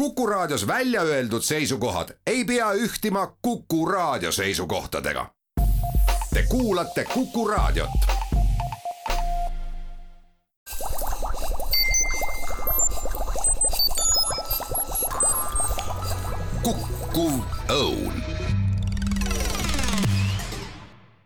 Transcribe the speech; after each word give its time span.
Kuku 0.00 0.26
Raadios 0.26 0.66
välja 0.66 1.02
öeldud 1.02 1.42
seisukohad 1.42 2.08
ei 2.26 2.44
pea 2.44 2.72
ühtima 2.72 3.36
Kuku 3.42 3.86
Raadio 3.86 4.32
seisukohtadega. 4.32 5.26
Te 6.34 6.42
kuulate 6.48 7.04
Kuku 7.04 7.48
Raadiot. 7.48 7.90
kukkuv 16.62 17.32
õun 17.68 18.22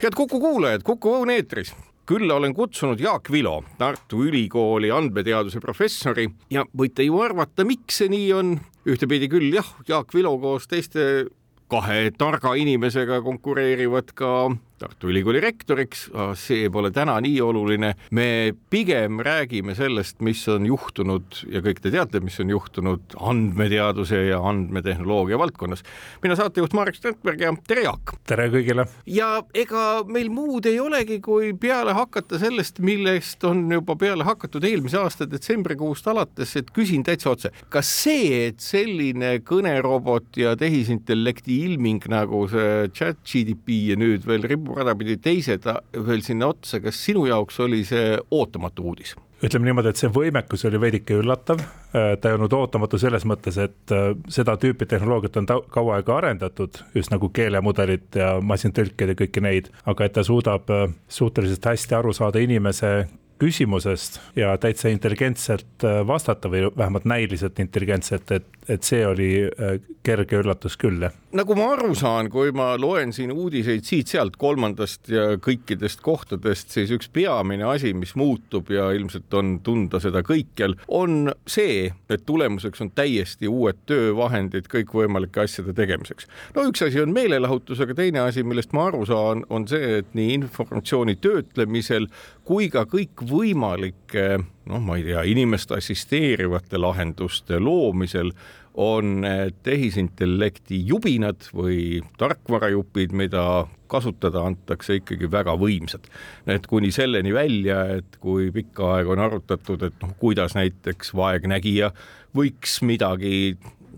head 0.03 0.15
Kuku 0.17 0.41
kuulajad, 0.41 0.83
Kuku 0.83 1.15
Õun 1.15 1.31
eetris 1.31 1.75
külla 2.07 2.35
olen 2.35 2.55
kutsunud 2.55 3.01
Jaak 3.01 3.33
Vilo, 3.33 3.63
Tartu 3.79 4.25
Ülikooli 4.29 4.91
andmeteaduse 4.93 5.61
professori 5.61 6.27
ja 6.53 6.65
võite 6.77 7.07
ju 7.07 7.21
arvata, 7.25 7.65
miks 7.65 8.03
see 8.03 8.13
nii 8.13 8.29
on. 8.37 8.55
ühtepidi 8.85 9.31
küll 9.33 9.55
jah, 9.55 9.71
Jaak 9.89 10.13
Vilo 10.15 10.37
koos 10.39 10.69
teiste 10.69 11.27
kahe 11.73 12.11
targa 12.19 12.53
inimesega 12.61 13.23
konkureerivad 13.25 14.13
ka 14.15 14.51
Tartu 14.85 15.09
Ülikooli 15.09 15.41
rektoriks, 15.41 16.09
see 16.37 16.67
pole 16.73 16.91
täna 16.93 17.15
nii 17.25 17.39
oluline. 17.41 17.95
me 18.13 18.53
pigem 18.71 19.21
räägime 19.25 19.73
sellest, 19.75 20.19
mis 20.21 20.43
on 20.53 20.67
juhtunud 20.69 21.39
ja 21.49 21.63
kõik 21.65 21.81
te 21.81 21.93
teate, 21.95 22.21
mis 22.21 22.37
on 22.43 22.51
juhtunud 22.53 23.17
andmeteaduse 23.17 24.27
ja 24.29 24.43
andmetehnoloogia 24.45 25.39
valdkonnas. 25.41 25.83
mina 26.23 26.37
saatejuht 26.37 26.77
Marek 26.77 26.99
Strandberg 26.99 27.41
ja 27.41 27.55
tere, 27.67 27.87
Jaak! 27.87 28.13
tere 28.29 28.51
kõigile! 28.53 28.85
ja 29.07 29.31
ega 29.55 30.03
meil 30.05 30.29
muud 30.29 30.69
ei 30.69 30.77
olegi, 30.81 31.21
kui 31.25 31.55
peale 31.57 31.97
hakata 31.97 32.39
sellest, 32.43 32.83
millest 32.85 33.45
on 33.49 33.65
juba 33.73 33.97
peale 33.97 34.29
hakatud 34.29 34.69
eelmise 34.69 35.01
aasta 35.01 35.25
detsembrikuust 35.31 36.13
alates, 36.13 36.57
et 36.61 36.69
küsin 36.77 37.07
täitsa 37.09 37.33
otse, 37.33 37.55
kas 37.73 37.89
see, 38.03 38.51
et 38.51 38.61
selline 38.61 39.39
kõnerobot 39.49 40.37
ja 40.37 40.53
tehisintellekti 40.61 41.63
ilming 41.71 42.05
nagu 42.13 42.45
see 42.53 42.93
chat 42.93 43.25
GDP 43.25 43.81
ja 43.95 43.97
nüüd 43.97 44.29
veel 44.29 44.45
ribub 44.45 44.74
radapidi 44.77 45.17
teised 45.23 45.69
veel 46.07 46.25
sinna 46.25 46.51
otsa, 46.53 46.81
kas 46.85 46.99
sinu 47.07 47.27
jaoks 47.31 47.61
oli 47.65 47.85
see 47.89 48.19
ootamatu 48.31 48.91
uudis? 48.93 49.15
ütleme 49.45 49.69
niimoodi, 49.69 49.91
et 49.93 50.01
see 50.01 50.09
võimekus 50.13 50.63
oli 50.69 50.79
veidike 50.81 51.19
üllatav, 51.21 51.59
ta 51.93 52.31
ei 52.31 52.37
olnud 52.37 52.53
ootamatu 52.57 52.97
selles 53.01 53.27
mõttes, 53.29 53.59
et 53.61 53.93
äh, 53.93 54.13
seda 54.33 54.55
tüüpi 54.61 54.87
tehnoloogiat 54.89 55.37
on 55.41 55.49
kaua 55.75 55.99
aega 55.99 56.17
arendatud, 56.17 56.81
just 56.97 57.13
nagu 57.13 57.29
keelemudelid 57.35 58.17
ja 58.21 58.31
masintõlked 58.41 59.13
ja 59.13 59.19
kõiki 59.19 59.43
neid, 59.45 59.69
aga 59.91 60.09
et 60.09 60.17
ta 60.17 60.25
suudab 60.25 60.73
äh, 60.73 60.87
suhteliselt 61.13 61.69
hästi 61.75 61.99
aru 61.99 62.15
saada 62.17 62.41
inimese 62.41 62.95
küsimusest 63.43 64.21
ja 64.39 64.55
täitsa 64.61 64.89
intelligentselt 64.93 65.85
äh, 65.85 66.01
vastata 66.07 66.49
või 66.51 66.69
vähemalt 66.77 67.05
näiliselt 67.09 67.59
intelligentselt, 67.61 68.31
et, 68.31 68.47
et 68.69 68.87
see 68.87 69.03
oli 69.07 69.31
äh, 69.45 69.77
kerge 70.05 70.39
üllatus 70.41 70.77
küll, 70.81 71.03
jah. 71.05 71.15
nagu 71.37 71.57
ma 71.59 71.71
aru 71.75 71.95
saan, 71.99 72.31
kui 72.33 72.53
ma 72.57 72.75
loen 72.81 73.13
siin 73.17 73.33
uudiseid 73.35 73.85
siit-sealt 73.87 74.39
kolmandast 74.41 75.11
ja 75.13 75.27
kõikidest 75.43 76.03
kohtadest, 76.05 76.73
siis 76.75 76.93
üks 76.95 77.11
peamine 77.13 77.67
asi, 77.69 77.95
mis 77.97 78.15
muutub 78.19 78.71
ja 78.73 78.91
ilmselt 78.97 79.35
on 79.37 79.59
tunda 79.65 80.01
seda 80.03 80.25
kõikjal, 80.27 80.77
on 80.89 81.33
see, 81.49 81.91
et 82.09 82.25
tulemuseks 82.27 82.85
on 82.85 82.93
täiesti 82.97 83.51
uued 83.51 83.83
töövahendid 83.91 84.69
kõikvõimalike 84.73 85.45
asjade 85.45 85.77
tegemiseks. 85.77 86.29
no 86.57 86.67
üks 86.71 86.85
asi 86.87 87.03
on 87.03 87.15
meelelahutus, 87.17 87.83
aga 87.85 87.97
teine 87.99 88.25
asi, 88.25 88.47
millest 88.47 88.73
ma 88.77 88.89
aru 88.91 89.05
saan, 89.09 89.45
on 89.51 89.69
see, 89.69 90.01
et 90.01 90.17
nii 90.17 90.39
informatsiooni 90.41 91.19
töötlemisel 91.21 92.09
kui 92.45 92.71
ka 92.73 92.85
kõikvõimalike 92.89 94.29
noh, 94.71 94.81
ma 94.81 94.99
ei 94.99 95.05
tea, 95.07 95.23
inimest 95.29 95.73
assisteerivate 95.77 96.79
lahenduste 96.81 97.59
loomisel 97.61 98.33
on 98.75 99.23
tehisintellekti 99.63 100.81
jubinad 100.89 101.47
või 101.55 102.01
tarkvarajupid, 102.19 103.13
mida 103.15 103.45
kasutada 103.87 104.43
antakse 104.49 104.99
ikkagi 104.99 105.31
väga 105.31 105.55
võimsad. 105.59 106.09
et 106.47 106.67
kuni 106.67 106.91
selleni 106.91 107.35
välja, 107.35 107.85
et 107.99 108.17
kui 108.21 108.51
pikka 108.51 108.97
aega 108.97 109.13
on 109.13 109.23
arutatud, 109.23 109.83
et 109.83 109.95
noh, 110.03 110.17
kuidas 110.19 110.55
näiteks 110.59 111.15
vaegnägija 111.15 111.93
võiks 112.35 112.81
midagi 112.83 113.57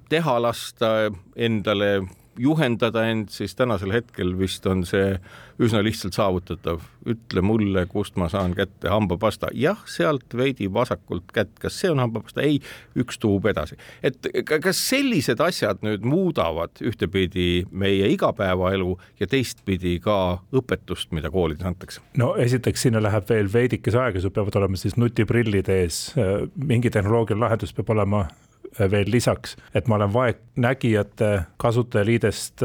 teha 0.09 0.37
lasta 0.43 1.11
endale 1.37 2.07
juhendada 2.39 3.07
end, 3.11 3.31
siis 3.35 3.55
tänasel 3.57 3.93
hetkel 3.95 4.35
vist 4.39 4.67
on 4.67 4.85
see 4.87 5.17
üsna 5.63 5.81
lihtsalt 5.85 6.17
saavutatav. 6.17 6.85
ütle 7.07 7.43
mulle, 7.45 7.85
kust 7.87 8.17
ma 8.19 8.27
saan 8.29 8.51
kätte 8.59 8.91
hambapasta, 8.91 9.47
jah, 9.55 9.79
sealt 9.87 10.35
veidi 10.35 10.67
vasakult 10.73 11.31
kätt, 11.33 11.53
kas 11.63 11.77
see 11.79 11.93
on 11.93 12.01
hambapasta, 12.03 12.43
ei, 12.43 12.59
üks 12.99 13.21
tuub 13.23 13.47
edasi. 13.47 13.79
et 14.03 14.27
kas 14.45 14.81
sellised 14.89 15.41
asjad 15.41 15.85
nüüd 15.87 16.05
muudavad 16.05 16.83
ühtepidi 16.83 17.67
meie 17.71 18.11
igapäevaelu 18.11 18.99
ja 19.21 19.31
teistpidi 19.31 20.01
ka 20.03 20.41
õpetust, 20.53 21.13
mida 21.15 21.31
koolides 21.31 21.67
antakse? 21.67 22.03
no 22.19 22.35
esiteks 22.37 22.89
sinna 22.89 23.03
läheb 23.03 23.29
veel 23.31 23.53
veidikese 23.53 24.03
aega, 24.03 24.21
sul 24.21 24.35
peavad 24.35 24.59
olema 24.59 24.77
siis 24.81 24.99
nutiprillid 24.99 25.71
ees, 25.71 26.01
mingi 26.57 26.91
tehnoloogiline 26.91 27.47
lahendus 27.47 27.73
peab 27.77 27.95
olema 27.95 28.27
veel 28.79 29.11
lisaks, 29.11 29.57
et 29.75 29.89
ma 29.89 29.97
olen 29.99 30.13
vaegnägijate 30.15 31.31
kasutajaliidest, 31.63 32.65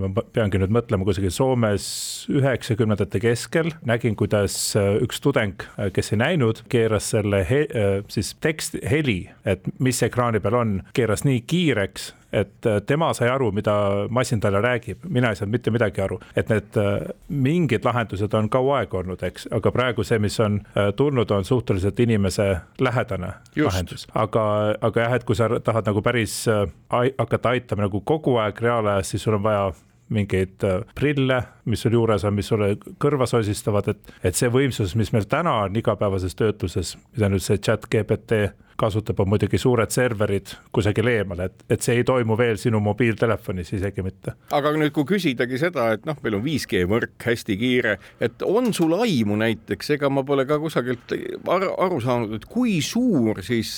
ma 0.00 0.10
peangi 0.34 0.60
nüüd 0.62 0.74
mõtlema 0.74 1.06
kusagil 1.06 1.32
Soomes 1.34 1.86
üheksakümnendate 2.32 3.20
keskel, 3.22 3.70
nägin, 3.86 4.16
kuidas 4.18 4.56
üks 4.76 5.22
tudeng, 5.24 5.62
kes 5.94 6.12
ei 6.14 6.20
näinud, 6.22 6.64
keeras 6.72 7.12
selle 7.14 7.44
he, 7.48 7.64
siis 8.12 8.34
tekst, 8.44 8.78
heli, 8.90 9.24
et 9.46 9.66
mis 9.78 10.02
ekraani 10.06 10.42
peal 10.44 10.60
on, 10.60 10.76
keeras 10.96 11.26
nii 11.26 11.44
kiireks 11.46 12.12
et 12.34 12.66
äh, 12.66 12.80
tema 12.86 13.12
sai 13.14 13.28
aru, 13.30 13.50
mida 13.54 13.74
masin 14.10 14.40
talle 14.40 14.60
räägib, 14.60 15.06
mina 15.08 15.30
ei 15.30 15.38
saanud 15.38 15.54
mitte 15.54 15.70
midagi 15.74 16.02
aru, 16.02 16.18
et 16.36 16.50
need 16.50 16.78
äh, 16.80 17.06
mingid 17.28 17.86
lahendused 17.86 18.34
on 18.34 18.50
kaua 18.50 18.80
aega 18.82 18.98
olnud, 19.00 19.22
eks, 19.28 19.48
aga 19.54 19.72
praegu 19.74 20.04
see, 20.06 20.18
mis 20.22 20.38
on 20.42 20.58
äh, 20.74 20.90
tulnud, 20.96 21.30
on 21.30 21.46
suhteliselt 21.46 22.00
inimese 22.00 22.48
lähedane 22.80 23.32
Just. 23.54 23.66
lahendus, 23.70 24.06
aga, 24.14 24.44
aga 24.80 25.06
jah, 25.06 25.16
et 25.18 25.26
kui 25.28 25.38
sa 25.38 25.48
tahad 25.62 25.86
nagu 25.90 26.02
päris 26.02 26.44
hakata 26.90 27.54
aitama 27.54 27.86
nagu 27.86 28.00
kogu 28.06 28.38
aeg 28.42 28.60
reaalajas, 28.60 29.14
siis 29.14 29.22
sul 29.22 29.38
on 29.38 29.44
vaja 29.44 29.68
mingeid 30.14 30.64
prille, 30.94 31.38
mis 31.70 31.80
sul 31.80 31.94
juures 31.96 32.26
on, 32.28 32.34
mis 32.36 32.50
sulle 32.50 32.74
kõrva 33.00 33.26
sosistavad, 33.28 33.88
et, 33.94 34.12
et 34.26 34.36
see 34.36 34.50
võimsus, 34.52 34.92
mis 34.98 35.14
meil 35.14 35.24
täna 35.30 35.54
on 35.64 35.78
igapäevases 35.80 36.36
töötluses, 36.38 36.96
mida 37.14 37.30
nüüd 37.32 37.44
see 37.44 37.62
chat 37.62 37.86
GPT 37.90 38.50
kasutab, 38.80 39.20
on 39.22 39.30
muidugi 39.32 39.58
suured 39.60 39.92
serverid 39.94 40.54
kusagil 40.74 41.08
eemal, 41.10 41.44
et, 41.46 41.64
et 41.70 41.84
see 41.84 41.98
ei 42.00 42.06
toimu 42.06 42.36
veel 42.38 42.58
sinu 42.60 42.80
mobiiltelefonis 42.84 43.74
isegi 43.78 44.04
mitte. 44.04 44.34
aga 44.54 44.72
nüüd, 44.74 44.92
kui 44.94 45.06
küsidagi 45.14 45.58
seda, 45.60 45.90
et 45.94 46.06
noh, 46.08 46.18
meil 46.24 46.38
on 46.38 46.44
5G 46.44 46.84
võrk 46.90 47.28
hästi 47.28 47.58
kiire, 47.60 47.96
et 48.24 48.42
on 48.46 48.72
sul 48.76 48.96
aimu 48.98 49.38
näiteks, 49.40 49.94
ega 49.96 50.10
ma 50.12 50.24
pole 50.26 50.46
ka 50.48 50.58
kusagilt 50.62 51.14
ar 51.50 51.68
aru 51.86 52.00
saanud, 52.04 52.34
et 52.38 52.48
kui 52.50 52.80
suur 52.84 53.42
siis 53.46 53.72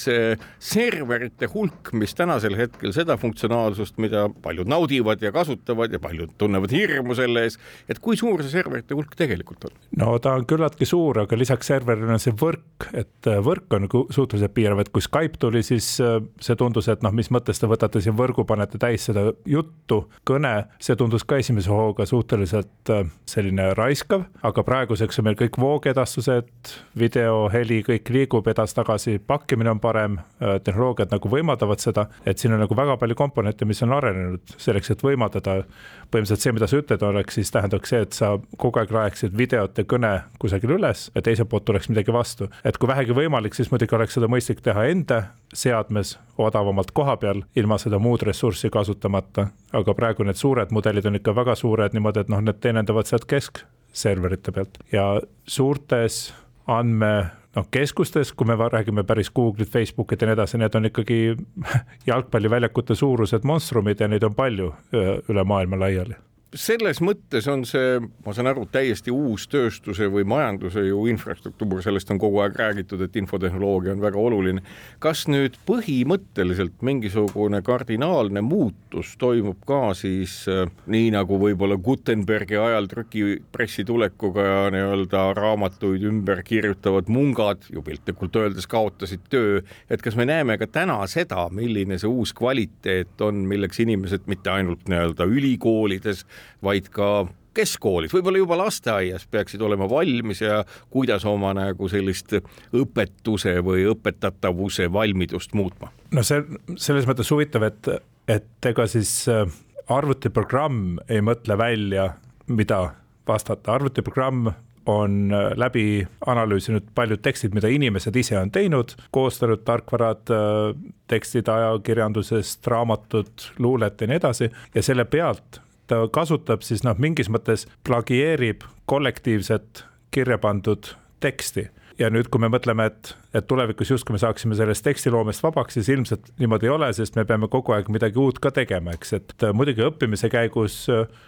serverite 0.62 1.50
hulk, 1.52 1.92
mis 1.96 2.16
tänasel 2.16 2.56
hetkel 2.58 2.94
seda 2.96 3.18
funktsionaalsust, 3.20 4.00
mida 4.02 4.26
paljud 4.42 4.68
naudivad 4.70 5.22
ja 5.22 5.32
kasutavad 5.34 5.92
ja 5.92 6.00
paljud 6.02 6.34
tunnevad 6.40 6.72
hirmu 6.74 7.16
selle 7.18 7.46
ees, 7.46 7.60
et 7.90 8.00
kui 8.02 8.18
suur 8.18 8.42
see 8.44 8.54
serverite 8.56 8.96
hulk 8.96 9.16
tegelikult 9.18 9.68
on? 9.68 9.76
no 10.00 10.16
ta 10.22 10.36
on 10.38 10.46
küllaltki 10.48 10.88
suur, 10.88 11.22
aga 11.24 11.38
lisaks 11.38 11.72
serverile 11.72 12.16
on 12.16 12.22
see 12.22 12.34
võrk, 12.36 12.88
et 12.96 13.30
võrk 13.44 13.76
on 13.76 13.88
suhteliselt 14.14 14.54
piirav, 14.56 14.85
et 14.86 14.92
kui 14.94 15.02
Skype 15.02 15.40
tuli, 15.42 15.62
siis 15.66 15.88
äh, 16.00 16.18
see 16.42 16.56
tundus, 16.58 16.88
et 16.92 17.02
noh, 17.04 17.12
mis 17.14 17.28
mõttes 17.34 17.60
te 17.60 17.68
võtate 17.70 18.00
siin 18.02 18.16
võrgu, 18.18 18.44
panete 18.48 18.78
täis 18.80 19.08
seda 19.08 19.28
juttu, 19.48 20.02
kõne, 20.28 20.52
see 20.82 20.96
tundus 20.98 21.26
ka 21.26 21.40
esimese 21.42 21.72
hooga 21.72 22.06
suhteliselt 22.08 22.92
äh, 22.94 23.04
selline 23.28 23.72
raiskav, 23.78 24.26
aga 24.46 24.64
praeguseks 24.66 25.20
on 25.20 25.28
meil 25.28 25.38
kõik 25.38 25.58
voogedastused, 25.60 26.72
video, 26.98 27.46
heli, 27.52 27.82
kõik 27.86 28.10
liigub 28.14 28.48
edasi-tagasi, 28.52 29.18
pakkimine 29.26 29.74
on 29.74 29.82
parem, 29.82 30.18
äh, 30.40 30.56
tehnoloogiad 30.64 31.14
nagu 31.14 31.32
võimaldavad 31.32 31.82
seda, 31.82 32.08
et 32.26 32.42
siin 32.42 32.54
on 32.56 32.62
nagu 32.64 32.78
väga 32.78 32.98
palju 33.00 33.18
komponente, 33.18 33.68
mis 33.68 33.82
on 33.86 33.96
arenenud 33.96 34.56
selleks, 34.56 34.94
et 34.94 35.06
võimaldada. 35.06 35.62
põhimõtteliselt 36.06 36.42
see, 36.44 36.52
mida 36.54 36.66
sa 36.70 36.78
ütled, 36.78 37.02
oleks 37.02 37.34
siis 37.34 37.50
tähendaks 37.50 37.90
see, 37.90 38.00
et 38.06 38.14
sa 38.14 38.28
kogu 38.62 38.78
aeg 38.78 38.92
laeksid 38.94 39.32
videot 39.36 39.78
ja 39.78 39.84
kõne 39.84 40.12
kusagil 40.38 40.76
üles 40.76 41.08
ja 41.14 41.22
teiselt 41.22 41.48
poolt 41.50 41.64
tuleks 41.66 41.88
midagi 41.90 42.14
vastu, 42.14 42.46
et 42.64 42.78
kui 42.78 42.86
vähegi 42.88 43.16
võimalik, 43.16 43.56
siis 43.58 43.72
muidugi 43.72 43.96
oleks 43.98 44.14
seda 44.14 44.28
mõistlik 44.30 44.62
teha 44.62 44.75
teha 44.76 44.92
enda 44.92 45.22
seadmes 45.56 46.18
odavamalt 46.38 46.90
koha 46.92 47.16
peal, 47.16 47.40
ilma 47.56 47.78
seda 47.80 47.98
muud 48.02 48.22
ressurssi 48.26 48.68
kasutamata. 48.70 49.48
aga 49.72 49.94
praegu 49.94 50.24
need 50.24 50.36
suured 50.36 50.70
mudelid 50.70 51.06
on 51.06 51.16
ikka 51.16 51.34
väga 51.34 51.54
suured 51.54 51.94
niimoodi, 51.96 52.20
et 52.20 52.28
noh, 52.28 52.42
need 52.44 52.60
teenindavad 52.60 53.08
sealt 53.08 53.24
keskserverite 53.24 54.52
pealt 54.52 54.78
ja 54.92 55.20
suurtes 55.46 56.34
andme 56.66 57.30
noh, 57.56 57.66
keskustes, 57.70 58.32
kui 58.32 58.46
me 58.46 58.56
räägime 58.56 59.04
päris 59.04 59.30
Google'it, 59.30 59.72
Facebook'it 59.72 60.20
ja 60.20 60.28
nii 60.28 60.36
edasi, 60.36 60.58
need 60.60 60.74
on 60.74 60.90
ikkagi 60.90 61.20
jalgpalliväljakute 62.10 62.94
suurused 62.94 63.48
monstrumid 63.48 64.00
ja 64.00 64.08
neid 64.08 64.28
on 64.28 64.34
palju 64.34 64.74
üle 64.92 65.44
maailma 65.44 65.80
laiali 65.86 66.20
selles 66.54 67.00
mõttes 67.02 67.46
on 67.50 67.64
see, 67.66 67.98
ma 68.24 68.32
saan 68.34 68.50
aru, 68.50 68.66
täiesti 68.70 69.10
uus 69.10 69.46
tööstuse 69.50 70.06
või 70.12 70.24
majanduse 70.28 70.84
ju 70.86 71.02
infrastruktuur, 71.10 71.82
sellest 71.82 72.10
on 72.14 72.20
kogu 72.22 72.38
aeg 72.44 72.56
räägitud, 72.58 73.02
et 73.02 73.16
infotehnoloogia 73.18 73.96
on 73.96 74.02
väga 74.04 74.20
oluline. 74.20 74.62
kas 74.98 75.26
nüüd 75.28 75.56
põhimõtteliselt 75.66 76.82
mingisugune 76.86 77.62
kardinaalne 77.62 78.40
muutus 78.40 79.16
toimub 79.18 79.58
ka 79.66 79.94
siis 79.94 80.46
äh, 80.48 80.70
nii 80.86 81.10
nagu 81.16 81.38
võib-olla 81.40 81.76
Gutenbergi 81.76 82.56
ajal 82.56 82.86
trükipressi 82.90 83.84
tulekuga 83.84 84.70
nii-öelda 84.74 85.26
raamatuid 85.36 86.06
ümber 86.06 86.42
kirjutavad 86.46 87.10
mungad 87.10 87.66
ju 87.72 87.82
piltlikult 87.82 88.36
öeldes 88.36 88.70
kaotasid 88.70 89.26
töö, 89.30 89.60
et 89.90 90.02
kas 90.02 90.16
me 90.16 90.28
näeme 90.28 90.58
ka 90.58 90.70
täna 90.70 91.00
seda, 91.10 91.48
milline 91.50 91.98
see 91.98 92.10
uus 92.10 92.32
kvaliteet 92.36 93.20
on, 93.20 93.44
milleks 93.50 93.82
inimesed 93.82 94.30
mitte 94.30 94.50
ainult 94.54 94.86
nii-öelda 94.88 95.26
ülikoolides, 95.26 96.24
vaid 96.64 96.88
ka 96.94 97.26
keskkoolis, 97.56 98.12
võib-olla 98.12 98.40
juba 98.42 98.58
lasteaias 98.60 99.26
peaksid 99.30 99.62
olema 99.64 99.88
valmis 99.90 100.42
ja 100.44 100.60
kuidas 100.92 101.24
oma 101.28 101.54
nagu 101.56 101.88
sellist 101.88 102.36
õpetuse 102.76 103.56
või 103.64 103.86
õpetatavuse 103.92 104.90
valmidust 104.92 105.56
muutma? 105.56 105.92
no 106.12 106.24
see 106.26 106.42
selles 106.76 107.08
mõttes 107.08 107.32
huvitav, 107.32 107.66
et, 107.70 107.88
et 108.28 108.70
ega 108.72 108.86
siis 108.90 109.12
äh, 109.32 109.46
arvutiprogramm 109.92 111.00
ei 111.08 111.24
mõtle 111.24 111.58
välja, 111.58 112.10
mida 112.46 112.82
vastata, 113.28 113.74
arvutiprogramm 113.78 114.52
on 114.86 115.32
äh, 115.34 115.50
läbi 115.58 116.06
analüüsinud 116.26 116.92
paljud 116.94 117.22
tekstid, 117.22 117.54
mida 117.56 117.70
inimesed 117.72 118.16
ise 118.16 118.38
on 118.38 118.52
teinud, 118.54 118.94
koostanud 119.14 119.64
tarkvarad, 119.66 120.30
äh, 120.30 120.72
tekstid 121.10 121.48
ajakirjandusest, 121.50 122.66
raamatud, 122.66 123.50
luulet 123.58 124.00
ja 124.00 124.10
nii 124.10 124.20
edasi. 124.20 124.50
Ja 124.74 124.82
selle 124.82 125.04
pealt 125.10 125.60
ta 125.86 126.02
kasutab 126.12 126.64
siis 126.66 126.84
noh, 126.86 126.96
mingis 126.98 127.30
mõttes 127.32 127.66
plagieerib 127.86 128.64
kollektiivset 128.90 129.84
kirja 130.14 130.38
pandud 130.38 130.92
teksti. 131.20 131.68
Ja 131.98 132.10
nüüd, 132.12 132.28
kui 132.28 132.42
me 132.42 132.50
mõtleme, 132.52 132.90
et, 132.90 133.14
et 133.32 133.46
tulevikus 133.48 133.88
justkui 133.90 134.12
me 134.12 134.20
saaksime 134.20 134.56
sellest 134.58 134.84
tekstiloomest 134.84 135.40
vabaks, 135.42 135.78
siis 135.78 135.88
ilmselt 135.88 136.28
niimoodi 136.38 136.68
ei 136.68 136.72
ole, 136.74 136.90
sest 136.92 137.16
me 137.16 137.24
peame 137.24 137.48
kogu 137.48 137.72
aeg 137.72 137.88
midagi 137.88 138.20
uut 138.20 138.36
ka 138.42 138.52
tegema, 138.52 138.92
eks, 138.92 139.14
et 139.16 139.46
muidugi 139.56 139.84
õppimise 139.86 140.28
käigus 140.32 140.82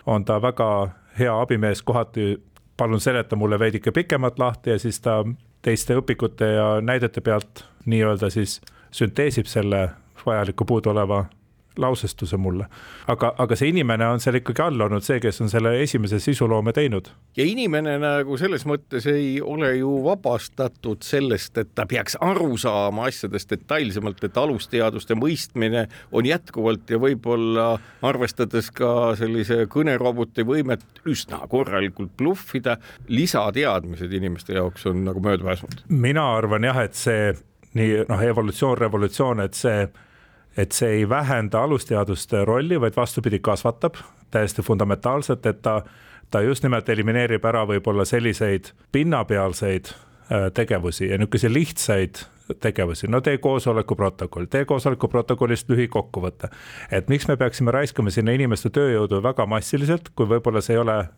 on 0.05 0.27
ta 0.29 0.37
väga 0.45 0.69
hea 1.19 1.41
abimees, 1.41 1.83
kohati. 1.83 2.37
Palun 2.79 3.01
seleta 3.03 3.35
mulle 3.37 3.57
veidike 3.59 3.91
pikemalt 3.91 4.37
lahti 4.39 4.71
ja 4.71 4.79
siis 4.79 5.01
ta 5.03 5.25
teiste 5.67 5.97
õpikute 5.99 6.47
ja 6.53 6.67
näidete 6.85 7.21
pealt 7.27 7.65
nii-öelda 7.91 8.31
siis 8.31 8.61
sünteesib 8.95 9.49
selle 9.51 9.89
vajaliku 10.27 10.65
puuduoleva 10.65 11.25
lausestuse 11.79 12.37
mulle. 12.37 12.67
aga, 13.07 13.33
aga 13.39 13.57
see 13.57 13.71
inimene 13.73 14.07
on 14.07 14.21
seal 14.21 14.39
ikkagi 14.41 14.63
all 14.65 14.87
olnud 14.89 15.05
see, 15.05 15.21
kes 15.23 15.41
on 15.45 15.51
selle 15.53 15.75
esimese 15.83 16.21
sisuloome 16.23 16.73
teinud. 16.77 17.11
ja 17.37 17.47
inimene 17.47 17.97
nagu 18.03 18.39
selles 18.41 18.67
mõttes 18.69 19.07
ei 19.11 19.41
ole 19.41 19.75
ju 19.79 19.93
vabastatud 20.05 21.03
sellest, 21.07 21.59
et 21.59 21.75
ta 21.75 21.87
peaks 21.89 22.19
aru 22.21 22.57
saama 22.61 23.09
asjadest 23.09 23.51
detailsemalt, 23.55 24.23
et 24.25 24.37
alusteaduste 24.37 25.17
mõistmine 25.19 25.87
on 26.13 26.27
jätkuvalt 26.27 26.91
ja 26.91 27.01
võib-olla 27.03 27.69
arvestades 28.03 28.71
ka 28.75 29.15
sellise 29.19 29.65
kõneroboti 29.71 30.47
võimet 30.47 30.85
üsna 31.09 31.41
korralikult 31.49 32.15
bluffida, 32.19 32.79
lisateadmised 33.09 34.13
inimeste 34.13 34.59
jaoks 34.59 34.87
on 34.91 35.05
nagu 35.07 35.23
möödapääsmatu. 35.25 35.89
mina 35.89 36.27
arvan 36.37 36.65
jah, 36.65 36.83
et 36.85 36.95
see 36.99 37.33
nii 37.79 38.05
noh, 38.09 38.23
evolutsioon, 38.25 38.79
revolutsioon, 38.79 39.41
et 39.45 39.55
see 39.55 39.89
et 40.59 40.75
see 40.75 40.99
ei 41.01 41.09
vähenda 41.09 41.63
alusteaduste 41.63 42.45
rolli, 42.45 42.81
vaid 42.81 42.97
vastupidi, 42.97 43.39
kasvatab 43.39 44.01
täiesti 44.31 44.63
fundamentaalselt, 44.63 45.47
et 45.47 45.63
ta, 45.63 45.83
ta 46.31 46.41
just 46.43 46.67
nimelt 46.67 46.89
elimineerib 46.89 47.45
ära 47.47 47.63
võib-olla 47.69 48.05
selliseid 48.09 48.73
pinnapealseid 48.93 49.93
äh, 49.93 50.51
tegevusi 50.55 51.13
ja 51.13 51.19
niisuguseid 51.19 51.55
lihtsaid 51.55 52.25
tegevusi, 52.61 53.09
no 53.13 53.21
tee 53.21 53.39
koosoleku 53.45 53.97
protokoll, 53.97 54.49
tee 54.51 54.65
koosoleku 54.65 55.09
protokollist 55.09 55.69
lühikokkuvõte. 55.69 56.49
et 56.91 57.09
miks 57.09 57.29
me 57.29 57.37
peaksime 57.37 57.71
raiskama 57.71 58.11
sinna 58.11 58.33
inimeste 58.33 58.73
tööjõudu 58.73 59.23
väga 59.23 59.47
massiliselt, 59.47 60.11
kui 60.17 60.27
võib-olla 60.27 60.63
see 60.65 60.75
ei 60.75 60.81
ole 60.83 60.99
äh, 60.99 61.11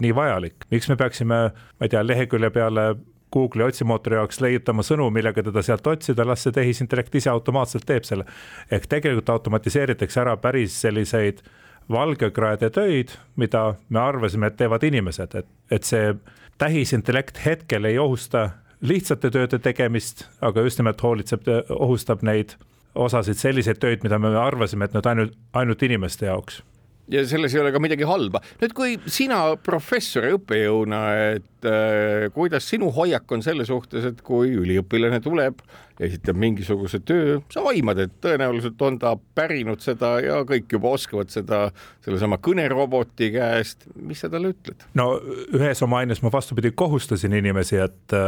nii 0.00 0.14
vajalik, 0.16 0.66
miks 0.70 0.88
me 0.88 0.96
peaksime, 0.96 1.42
ma 1.52 1.86
ei 1.86 1.92
tea, 1.92 2.02
lehekülje 2.06 2.50
peale 2.50 2.94
Google'i 3.32 3.66
otsimootori 3.66 4.16
jaoks 4.16 4.40
leiutama 4.40 4.84
sõnu, 4.86 5.08
millega 5.10 5.42
teda 5.42 5.62
sealt 5.64 5.86
otsida, 5.90 6.26
las 6.26 6.44
see 6.46 6.54
tehisintellekt 6.54 7.14
ise 7.18 7.30
automaatselt 7.30 7.86
teeb 7.86 8.06
selle. 8.06 8.26
ehk 8.70 8.86
tegelikult 8.86 9.30
automatiseeritakse 9.34 10.20
ära 10.20 10.36
päris 10.36 10.80
selliseid 10.80 11.42
valgekraede 11.90 12.70
töid, 12.70 13.16
mida 13.36 13.74
me 13.88 14.00
arvasime, 14.00 14.46
et 14.46 14.56
teevad 14.56 14.82
inimesed, 14.82 15.34
et, 15.34 15.48
et 15.70 15.84
see 15.84 16.14
tähisintellekt 16.58 17.42
hetkel 17.44 17.84
ei 17.84 17.98
ohusta 17.98 18.50
lihtsate 18.80 19.30
tööde 19.30 19.58
tegemist, 19.62 20.26
aga 20.40 20.62
just 20.66 20.78
nimelt 20.78 21.02
hoolitseb, 21.02 21.46
ohustab 21.70 22.22
neid 22.26 22.56
osasid 22.94 23.38
selliseid 23.38 23.78
töid, 23.82 24.02
mida 24.02 24.18
me 24.18 24.32
arvasime, 24.38 24.84
et 24.84 24.96
need 24.96 25.06
ainult, 25.06 25.36
ainult 25.52 25.82
inimeste 25.82 26.26
jaoks 26.26 26.62
ja 27.08 27.22
selles 27.28 27.54
ei 27.54 27.62
ole 27.62 27.72
ka 27.74 27.80
midagi 27.82 28.06
halba. 28.08 28.40
nüüd, 28.60 28.74
kui 28.76 28.96
sina 29.10 29.40
professori 29.62 30.32
õppejõuna, 30.36 31.00
et 31.36 31.68
äh, 31.68 32.26
kuidas 32.34 32.66
sinu 32.70 32.90
hoiak 32.94 33.30
on 33.32 33.44
selle 33.46 33.66
suhtes, 33.68 34.06
et 34.08 34.22
kui 34.26 34.54
üliõpilane 34.56 35.20
tuleb, 35.24 35.62
esitab 36.02 36.36
mingisuguse 36.40 37.00
töö, 37.06 37.38
sa 37.52 37.62
aimad, 37.70 38.00
et 38.02 38.18
tõenäoliselt 38.24 38.82
on 38.84 38.98
ta 39.00 39.14
pärinud 39.38 39.80
seda 39.84 40.16
ja 40.24 40.42
kõik 40.48 40.76
juba 40.76 40.92
oskavad 40.98 41.32
seda 41.32 41.62
sellesama 42.04 42.40
kõneroboti 42.42 43.30
käest, 43.36 43.86
mis 43.96 44.20
sa 44.24 44.30
talle 44.32 44.52
ütled? 44.56 44.84
no 44.98 45.14
ühes 45.56 45.82
oma 45.86 46.02
aines 46.02 46.20
ma 46.24 46.32
vastupidi 46.34 46.74
kohustasin 46.76 47.38
inimesi, 47.38 47.80
et, 47.86 48.18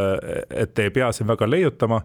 et 0.50 0.84
ei 0.84 0.94
pea 0.94 1.12
siin 1.12 1.28
väga 1.28 1.50
leiutama 1.50 2.02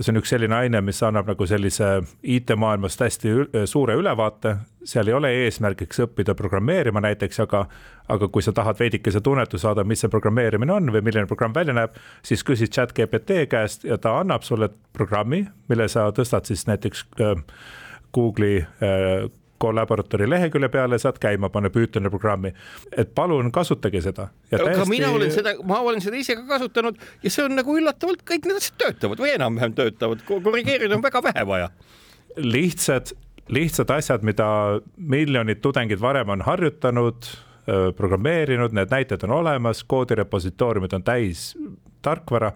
see 0.00 0.12
on 0.12 0.20
üks 0.20 0.32
selline 0.32 0.56
aine, 0.56 0.80
mis 0.84 1.00
annab 1.04 1.28
nagu 1.28 1.46
sellise 1.48 1.88
IT-maailmast 2.22 3.02
hästi 3.04 3.32
suure 3.68 3.96
ülevaate, 4.00 4.54
seal 4.86 5.10
ei 5.10 5.16
ole 5.16 5.32
eesmärgiks 5.44 6.00
õppida 6.06 6.34
programmeerima 6.38 7.02
näiteks, 7.04 7.42
aga 7.44 7.66
aga 8.10 8.28
kui 8.32 8.42
sa 8.42 8.52
tahad 8.56 8.78
veidikese 8.80 9.20
tunnetuse 9.22 9.62
saada, 9.62 9.84
mis 9.86 10.00
see 10.02 10.10
programmeerimine 10.10 10.72
on 10.74 10.90
või 10.90 11.04
milline 11.06 11.28
programm 11.30 11.54
välja 11.54 11.76
näeb, 11.76 11.98
siis 12.26 12.42
küsid 12.46 12.72
chat 12.74 12.94
GPT 12.96 13.44
käest 13.50 13.84
ja 13.86 14.00
ta 14.02 14.16
annab 14.18 14.42
sulle 14.46 14.70
programmi, 14.96 15.44
mille 15.70 15.86
sa 15.88 16.08
tõstad 16.16 16.48
siis 16.50 16.66
näiteks 16.66 17.04
äh, 17.20 17.44
Google'i 18.14 18.64
äh, 19.60 19.66
Collaboratori 19.66 20.28
lehekülje 20.30 20.68
peale, 20.68 20.98
saad 20.98 21.18
käima 21.20 21.50
panna 21.50 21.70
Pythoni 21.70 22.10
programmi. 22.10 22.52
et 22.96 23.14
palun 23.14 23.52
kasutage 23.52 24.00
seda. 24.00 24.28
aga 24.52 24.64
täiesti... 24.64 24.88
mina 24.90 25.10
olen 25.10 25.32
seda, 25.32 25.54
ma 25.64 25.80
olen 25.80 26.00
seda 26.00 26.16
ise 26.16 26.36
ka 26.36 26.46
kasutanud 26.48 26.96
ja 27.22 27.30
see 27.30 27.44
on 27.44 27.56
nagu 27.56 27.76
üllatavalt, 27.78 28.24
kõik 28.24 28.46
need 28.48 28.56
asjad 28.56 28.78
töötavad 28.78 29.20
või 29.20 29.34
enam-vähem 29.34 29.74
töötavad, 29.74 30.24
korrigeerida 30.26 30.96
on 30.96 31.02
väga 31.02 31.22
vähe 31.22 31.46
vaja. 31.46 31.70
lihtsad, 32.36 33.12
lihtsad 33.48 33.90
asjad, 33.90 34.22
mida 34.22 34.80
miljonid 34.96 35.60
tudengid 35.60 36.00
varem 36.00 36.28
on 36.28 36.42
harjutanud, 36.46 37.30
programmeerinud, 37.96 38.72
need 38.74 38.90
näited 38.90 39.22
on 39.22 39.30
olemas, 39.30 39.84
koodirepositooriumid 39.84 40.92
on 40.96 41.04
täis 41.04 41.52
tarkvara 42.02 42.52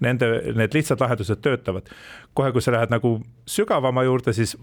nende, 0.00 0.26
need 0.56 0.74
lihtsad 0.74 1.00
lahendused 1.00 1.40
töötavad. 1.42 1.88
kohe, 2.34 2.52
kui 2.52 2.62
sa 2.62 2.72
lähed 2.72 2.92
nagu 2.92 3.20
sügavama 3.48 4.04
juurde, 4.04 4.32
siis 4.32 4.56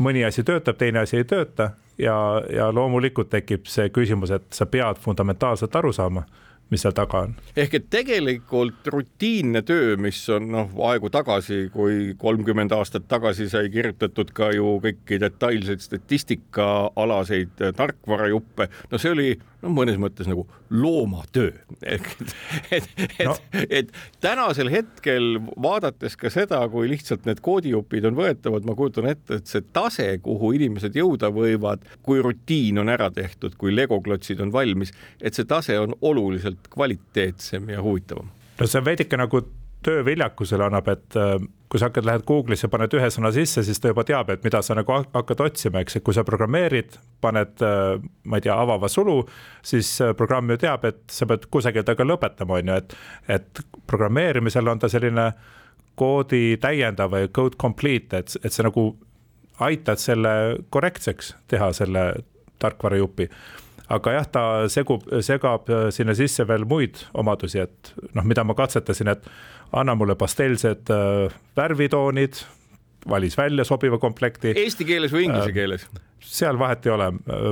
mõni 0.00 0.24
asi 0.26 0.44
töötab, 0.46 0.78
teine 0.80 1.04
asi 1.04 1.20
ei 1.20 1.24
tööta 1.28 1.72
ja, 1.98 2.16
ja 2.52 2.70
loomulikult 2.74 3.30
tekib 3.30 3.68
see 3.70 3.90
küsimus, 3.94 4.32
et 4.34 4.48
sa 4.54 4.66
pead 4.66 5.00
fundamentaalselt 5.02 5.76
aru 5.76 5.92
saama 5.92 6.26
mis 6.70 6.84
seal 6.84 6.94
taga 6.94 7.24
on. 7.26 7.34
ehk 7.58 7.74
et 7.78 7.86
tegelikult 7.90 8.86
rutiinne 8.94 9.62
töö, 9.66 9.96
mis 10.00 10.20
on 10.30 10.46
noh, 10.54 10.70
aegu 10.90 11.10
tagasi, 11.12 11.64
kui 11.74 12.14
kolmkümmend 12.18 12.72
aastat 12.76 13.08
tagasi 13.10 13.48
sai 13.50 13.70
kirjutatud 13.74 14.30
ka 14.36 14.52
ju 14.54 14.76
kõiki 14.84 15.18
detailseid 15.22 15.82
statistikaalaseid 15.82 17.66
tarkvarajuppe, 17.76 18.70
no 18.90 19.02
see 19.02 19.14
oli 19.16 19.30
no 19.62 19.72
mõnes 19.74 19.98
mõttes 20.00 20.28
nagu 20.28 20.46
loomatöö. 20.70 21.52
et, 21.82 22.08
et, 22.70 22.88
et 23.18 23.26
no., 23.26 23.36
et 23.68 23.92
tänasel 24.22 24.70
hetkel 24.72 25.38
vaadates 25.60 26.16
ka 26.20 26.32
seda, 26.32 26.62
kui 26.72 26.88
lihtsalt 26.90 27.28
need 27.28 27.42
koodijupid 27.44 28.08
on 28.10 28.18
võetavad, 28.18 28.66
ma 28.68 28.76
kujutan 28.78 29.10
ette, 29.12 29.40
et 29.40 29.50
see 29.50 29.64
tase, 29.74 30.08
kuhu 30.24 30.52
inimesed 30.58 30.96
jõuda 30.96 31.32
võivad, 31.34 31.84
kui 32.06 32.22
rutiin 32.24 32.80
on 32.82 32.92
ära 32.92 33.10
tehtud, 33.14 33.56
kui 33.60 33.74
legoklotsid 33.74 34.40
on 34.44 34.52
valmis, 34.54 34.94
et 35.20 35.36
see 35.36 35.48
tase 35.48 35.78
on 35.80 35.96
oluliselt 36.00 36.70
kvaliteetsem 36.72 37.68
ja 37.74 37.82
huvitavam. 37.84 38.30
no 38.60 38.66
see 38.68 38.80
on 38.80 38.86
veidike 38.86 39.16
nagu 39.16 39.44
tööviljakusele 39.86 40.66
annab, 40.66 40.88
et 40.92 41.16
äh, 41.18 41.36
kui 41.70 41.80
sa 41.80 41.88
hakkad, 41.88 42.06
lähed 42.06 42.24
Google'isse, 42.28 42.68
paned 42.70 42.94
ühe 42.98 43.08
sõna 43.12 43.30
sisse, 43.34 43.62
siis 43.64 43.78
ta 43.80 43.92
juba 43.92 44.04
teab, 44.06 44.32
et 44.32 44.42
mida 44.44 44.60
sa 44.64 44.74
nagu 44.76 44.92
hakkad 44.92 45.44
otsima, 45.44 45.82
eks, 45.84 45.98
et 45.98 46.04
kui 46.06 46.16
sa 46.16 46.24
programmeerid, 46.26 46.98
paned, 47.24 47.62
äh, 47.64 47.94
ma 48.26 48.40
ei 48.40 48.44
tea, 48.44 48.56
avava 48.56 48.90
sulu, 48.90 49.20
siis 49.66 49.92
äh, 50.04 50.12
programm 50.18 50.50
ju 50.52 50.58
teab, 50.64 50.84
et 50.90 51.04
sa 51.12 51.28
pead 51.30 51.46
kusagil 51.52 51.86
taga 51.86 52.06
lõpetama, 52.06 52.58
on 52.58 52.72
ju, 52.72 52.80
et, 52.82 52.96
et 53.38 53.62
programmeerimisel 53.90 54.72
on 54.72 54.82
ta 54.82 54.90
selline 54.92 55.30
koodi 56.00 56.58
täiendav 56.60 57.12
või 57.14 57.30
code 57.36 57.60
complete, 57.60 58.24
et, 58.24 58.36
et 58.44 58.52
sa 58.52 58.66
nagu 58.66 58.92
aitad 59.60 60.00
selle 60.00 60.34
korrektseks 60.72 61.34
teha, 61.52 61.72
selle 61.76 62.04
tarkvarajupi. 62.60 63.28
Aga 63.90 64.12
jah, 64.14 64.26
ta 64.30 64.42
segub, 64.70 65.02
segab 65.26 65.66
sinna 65.90 66.14
sisse 66.14 66.44
veel 66.46 66.62
muid 66.68 67.00
omadusi, 67.18 67.58
et 67.64 67.90
noh, 68.14 68.22
mida 68.22 68.44
ma 68.46 68.54
katsetasin, 68.54 69.10
et 69.10 69.26
anna 69.72 69.94
mulle 69.94 70.16
pastellsed 70.18 70.90
värvitoonid, 71.56 72.40
valis 73.08 73.36
välja 73.38 73.64
sobiva 73.64 73.98
komplekti. 73.98 74.54
Eesti 74.56 74.84
keeles 74.84 75.12
või 75.14 75.28
inglise 75.28 75.52
keeles? 75.56 75.88
seal 76.20 76.58
vahet 76.60 76.84
ei 76.86 76.92
ole, 76.92 77.06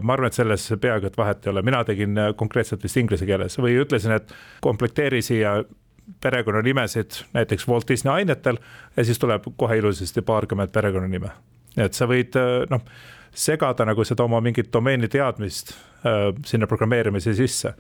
ma 0.05 0.13
arvan, 0.13 0.29
et 0.29 0.37
selles 0.37 0.67
peaaegu 0.81 1.09
et 1.09 1.17
vahet 1.17 1.47
ei 1.47 1.51
ole, 1.51 1.63
mina 1.65 1.79
tegin 1.89 2.19
konkreetselt 2.37 2.83
vist 2.85 2.99
inglise 3.01 3.27
keeles 3.27 3.57
või 3.59 3.79
ütlesin, 3.81 4.13
et 4.19 4.35
komplekteeri 4.61 5.23
siia 5.25 5.55
perekonnanimesid 6.21 7.17
näiteks 7.33 7.69
Walt 7.69 7.89
Disney 7.89 8.13
ainetel 8.13 8.59
ja 8.97 9.05
siis 9.05 9.19
tuleb 9.19 9.49
kohe 9.57 9.79
ilusasti 9.81 10.23
paarkümmend 10.23 10.73
perekonnanime. 10.73 11.31
et 11.77 11.95
sa 11.95 12.07
võid 12.07 12.37
noh, 12.71 12.85
segada 13.33 13.87
nagu 13.89 14.05
seda 14.05 14.25
oma 14.25 14.41
mingit 14.45 14.73
domeeni 14.73 15.09
teadmist 15.09 15.73
äh, 15.73 16.29
sinna 16.47 16.67
programmeerimise 16.67 17.35
sisse. 17.35 17.75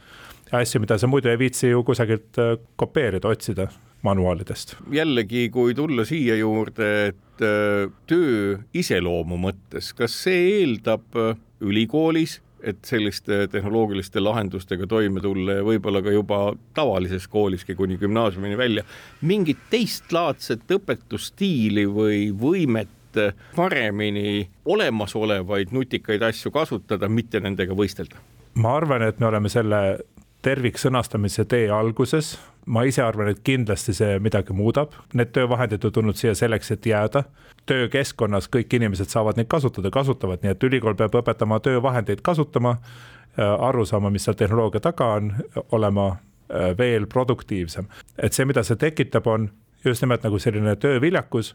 asju, 0.52 0.80
mida 0.80 0.98
sa 0.98 1.06
muidu 1.06 1.28
ei 1.28 1.38
viitsi 1.38 1.68
ju 1.68 1.82
kusagilt 1.84 2.38
äh, 2.38 2.56
kopeerida, 2.76 3.28
otsida 3.28 3.68
manuaalidest. 4.02 4.76
jällegi, 4.92 5.48
kui 5.50 5.74
tulla 5.74 6.04
siia 6.04 6.36
juurde, 6.36 6.90
et 7.06 7.42
äh, 7.42 7.88
töö 8.06 8.58
iseloomu 8.74 9.38
mõttes, 9.40 9.92
kas 9.96 10.14
see 10.24 10.44
eeldab 10.60 11.16
äh, 11.16 11.34
ülikoolis 11.60 12.40
et 12.62 12.78
selliste 12.82 13.46
tehnoloogiliste 13.52 14.20
lahendustega 14.20 14.86
toime 14.90 15.20
tulla 15.22 15.60
ja 15.60 15.64
võib-olla 15.66 16.02
ka 16.02 16.10
juba 16.10 16.38
tavalises 16.74 17.28
kooliski 17.30 17.76
kuni 17.78 17.98
gümnaasiumini 18.00 18.58
välja, 18.58 18.82
mingit 19.22 19.60
teistlaadset 19.70 20.66
õpetusstiili 20.74 21.86
või 21.86 22.28
võimet 22.34 23.22
paremini 23.56 24.48
olemasolevaid 24.64 25.72
nutikaid 25.72 26.22
asju 26.22 26.50
kasutada, 26.54 27.08
mitte 27.08 27.40
nendega 27.40 27.74
võistelda? 27.74 28.18
ma 28.58 28.74
arvan, 28.74 29.04
et 29.06 29.20
me 29.22 29.28
oleme 29.30 29.48
selle 29.48 30.00
terviksõnastamise 30.42 31.44
tee 31.50 31.68
alguses, 31.70 32.36
ma 32.68 32.84
ise 32.84 33.02
arvan, 33.02 33.30
et 33.32 33.40
kindlasti 33.44 33.94
see 33.96 34.18
midagi 34.22 34.54
muudab, 34.56 34.92
need 35.16 35.32
töövahendid 35.36 35.84
on 35.88 35.94
tulnud 35.94 36.18
siia 36.18 36.34
selleks, 36.36 36.70
et 36.74 36.86
jääda. 36.86 37.24
töökeskkonnas 37.68 38.48
kõik 38.48 38.72
inimesed 38.78 39.10
saavad 39.12 39.36
neid 39.36 39.48
kasutada, 39.52 39.90
kasutavad, 39.92 40.40
nii 40.40 40.54
et 40.54 40.62
ülikool 40.64 40.94
peab 40.96 41.18
õpetama 41.20 41.58
töövahendeid 41.60 42.22
kasutama, 42.24 42.78
äh, 42.80 43.44
aru 43.68 43.84
saama, 43.84 44.10
mis 44.10 44.24
seal 44.24 44.36
tehnoloogia 44.40 44.80
taga 44.80 45.10
on, 45.18 45.32
olema 45.72 46.06
äh, 46.08 46.72
veel 46.78 47.06
produktiivsem. 47.06 47.88
et 48.18 48.32
see, 48.32 48.44
mida 48.44 48.62
see 48.62 48.76
tekitab, 48.76 49.26
on 49.26 49.50
just 49.84 50.02
nimelt 50.02 50.24
nagu 50.24 50.38
selline 50.38 50.76
tööviljakus 50.76 51.54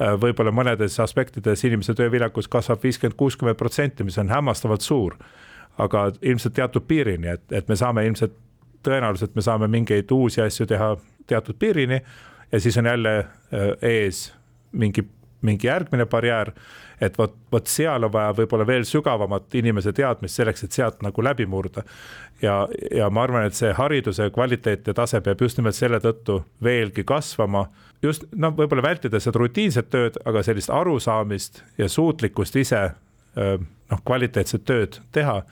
äh, 0.00 0.16
võib-olla 0.20 0.52
mõnedes 0.52 1.00
aspektides 1.00 1.64
inimese 1.64 1.94
tööviljakus 1.94 2.48
kasvab 2.48 2.82
viiskümmend, 2.82 3.16
kuuskümmend 3.16 3.56
protsenti, 3.56 4.04
mis 4.04 4.18
on 4.18 4.28
hämmastavalt 4.28 4.80
suur. 4.80 5.16
aga 5.78 6.12
ilmselt 6.22 6.54
teatud 6.54 6.82
piirini, 6.84 7.28
et, 7.28 7.52
et 7.52 7.68
me 7.68 7.76
saame 7.76 8.06
ilmselt 8.06 8.32
tõenäoliselt 8.86 9.34
me 9.34 9.42
saame 9.44 9.68
mingeid 9.68 10.10
uusi 10.10 10.42
asju 10.42 10.66
teha 10.66 10.94
teatud 11.26 11.58
piirini 11.58 12.00
ja 12.52 12.60
siis 12.60 12.78
on 12.78 12.86
jälle 12.86 13.18
äh, 13.18 13.26
ees 13.82 14.32
mingi, 14.72 15.04
mingi 15.42 15.66
järgmine 15.66 16.06
barjäär. 16.06 16.52
et 17.00 17.18
vot, 17.18 17.34
vot 17.52 17.66
seal 17.66 18.04
on 18.04 18.12
vaja 18.12 18.32
võib-olla 18.36 18.66
veel 18.66 18.82
sügavamat 18.84 19.54
inimese 19.56 19.92
teadmist 19.96 20.36
selleks, 20.36 20.64
et 20.64 20.74
sealt 20.76 20.98
nagu 21.02 21.22
läbi 21.24 21.46
murda. 21.46 21.82
ja, 22.42 22.68
ja 22.94 23.10
ma 23.10 23.22
arvan, 23.22 23.46
et 23.46 23.54
see 23.54 23.72
hariduse 23.72 24.30
kvaliteet 24.30 24.86
ja 24.86 24.94
tase 24.94 25.20
peab 25.20 25.40
just 25.40 25.58
nimelt 25.58 25.74
selle 25.74 26.00
tõttu 26.00 26.42
veelgi 26.62 27.04
kasvama. 27.04 27.66
just 28.02 28.24
noh, 28.36 28.54
võib-olla 28.56 28.82
vältida 28.82 29.20
seda 29.20 29.38
rutiinset 29.38 29.90
tööd, 29.90 30.20
aga 30.24 30.42
sellist 30.42 30.70
arusaamist 30.70 31.62
ja 31.78 31.88
suutlikkust 31.88 32.56
ise 32.56 32.82
äh, 32.84 33.58
noh, 33.90 34.02
kvaliteetset 34.04 34.64
tööd 34.64 35.00
teha 35.12 35.42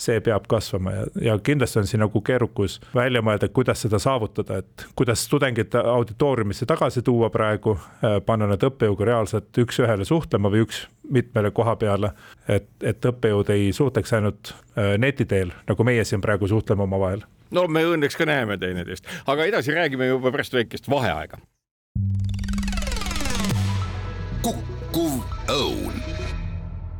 see 0.00 0.20
peab 0.24 0.46
kasvama 0.48 0.92
ja, 0.94 1.06
ja 1.20 1.38
kindlasti 1.38 1.78
on 1.78 1.88
siin 1.88 2.02
nagu 2.04 2.22
keerukus 2.24 2.78
välja 2.94 3.22
mõelda, 3.24 3.48
kuidas 3.52 3.82
seda 3.84 4.00
saavutada, 4.02 4.60
et 4.62 4.86
kuidas 4.98 5.26
tudengid 5.28 5.74
auditooriumisse 5.80 6.66
tagasi 6.66 7.02
tuua 7.06 7.30
praegu, 7.30 7.76
äh, 8.04 8.18
panna 8.26 8.48
nad 8.50 8.64
õppejõuga 8.70 9.08
reaalselt 9.10 9.62
üks-ühele 9.64 10.06
suhtlema 10.08 10.52
või 10.52 10.64
üks 10.66 10.86
mitmele 11.10 11.50
koha 11.50 11.76
peale. 11.76 12.12
et, 12.48 12.68
et 12.82 13.04
õppejõud 13.12 13.50
ei 13.54 13.72
suhtleks 13.72 14.12
ainult 14.16 14.54
äh, 14.54 14.96
neti 14.98 15.24
teel, 15.24 15.52
nagu 15.68 15.84
meie 15.84 16.04
siin 16.04 16.20
praegu 16.20 16.48
suhtleme 16.48 16.82
omavahel. 16.82 17.24
no 17.50 17.66
me 17.68 17.84
õnneks 17.84 18.16
ka 18.16 18.26
näeme 18.26 18.58
teineteist, 18.58 19.06
aga 19.26 19.44
edasi 19.44 19.74
räägime 19.76 20.06
juba 20.06 20.32
pärast 20.32 20.54
väikest 20.54 20.90
vaheaega. 20.90 21.38
kukkuv 24.42 25.20
õun 25.48 26.19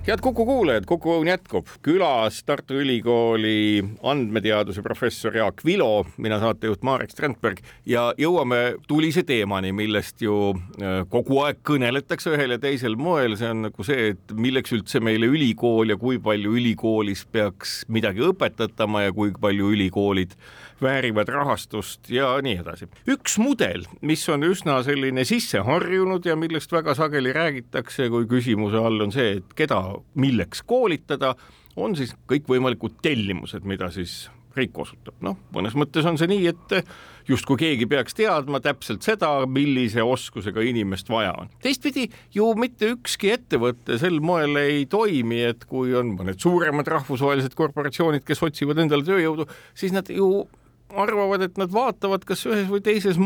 head 0.07 0.21
Kuku 0.21 0.47
kuulajad, 0.47 0.85
Kuku 0.89 1.11
Õun 1.13 1.29
jätkub. 1.29 1.67
külas 1.85 2.41
Tartu 2.47 2.79
Ülikooli 2.81 3.85
andmeteaduse 4.03 4.83
professor 4.83 5.37
Jaak 5.37 5.61
Vilo, 5.65 6.07
mina 6.17 6.39
saatejuht 6.41 6.83
Marek 6.83 7.13
Strandberg 7.13 7.61
ja 7.87 8.07
jõuame 8.19 8.79
tulise 8.89 9.23
teemani, 9.29 9.75
millest 9.77 10.23
ju 10.25 10.55
äh, 10.81 11.03
kogu 11.13 11.43
aeg 11.45 11.61
kõneletakse 11.69 12.33
ühel 12.33 12.57
ja 12.57 12.59
teisel 12.63 12.97
moel, 12.97 13.37
see 13.37 13.53
on 13.53 13.67
nagu 13.69 13.85
see, 13.85 14.15
et 14.15 14.33
milleks 14.33 14.73
üldse 14.73 15.05
meile 15.05 15.29
ülikool 15.29 15.93
ja 15.93 15.99
kui 16.01 16.17
palju 16.19 16.57
ülikoolis 16.57 17.27
peaks 17.29 17.83
midagi 17.93 18.25
õpetatama 18.25 19.05
ja 19.05 19.13
kui 19.13 19.37
palju 19.37 19.69
ülikoolid 19.77 20.33
väärivad 20.81 21.29
rahastust 21.29 22.09
ja 22.09 22.33
nii 22.43 22.57
edasi. 22.63 22.89
üks 23.05 23.37
mudel, 23.39 23.85
mis 24.01 24.25
on 24.33 24.49
üsna 24.49 24.81
selline 24.87 25.27
sisseharjunud 25.29 26.25
ja 26.25 26.37
millest 26.41 26.73
väga 26.73 26.95
sageli 26.97 27.35
räägitakse, 27.37 28.09
kui 28.09 28.25
küsimuse 28.31 28.81
all 28.81 29.05
on 29.05 29.13
see, 29.13 29.37
et 29.41 29.55
keda 29.57 29.81
milleks 30.15 30.63
koolitada, 30.67 31.35
on 31.77 31.97
siis 31.97 32.15
kõikvõimalikud 32.31 32.99
tellimused, 33.03 33.65
mida 33.69 33.91
siis 33.95 34.29
riik 34.57 34.79
osutab. 34.83 35.15
noh, 35.23 35.37
mõnes 35.55 35.77
mõttes 35.79 36.07
on 36.09 36.19
see 36.19 36.29
nii, 36.31 36.51
et 36.51 36.75
justkui 37.31 37.59
keegi 37.61 37.87
peaks 37.91 38.17
teadma 38.19 38.61
täpselt 38.63 39.05
seda, 39.07 39.31
millise 39.47 40.03
oskusega 40.03 40.65
inimest 40.67 41.11
vaja 41.13 41.33
on. 41.39 41.51
teistpidi 41.63 42.09
ju 42.35 42.51
mitte 42.59 42.93
ükski 42.97 43.35
ettevõte 43.37 43.99
sel 44.03 44.21
moel 44.25 44.59
ei 44.63 44.87
toimi, 44.91 45.43
et 45.53 45.67
kui 45.71 45.95
on 45.97 46.15
mõned 46.19 46.41
suuremad 46.43 46.89
rahvusvahelised 46.97 47.55
korporatsioonid, 47.59 48.25
kes 48.27 48.43
otsivad 48.47 48.83
endale 48.83 49.07
tööjõudu, 49.07 49.47
siis 49.75 49.95
nad 49.95 50.11
ju 50.11 50.49
arvavad, 50.91 51.47
et 51.47 51.59
nad 51.61 51.71
vaatavad, 51.71 52.25
kas 52.27 52.43
ühes 52.49 52.67
või 52.71 52.83
teises 52.83 53.19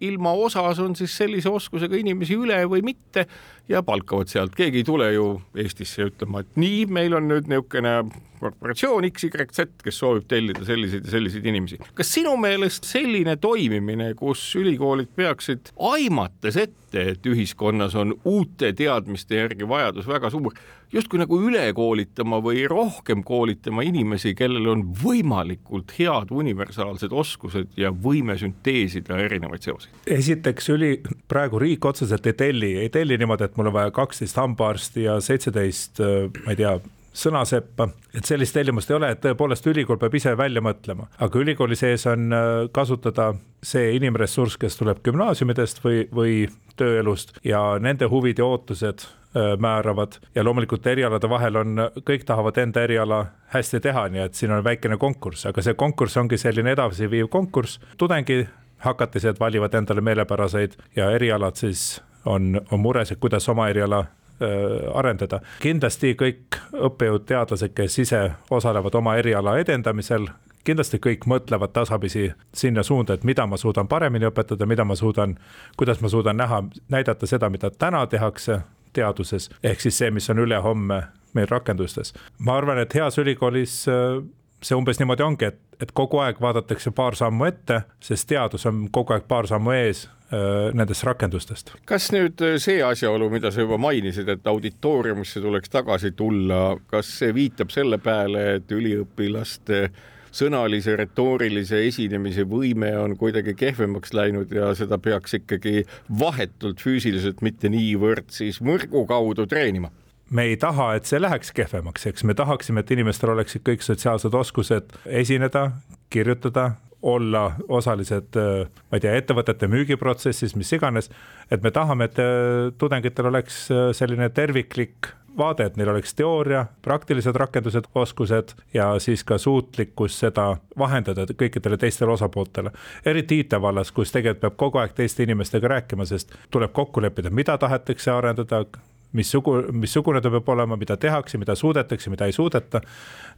maailma 0.00 0.32
osas 0.32 0.78
on 0.78 0.96
siis 0.96 1.16
sellise 1.16 1.50
oskusega 1.50 1.96
inimesi 1.96 2.36
üle 2.36 2.62
või 2.68 2.82
mitte 2.82 3.26
ja 3.68 3.82
palkavad 3.82 4.28
sealt, 4.28 4.54
keegi 4.56 4.82
ei 4.82 4.84
tule 4.84 5.12
ju 5.12 5.40
Eestisse 5.54 6.08
ütlema, 6.08 6.40
et 6.40 6.56
nii, 6.56 6.86
meil 6.86 7.14
on 7.14 7.28
nüüd 7.28 7.48
niisugune 7.50 8.00
korporatsioon 8.40 9.04
XYZ, 9.12 9.66
kes 9.84 9.98
soovib 10.00 10.24
tellida 10.28 10.64
selliseid 10.64 11.04
ja 11.04 11.12
selliseid 11.12 11.46
inimesi. 11.46 11.78
kas 11.94 12.12
sinu 12.14 12.36
meelest 12.40 12.88
selline 12.88 13.36
toimimine, 13.36 14.14
kus 14.16 14.42
ülikoolid 14.56 15.12
peaksid 15.16 15.72
aimates 15.90 16.56
ette, 16.56 17.04
et 17.12 17.26
ühiskonnas 17.26 17.94
on 18.00 18.16
uute 18.24 18.72
teadmiste 18.72 19.36
järgi 19.36 19.68
vajadus 19.68 20.08
väga 20.08 20.30
suur, 20.32 20.56
justkui 20.92 21.20
nagu 21.20 21.38
üle 21.44 21.68
koolitama 21.76 22.40
või 22.42 22.64
rohkem 22.70 23.22
koolitama 23.26 23.84
inimesi, 23.86 24.34
kellel 24.34 24.72
on 24.72 24.88
võimalikult 25.04 25.92
head 25.98 26.32
universaalsed 26.32 27.12
oskused 27.12 27.76
ja 27.76 27.92
võime 27.92 28.38
sünteesida 28.40 29.20
erinevaid 29.20 29.68
seoseid? 29.68 29.89
Esiteks 30.06 30.70
üli, 30.74 30.94
praegu 31.28 31.60
riik 31.62 31.84
otseselt 31.84 32.26
ei 32.26 32.36
telli, 32.38 32.72
ei 32.84 32.88
telli 32.92 33.18
niimoodi, 33.20 33.46
et 33.46 33.58
mul 33.58 33.70
on 33.70 33.76
vaja 33.76 33.92
kaksteist 33.94 34.38
hambaarsti 34.40 35.04
ja 35.04 35.18
seitseteist, 35.24 36.00
ma 36.44 36.54
ei 36.54 36.58
tea, 36.62 36.78
sõnaseppa, 37.16 37.88
et 38.14 38.26
sellist 38.26 38.54
tellimust 38.54 38.90
ei 38.90 38.96
ole, 38.96 39.12
et 39.14 39.22
tõepoolest 39.24 39.66
ülikool 39.70 39.98
peab 40.00 40.14
ise 40.14 40.32
välja 40.38 40.62
mõtlema, 40.62 41.08
aga 41.18 41.42
ülikooli 41.42 41.78
sees 41.78 42.06
on 42.10 42.30
äh, 42.34 42.50
kasutada 42.74 43.32
see 43.66 43.94
inimressurss, 43.96 44.58
kes 44.60 44.78
tuleb 44.78 45.02
gümnaasiumidest 45.04 45.82
või, 45.84 46.04
või 46.14 46.34
tööelust 46.80 47.34
ja 47.44 47.60
nende 47.82 48.08
huvid 48.10 48.38
ja 48.40 48.46
ootused 48.46 49.04
äh, 49.04 49.56
määravad. 49.60 50.20
Ja 50.34 50.44
loomulikult 50.46 50.86
erialade 50.86 51.28
vahel 51.30 51.60
on, 51.60 51.84
kõik 52.06 52.24
tahavad 52.28 52.62
enda 52.62 52.86
eriala 52.86 53.24
hästi 53.54 53.82
teha, 53.82 54.06
nii 54.14 54.24
et 54.28 54.38
siin 54.38 54.54
on 54.54 54.64
väikene 54.64 55.00
konkurss, 55.00 55.48
aga 55.50 55.66
see 55.66 55.74
konkurss 55.78 56.20
ongi 56.20 56.38
selline 56.38 56.76
edasiviiv 56.76 57.28
konkurss, 57.32 57.82
tudengi 57.98 58.44
hakatised 58.80 59.40
valivad 59.40 59.74
endale 59.74 60.00
meelepäraseid 60.00 60.78
ja 60.96 61.10
erialad 61.10 61.56
siis 61.56 62.02
on, 62.24 62.60
on 62.70 62.80
mures, 62.80 63.12
et 63.12 63.20
kuidas 63.20 63.48
oma 63.48 63.68
eriala 63.68 64.04
Äh, 64.40 64.96
arendada. 64.96 65.42
kindlasti 65.60 66.14
kõik 66.16 66.56
õppejõud, 66.72 67.26
teadlased, 67.28 67.74
kes 67.76 67.98
ise 68.00 68.20
osalevad 68.48 68.94
oma 68.96 69.12
eriala 69.20 69.58
edendamisel, 69.60 70.30
kindlasti 70.64 70.96
kõik 70.96 71.26
mõtlevad 71.28 71.74
tasapisi 71.76 72.30
sinna 72.56 72.80
suunda, 72.82 73.18
et 73.18 73.26
mida 73.28 73.44
ma 73.46 73.58
suudan 73.60 73.88
paremini 73.88 74.30
õpetada, 74.30 74.64
mida 74.64 74.86
ma 74.88 74.96
suudan, 74.96 75.34
kuidas 75.76 76.00
ma 76.00 76.08
suudan 76.08 76.40
näha, 76.40 76.62
näidata 76.88 77.28
seda, 77.28 77.50
mida 77.52 77.68
täna 77.70 78.06
tehakse 78.06 78.62
teaduses, 78.96 79.50
ehk 79.62 79.84
siis 79.84 79.98
see, 80.00 80.10
mis 80.10 80.30
on 80.32 80.40
ülehomme 80.40 81.02
meil 81.36 81.50
rakendustes. 81.50 82.14
ma 82.38 82.56
arvan, 82.56 82.80
et 82.80 82.96
heas 82.96 83.20
ülikoolis 83.20 83.82
äh, 83.92 84.24
see 84.62 84.76
umbes 84.76 85.00
niimoodi 85.00 85.24
ongi, 85.24 85.50
et, 85.50 85.58
et 85.80 85.92
kogu 85.96 86.20
aeg 86.22 86.40
vaadatakse 86.42 86.92
paar 86.96 87.16
sammu 87.18 87.48
ette, 87.48 87.82
sest 88.04 88.28
teadus 88.30 88.66
on 88.68 88.86
kogu 88.92 89.16
aeg 89.16 89.26
paar 89.28 89.48
sammu 89.48 89.72
ees 89.76 90.04
äh, 90.06 90.70
nendest 90.76 91.04
rakendustest. 91.08 91.74
kas 91.88 92.10
nüüd 92.14 92.42
äh, 92.44 92.56
see 92.62 92.82
asjaolu, 92.84 93.30
mida 93.32 93.52
sa 93.52 93.64
juba 93.64 93.80
mainisid, 93.80 94.28
et 94.28 94.46
auditooriumisse 94.52 95.42
tuleks 95.44 95.72
tagasi 95.72 96.12
tulla, 96.16 96.76
kas 96.92 97.12
see 97.22 97.34
viitab 97.36 97.72
selle 97.74 98.00
peale, 98.02 98.46
et 98.60 98.72
üliõpilaste 98.76 99.86
sõnalise 100.30 100.94
retoorilise 100.98 101.80
esinemise 101.88 102.44
võime 102.48 102.92
on 103.00 103.16
kuidagi 103.18 103.56
kehvemaks 103.58 104.14
läinud 104.14 104.52
ja 104.54 104.70
seda 104.78 104.98
peaks 105.02 105.34
ikkagi 105.40 105.84
vahetult 106.20 106.82
füüsiliselt, 106.84 107.42
mitte 107.42 107.70
niivõrd 107.72 108.30
siis 108.34 108.60
mõrgu 108.62 109.06
kaudu 109.10 109.48
treenima? 109.50 109.90
Me 110.30 110.42
ei 110.42 110.56
taha, 110.56 110.94
et 110.94 111.08
see 111.10 111.20
läheks 111.20 111.52
kehvemaks, 111.54 112.06
eks 112.06 112.24
me 112.24 112.34
tahaksime, 112.38 112.84
et 112.84 112.90
inimestel 112.94 113.34
oleksid 113.34 113.64
kõik 113.66 113.82
sotsiaalsed 113.82 114.34
oskused 114.34 114.94
esineda, 115.06 115.70
kirjutada, 116.10 116.70
olla 117.02 117.52
osalised, 117.68 118.36
ma 118.36 118.98
ei 118.98 119.00
tea, 119.00 119.14
ettevõtete 119.16 119.68
müügiprotsessis, 119.72 120.52
mis 120.56 120.72
iganes. 120.76 121.10
et 121.50 121.62
me 121.62 121.70
tahame, 121.70 122.04
et 122.04 122.18
äh, 122.20 122.68
tudengitel 122.78 123.26
oleks 123.26 123.70
äh, 123.70 123.88
selline 123.96 124.28
terviklik 124.28 125.08
vaade, 125.38 125.64
et 125.64 125.76
neil 125.76 125.88
oleks 125.88 126.14
teooria, 126.14 126.64
praktilised 126.82 127.36
rakendused, 127.36 127.88
oskused 127.94 128.54
ja 128.74 128.92
siis 128.98 129.24
ka 129.24 129.38
suutlikkus 129.38 130.18
seda 130.18 130.56
vahendada 130.78 131.26
kõikidele 131.30 131.78
teistele 131.78 132.12
osapooltele. 132.12 132.70
eriti 133.04 133.40
IT-vallas, 133.40 133.92
kus 133.92 134.12
tegelikult 134.12 134.40
peab 134.40 134.56
kogu 134.56 134.82
aeg 134.82 134.92
teiste 134.94 135.22
inimestega 135.22 135.68
rääkima, 135.68 136.04
sest 136.06 136.34
tuleb 136.50 136.72
kokku 136.72 137.02
leppida, 137.02 137.30
mida 137.30 137.58
tahetakse 137.58 138.10
arendada, 138.10 138.64
missugu, 139.12 139.56
missugune 139.72 140.20
ta 140.20 140.30
peab 140.30 140.48
olema, 140.48 140.76
mida 140.78 140.96
tehakse, 141.00 141.38
mida 141.38 141.54
suudetakse, 141.58 142.10
mida 142.10 142.28
ei 142.28 142.32
suudeta. 142.32 142.80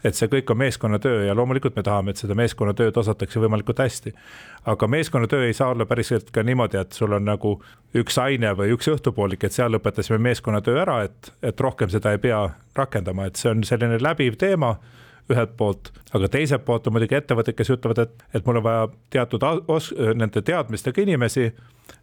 et 0.04 0.14
see 0.18 0.26
kõik 0.26 0.50
on 0.50 0.58
meeskonnatöö 0.58 1.24
ja 1.26 1.34
loomulikult 1.34 1.76
me 1.76 1.82
tahame, 1.86 2.10
et 2.10 2.18
seda 2.18 2.34
meeskonnatööd 2.34 2.96
osatakse 2.96 3.40
võimalikult 3.40 3.78
hästi. 3.78 4.12
aga 4.66 4.86
meeskonnatöö 4.86 5.46
ei 5.46 5.52
saa 5.52 5.70
olla 5.70 5.86
päriselt 5.86 6.30
ka 6.30 6.42
niimoodi, 6.42 6.76
et 6.76 6.92
sul 6.92 7.12
on 7.12 7.24
nagu 7.24 7.60
üks 7.94 8.18
aine 8.18 8.54
või 8.58 8.74
üks 8.76 8.88
õhtupoolik, 8.88 9.44
et 9.44 9.52
seal 9.52 9.72
lõpetasime 9.72 10.18
meeskonnatöö 10.18 10.80
ära, 10.82 11.02
et, 11.02 11.32
et 11.42 11.60
rohkem 11.60 11.88
seda 11.88 12.12
ei 12.12 12.18
pea 12.18 12.48
rakendama, 12.76 13.26
et 13.26 13.36
see 13.36 13.50
on 13.50 13.64
selline 13.64 14.00
läbiv 14.02 14.36
teema 14.36 14.76
ühelt 15.32 15.56
poolt, 15.58 15.92
aga 16.14 16.28
teiselt 16.32 16.64
poolt 16.66 16.86
on 16.86 16.96
muidugi 16.96 17.18
ettevõtted, 17.18 17.56
kes 17.58 17.72
ütlevad, 17.74 18.02
et, 18.04 18.24
et 18.34 18.46
mul 18.46 18.60
on 18.60 18.66
vaja 18.66 18.88
teatud 19.14 19.44
os-, 19.72 19.92
nende 20.14 20.42
teadmistega 20.42 21.02
inimesi. 21.02 21.52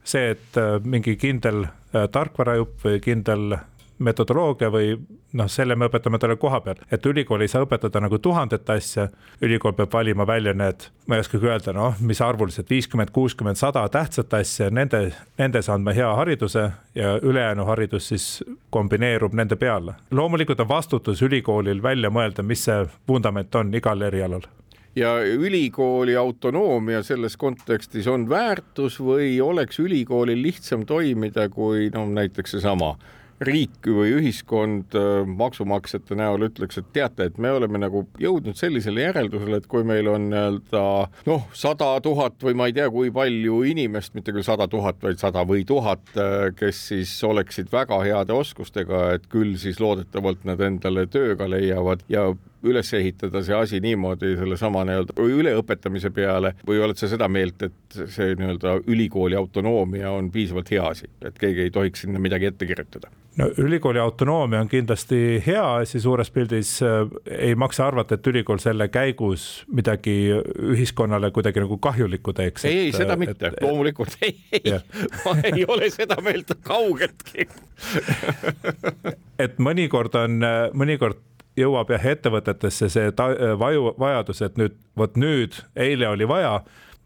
see, 0.04 0.32
et 0.36 0.58
äh, 0.58 0.78
mingi 0.84 1.16
kindel 1.20 1.66
äh, 1.66 2.08
tarkvarajupp 2.12 2.86
või 2.86 3.00
kindel 3.04 3.58
metodoloogia 4.00 4.70
või 4.72 4.94
noh, 5.38 5.48
selle 5.52 5.76
me 5.76 5.90
õpetame 5.90 6.20
talle 6.20 6.38
koha 6.40 6.62
peal, 6.64 6.80
et 6.92 7.06
ülikool 7.06 7.44
ei 7.44 7.52
saa 7.52 7.66
õpetada 7.66 8.02
nagu 8.02 8.18
tuhandet 8.20 8.70
asja. 8.70 9.10
ülikool 9.42 9.74
peab 9.74 9.94
valima 9.94 10.28
välja 10.28 10.54
need, 10.54 10.88
ma 11.08 11.16
ei 11.16 11.24
oskagi 11.24 11.48
öelda, 11.48 11.74
noh, 11.74 11.96
mis 12.00 12.22
arvuliselt 12.22 12.70
viiskümmend, 12.70 13.12
kuuskümmend, 13.12 13.60
sada 13.60 13.88
tähtsat 13.90 14.34
asja, 14.34 14.70
nende, 14.70 15.12
nendes 15.38 15.70
andma 15.70 15.94
hea 15.94 16.14
hariduse 16.16 16.70
ja 16.96 17.18
ülejäänu 17.22 17.66
haridus 17.66 18.08
siis 18.14 18.30
kombineerub 18.70 19.34
nende 19.34 19.56
peale. 19.56 19.96
loomulikult 20.12 20.60
on 20.60 20.70
vastutus 20.70 21.22
ülikoolil 21.22 21.84
välja 21.84 22.10
mõelda, 22.10 22.44
mis 22.44 22.64
see 22.64 22.86
vundament 23.08 23.56
on 23.56 23.76
igal 23.76 24.02
erialal 24.02 24.48
ja 24.96 25.20
ülikooli 25.22 26.16
autonoomia 26.16 27.04
selles 27.04 27.38
kontekstis 27.38 28.08
on 28.08 28.30
väärtus 28.30 29.00
või 29.00 29.38
oleks 29.42 29.80
ülikoolil 29.80 30.42
lihtsam 30.42 30.86
toimida, 30.86 31.50
kui 31.50 31.90
no 31.94 32.06
näiteks 32.10 32.58
seesama 32.58 32.96
riik 33.46 33.88
või 33.88 34.12
ühiskond 34.20 34.96
äh, 34.98 35.22
maksumaksjate 35.28 36.18
näol 36.20 36.48
ütleks, 36.50 36.80
et 36.82 36.90
teate, 36.96 37.30
et 37.30 37.38
me 37.42 37.52
oleme 37.56 37.80
nagu 37.82 38.04
jõudnud 38.20 38.58
sellisele 38.60 39.06
järeldusele, 39.08 39.62
et 39.62 39.70
kui 39.72 39.86
meil 39.88 40.10
on 40.12 40.30
nii-öelda 40.34 40.84
noh, 41.30 41.48
sada 41.56 41.92
tuhat 42.04 42.40
või 42.44 42.58
ma 42.60 42.70
ei 42.70 42.76
tea, 42.76 42.90
kui 42.92 43.14
palju 43.16 43.62
inimest, 43.70 44.16
mitte 44.18 44.36
küll 44.36 44.46
sada 44.48 44.68
tuhat, 44.72 45.00
vaid 45.04 45.22
sada 45.22 45.46
või 45.48 45.64
tuhat, 45.68 46.04
äh, 46.20 46.50
kes 46.60 46.84
siis 46.92 47.16
oleksid 47.24 47.72
väga 47.72 48.02
heade 48.04 48.36
oskustega, 48.36 49.06
et 49.16 49.32
küll 49.32 49.56
siis 49.62 49.80
loodetavalt 49.84 50.46
nad 50.50 50.62
endale 50.64 51.08
tööga 51.12 51.48
leiavad 51.50 52.04
ja 52.12 52.30
üles 52.64 52.94
ehitada 52.94 53.44
see 53.46 53.56
asi 53.56 53.80
niimoodi 53.84 54.36
sellesama 54.40 54.84
nii-öelda 54.88 55.16
üleõpetamise 55.24 56.12
peale 56.16 56.54
või 56.68 56.82
oled 56.84 57.00
sa 57.00 57.10
seda 57.12 57.30
meelt, 57.32 57.62
et 57.70 58.00
see 58.12 58.36
nii-öelda 58.36 58.80
ülikooli 58.88 59.38
autonoomia 59.40 60.12
on 60.12 60.32
piisavalt 60.34 60.72
hea 60.74 60.86
asi, 60.92 61.10
et 61.26 61.40
keegi 61.40 61.68
ei 61.68 61.74
tohiks 61.74 62.06
sinna 62.06 62.22
midagi 62.22 62.52
ette 62.52 62.68
kirjutada? 62.70 63.12
no 63.40 63.48
ülikooli 63.58 64.00
autonoomia 64.00 64.60
on 64.62 64.68
kindlasti 64.68 65.40
hea 65.46 65.64
asi 65.80 66.00
suures 66.04 66.32
pildis, 66.32 66.74
ei 67.38 67.56
maksa 67.56 67.88
arvata, 67.88 68.18
et 68.18 68.28
ülikool 68.28 68.60
selle 68.60 68.90
käigus 68.92 69.64
midagi 69.72 70.16
ühiskonnale 70.74 71.32
kuidagi 71.32 71.64
nagu 71.64 71.78
kahjulikku 71.78 72.34
teeks. 72.36 72.66
ei, 72.66 72.90
ei 72.90 72.92
seda 72.96 73.16
mitte, 73.20 73.54
loomulikult 73.62 74.20
ei, 74.22 74.36
ei, 74.52 74.76
ma 75.24 75.38
ei 75.44 75.66
ole 75.68 75.90
seda 75.94 76.20
meelt 76.26 76.52
kaugeltki 76.66 77.48
et 79.46 79.60
mõnikord 79.64 80.20
on, 80.20 80.40
mõnikord 80.76 81.24
jõuab 81.60 81.92
jah 81.94 82.06
ettevõtetesse 82.14 82.90
see 82.90 83.10
vaju, 83.60 83.94
vajadus, 84.00 84.44
et 84.46 84.60
nüüd 84.60 84.78
vot 84.98 85.18
nüüd, 85.20 85.60
eile 85.76 86.10
oli 86.10 86.28
vaja 86.30 86.60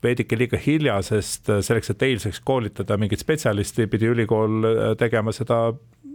veidike 0.03 0.37
liiga 0.37 0.59
hilja, 0.59 0.97
sest 1.05 1.49
selleks, 1.63 1.93
et 1.93 2.05
eilseks 2.09 2.41
koolitada 2.45 2.97
mingit 2.99 3.23
spetsialisti, 3.23 3.87
pidi 3.91 4.09
ülikool 4.11 4.67
äh, 4.67 4.83
tegema 4.99 5.33
seda 5.35 5.59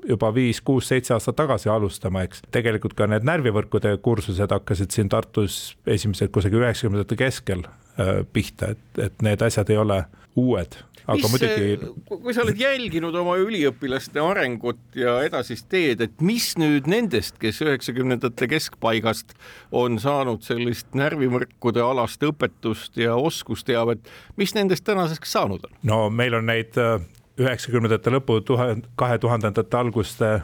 juba 0.08 0.30
viis, 0.34 0.60
kuus, 0.64 0.88
seitse 0.88 1.14
aastat 1.16 1.36
tagasi 1.40 1.70
alustama, 1.72 2.22
eks. 2.26 2.44
tegelikult 2.54 2.94
ka 2.98 3.08
need 3.10 3.26
närvivõrkude 3.28 3.96
kursused 4.04 4.52
hakkasid 4.54 4.94
siin 4.94 5.10
Tartus 5.12 5.58
esimesed 5.88 6.32
kusagil 6.34 6.62
üheksakümnendate 6.62 7.18
keskel 7.18 7.64
äh, 7.66 8.22
pihta, 8.32 8.72
et, 8.76 9.02
et 9.08 9.26
need 9.26 9.42
asjad 9.44 9.72
ei 9.72 9.80
ole 9.80 10.02
uued 10.38 10.78
aga 11.08 11.24
mis, 11.24 11.32
muidugi. 11.32 11.92
kui 12.10 12.34
sa 12.36 12.42
oled 12.44 12.58
jälginud 12.60 13.16
oma 13.16 13.38
üliõpilaste 13.40 14.20
arengut 14.22 14.98
ja 14.98 15.18
edasist 15.24 15.68
teed, 15.72 16.02
et 16.04 16.24
mis 16.24 16.50
nüüd 16.60 16.88
nendest, 16.90 17.38
kes 17.40 17.62
üheksakümnendate 17.64 18.48
keskpaigast 18.50 19.32
on 19.72 19.96
saanud 20.02 20.44
sellist 20.46 20.92
närvimõrkude 20.98 21.82
alast 21.84 22.24
õpetust 22.28 23.00
ja 23.00 23.16
oskusteavet, 23.16 24.04
mis 24.40 24.54
nendest 24.58 24.84
tänaseks 24.88 25.32
saanud 25.38 25.64
on? 25.64 25.80
no 25.88 26.04
meil 26.12 26.36
on 26.38 26.48
neid 26.50 26.76
äh, 26.80 27.00
üheksakümnendate 27.40 28.12
lõpu, 28.12 28.42
tuhande, 28.44 28.88
kahe 29.00 29.18
tuhandendate 29.22 29.80
alguste 29.80 30.38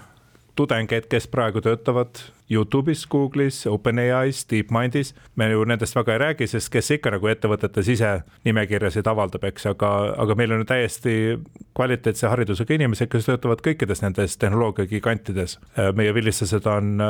tudengeid, 0.57 1.09
kes 1.11 1.27
praegu 1.31 1.61
töötavad 1.65 2.21
Youtube'is, 2.53 3.07
Google'is, 3.11 3.63
OpenAI-s, 3.67 4.45
DeepMindis. 4.51 5.15
me 5.37 5.51
ju 5.51 5.65
nendest 5.65 5.97
väga 5.97 6.13
ei 6.13 6.19
räägi, 6.19 6.47
sest 6.47 6.71
kes 6.73 6.91
ikka 6.91 7.11
nagu 7.11 7.27
ettevõtetes 7.27 7.89
ise 7.89 8.11
nimekirjasid 8.45 9.07
avaldab, 9.07 9.45
eks, 9.45 9.67
aga, 9.67 9.91
aga 10.19 10.35
meil 10.35 10.53
on 10.53 10.67
täiesti 10.67 11.39
kvaliteetse 11.75 12.29
haridusega 12.29 12.75
inimesed, 12.75 13.09
kes 13.11 13.27
töötavad 13.27 13.65
kõikides 13.65 14.03
nendes 14.05 14.37
tehnoloogia 14.37 14.87
gigantides. 14.87 15.59
meie 15.95 16.15
vilistlased 16.15 16.67
on 16.67 17.01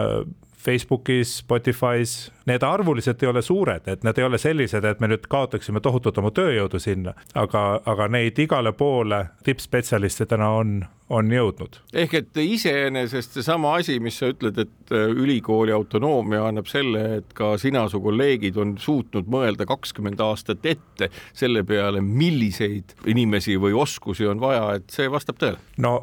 Facebookis, 0.56 1.42
Spotify's, 1.42 2.30
need 2.46 2.62
arvuliselt 2.62 3.22
ei 3.22 3.28
ole 3.28 3.42
suured, 3.42 3.88
et 3.88 4.04
need 4.04 4.18
ei 4.18 4.24
ole 4.24 4.38
sellised, 4.38 4.84
et 4.84 5.00
me 5.00 5.08
nüüd 5.10 5.28
kaotaksime 5.30 5.80
tohutult 5.84 6.18
oma 6.18 6.32
tööjõudu 6.34 6.80
sinna, 6.82 7.14
aga, 7.34 7.64
aga 7.86 8.08
neid 8.08 8.38
igale 8.38 8.72
poole 8.72 9.24
tippspetsialiste 9.44 10.26
täna 10.30 10.50
on, 10.58 10.82
on 11.12 11.30
jõudnud. 11.32 11.76
ehk 11.92 12.14
et 12.16 12.38
iseenesest 12.40 13.36
seesama 13.36 13.74
asi, 13.78 13.98
mis 14.00 14.16
sa 14.18 14.30
ütled, 14.32 14.58
et 14.58 14.92
äh, 14.94 15.10
ülikooli 15.12 15.72
autonoomia 15.74 16.46
annab 16.48 16.68
selle, 16.70 17.02
et 17.18 17.34
ka 17.36 17.54
sina, 17.60 17.84
su 17.92 18.00
kolleegid 18.04 18.56
on 18.60 18.74
suutnud 18.80 19.28
mõelda 19.30 19.66
kakskümmend 19.68 20.20
aastat 20.24 20.64
ette 20.66 21.10
selle 21.32 21.64
peale, 21.68 22.00
milliseid 22.00 22.96
inimesi 23.10 23.58
või 23.60 23.76
oskusi 23.76 24.26
on 24.28 24.40
vaja, 24.40 24.78
et 24.78 24.88
see 24.94 25.10
vastab 25.12 25.40
tõele. 25.40 25.60
no 25.84 25.96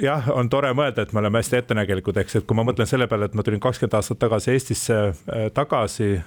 jah, 0.00 0.30
on 0.34 0.50
tore 0.52 0.70
mõelda, 0.76 1.02
et 1.02 1.12
me 1.12 1.22
oleme 1.24 1.42
hästi 1.42 1.60
ettenägelikud, 1.62 2.22
eks, 2.22 2.40
et 2.40 2.46
kui 2.46 2.58
ma 2.58 2.66
mõtlen 2.66 2.88
selle 2.90 3.08
peale, 3.10 3.30
et 3.30 3.34
ma 3.34 3.46
tulin 3.46 3.62
kakskümmend 3.62 3.98
aastat 4.00 4.22
tagasi 4.22 4.54
Eestisse 4.54 5.00
äh, 5.10 5.48
tagasi, 5.54 5.83
äh, 6.00 6.22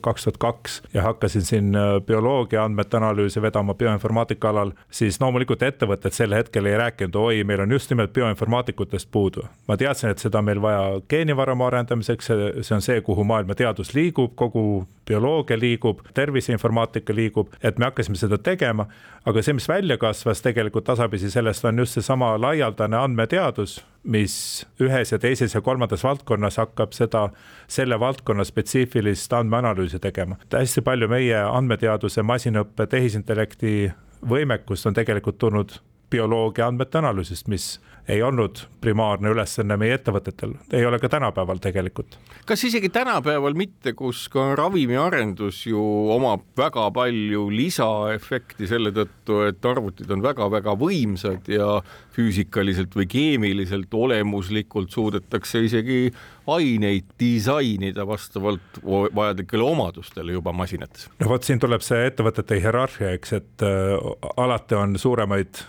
kaks 0.00 0.24
tuhat 0.24 0.36
kaks 0.36 0.82
ja 0.94 1.02
hakkasin 1.02 1.42
siin 1.42 1.76
äh, 1.76 1.82
bioloogia 2.06 2.64
andmete 2.64 2.96
analüüsi 2.96 3.42
vedama 3.42 3.74
bioinformaatika 3.74 4.50
alal, 4.50 4.72
siis 4.90 5.20
loomulikult 5.20 5.62
ettevõtted 5.62 6.14
sel 6.16 6.34
hetkel 6.34 6.66
ei 6.66 6.78
rääkinud, 6.78 7.14
oi, 7.14 7.44
meil 7.44 7.62
on 7.62 7.72
just 7.72 7.90
nimelt 7.90 8.12
bioinformaatikutest 8.12 9.08
puudu. 9.10 9.44
ma 9.68 9.76
teadsin, 9.76 10.10
et 10.10 10.18
seda 10.18 10.38
on 10.38 10.44
meil 10.44 10.62
vaja 10.62 11.00
geenivaramu 11.08 11.64
arendamiseks, 11.64 12.32
see 12.62 12.74
on 12.74 12.82
see, 12.82 13.00
kuhu 13.00 13.24
maailma 13.24 13.54
teadus 13.54 13.94
liigub, 13.94 14.34
kogu 14.34 14.86
bioloogia 15.06 15.58
liigub, 15.58 16.02
terviseinformaatika 16.14 17.14
liigub, 17.14 17.54
et 17.62 17.78
me 17.78 17.84
hakkasime 17.84 18.18
seda 18.18 18.38
tegema. 18.38 18.86
aga 19.26 19.42
see, 19.42 19.52
mis 19.52 19.68
välja 19.68 19.98
kasvas 19.98 20.42
tegelikult 20.42 20.84
tasapisi 20.84 21.30
sellest, 21.30 21.64
on 21.64 21.78
just 21.78 21.98
seesama 21.98 22.34
laialdane 22.40 22.96
andmeteadus 22.96 23.80
mis 24.02 24.34
ühes 24.80 25.12
ja 25.12 25.18
teises 25.20 25.54
ja 25.54 25.60
kolmandas 25.60 26.04
valdkonnas 26.04 26.56
hakkab 26.60 26.94
seda, 26.96 27.28
selle 27.68 27.98
valdkonna 28.00 28.44
spetsiifilist 28.48 29.32
andmeanalüüsi 29.60 29.98
tegema. 29.98 30.36
hästi 30.52 30.82
palju 30.82 31.08
meie 31.08 31.36
andmeteaduse, 31.36 32.22
masinõppe, 32.22 32.86
tehisintellekti 32.86 33.92
võimekust 34.28 34.86
on 34.86 34.94
tegelikult 34.94 35.38
tulnud 35.38 35.78
bioloogia 36.10 36.66
andmete 36.66 36.98
analüüsist, 36.98 37.48
mis 37.48 37.78
ei 38.10 38.22
olnud 38.22 38.58
primaarne 38.80 39.30
ülesanne 39.30 39.76
meie 39.78 39.94
ettevõtetel, 39.94 40.54
ei 40.74 40.86
ole 40.86 40.98
ka 40.98 41.08
tänapäeval 41.12 41.60
tegelikult. 41.62 42.16
kas 42.46 42.64
isegi 42.64 42.88
tänapäeval 42.88 43.54
mitte, 43.54 43.92
kus 43.92 44.24
ka 44.32 44.54
ravimiarendus 44.58 45.66
ju 45.66 45.82
omab 46.10 46.42
väga 46.58 46.88
palju 46.96 47.46
lisaefekti 47.54 48.66
selle 48.66 48.90
tõttu, 48.96 49.40
et 49.46 49.64
arvutid 49.64 50.10
on 50.10 50.24
väga-väga 50.24 50.74
võimsad 50.80 51.48
ja 51.52 51.80
füüsikaliselt 52.16 52.96
või 52.96 53.06
keemiliselt 53.10 53.94
olemuslikult 53.94 54.90
suudetakse 54.90 55.62
isegi 55.64 56.10
aineid 56.50 57.12
disainida 57.20 58.06
vastavalt 58.06 58.80
vajalikele 58.82 59.62
omadustele 59.62 60.32
juba 60.32 60.52
masinates. 60.52 61.10
no 61.20 61.28
vot, 61.28 61.44
siin 61.46 61.60
tuleb 61.62 61.84
see 61.84 62.08
ettevõtete 62.10 62.58
hierarhia, 62.58 63.12
eks, 63.18 63.36
et 63.38 63.66
äh, 63.66 64.32
alati 64.36 64.74
on 64.74 64.98
suuremaid 64.98 65.62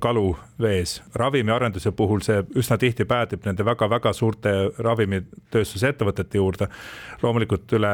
kalu 0.00 0.36
vees. 0.62 1.02
ravimiarenduse 1.14 1.90
puhul 1.92 2.22
see 2.24 2.42
üsna 2.56 2.78
tihti 2.80 3.04
päädib 3.04 3.44
nende 3.44 3.64
väga-väga 3.64 4.12
suurte 4.16 4.52
ravimitööstuse 4.78 5.90
ettevõtete 5.92 6.38
juurde. 6.38 6.68
loomulikult 7.22 7.72
üle, 7.76 7.92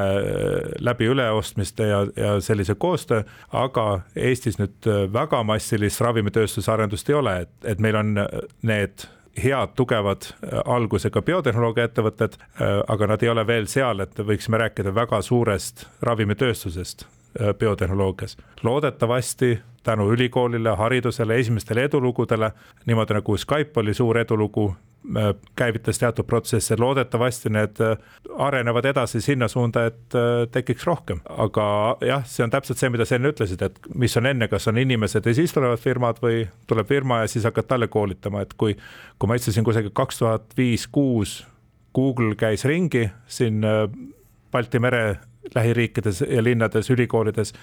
läbi 0.80 1.08
üleostmiste 1.10 1.88
ja, 1.88 2.04
ja 2.16 2.36
sellise 2.40 2.74
koostöö, 2.74 3.22
aga 3.52 4.00
Eestis 4.16 4.58
nüüd 4.58 4.86
väga 5.12 5.42
massilist 5.42 6.00
ravimitööstuse 6.00 6.72
arendust 6.72 7.10
ei 7.10 7.18
ole, 7.18 7.40
et, 7.46 7.52
et 7.64 7.82
meil 7.82 7.96
on 7.96 8.14
need 8.62 9.08
head, 9.36 9.68
tugevad 9.76 10.22
äh, 10.22 10.60
algusega 10.64 11.22
biotehnoloogia 11.22 11.88
ettevõtted, 11.88 12.36
äh, 12.36 12.78
aga 12.88 13.08
nad 13.14 13.22
ei 13.22 13.32
ole 13.32 13.46
veel 13.46 13.68
seal, 13.70 14.04
et 14.04 14.18
võiksime 14.18 14.60
rääkida 14.60 14.94
väga 14.94 15.22
suurest 15.22 15.86
ravimitööstusest 16.02 17.06
äh, 17.06 17.52
biotehnoloogias. 17.58 18.36
loodetavasti 18.62 19.58
tänu 19.82 20.10
ülikoolile, 20.12 20.76
haridusele, 20.76 21.36
esimestele 21.42 21.84
edulugudele, 21.88 22.52
niimoodi 22.86 23.18
nagu 23.18 23.36
Skype 23.36 23.80
oli 23.80 23.94
suur 23.94 24.18
edulugu 24.18 24.70
Äh, 25.16 25.34
käivitas 25.56 25.98
teatud 25.98 26.24
protsesse, 26.24 26.76
loodetavasti 26.78 27.50
need 27.50 27.80
äh, 27.82 27.96
arenevad 28.38 28.86
edasi 28.86 29.20
sinna 29.20 29.48
suunda, 29.48 29.82
et 29.90 30.14
äh, 30.14 30.44
tekiks 30.54 30.86
rohkem, 30.86 31.18
aga 31.26 31.64
jah, 32.06 32.22
see 32.22 32.44
on 32.44 32.52
täpselt 32.54 32.78
see, 32.78 32.90
mida 32.94 33.02
sa 33.02 33.16
enne 33.18 33.32
ütlesid, 33.32 33.64
et 33.66 33.80
mis 33.98 34.14
on 34.16 34.30
enne, 34.30 34.46
kas 34.48 34.70
on 34.70 34.78
inimesed 34.78 35.26
ja 35.26 35.34
siis 35.34 35.50
tulevad 35.56 35.82
firmad 35.82 36.22
või 36.22 36.44
tuleb 36.70 36.86
firma 36.86 37.18
ja 37.24 37.32
siis 37.32 37.48
hakkad 37.50 37.66
talle 37.72 37.90
koolitama, 37.90 38.44
et 38.46 38.54
kui, 38.54 38.76
kui 39.18 39.32
ma 39.32 39.40
ütlesin 39.40 39.66
kusagil 39.66 39.90
kaks 39.90 40.22
tuhat 40.22 40.54
viis, 40.56 40.86
kuus 40.86 41.40
Google 41.98 42.38
käis 42.38 42.62
ringi 42.64 43.08
siin 43.26 43.58
Balti 44.52 44.78
mere 44.78 45.16
lähiriikides 45.50 46.22
ja 46.28 46.46
linnades, 46.46 46.94
ülikoolides 46.94 47.56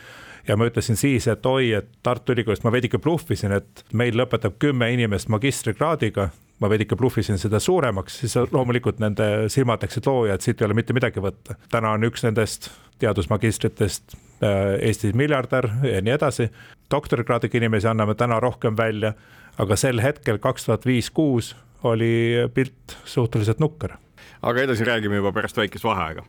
ja 0.47 0.57
ma 0.57 0.67
ütlesin 0.69 0.97
siis, 0.99 1.27
et 1.27 1.45
oi, 1.45 1.71
et 1.77 1.89
Tartu 2.03 2.33
Ülikoolist 2.33 2.63
ma 2.63 2.71
veidike 2.73 2.99
bluffisin, 3.01 3.53
et 3.55 3.83
meil 3.93 4.17
lõpetab 4.17 4.59
kümme 4.59 4.91
inimest 4.93 5.29
magistrikraadiga. 5.29 6.29
ma 6.59 6.67
veidike 6.67 6.95
bluffisin 6.99 7.37
seda 7.39 7.59
suuremaks, 7.59 8.17
siis 8.19 8.33
loomulikult 8.51 8.97
nende 8.99 9.47
silmad 9.47 9.79
läksid 9.83 10.07
looja, 10.07 10.33
et 10.35 10.43
siit 10.43 10.61
ei 10.61 10.65
ole 10.65 10.73
mitte 10.73 10.93
midagi 10.93 11.21
võtta. 11.23 11.55
täna 11.71 11.91
on 11.91 12.03
üks 12.03 12.23
nendest 12.23 12.69
teadusmagistritest 12.99 14.15
äh, 14.43 14.75
Eesti 14.81 15.13
miljardär 15.13 15.69
ja 15.83 16.01
nii 16.01 16.13
edasi. 16.13 16.49
doktorikraadiga 16.91 17.57
inimesi 17.57 17.87
anname 17.87 18.15
täna 18.15 18.39
rohkem 18.39 18.77
välja, 18.77 19.13
aga 19.57 19.75
sel 19.75 20.01
hetkel 20.01 20.37
kaks 20.37 20.65
tuhat 20.65 20.85
viis, 20.85 21.09
kuus 21.09 21.55
oli 21.83 22.49
pilt 22.53 22.97
suhteliselt 23.05 23.59
nukker. 23.59 23.95
aga 24.41 24.61
edasi 24.61 24.83
räägime 24.83 25.15
juba 25.15 25.31
pärast 25.31 25.57
väikest 25.57 25.83
vaheaega 25.83 26.25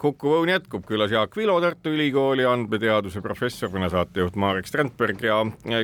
kukkuv 0.00 0.38
õun 0.38 0.50
jätkub, 0.50 0.84
külas 0.88 1.12
Jaak 1.12 1.36
Vilo, 1.36 1.58
Tartu 1.60 1.92
Ülikooli 1.92 2.46
andmeteaduse 2.48 3.20
professor, 3.24 3.70
mina 3.72 3.90
saatejuht 3.92 4.38
Marek 4.40 4.68
Strandberg 4.68 5.20
ja 5.24 5.42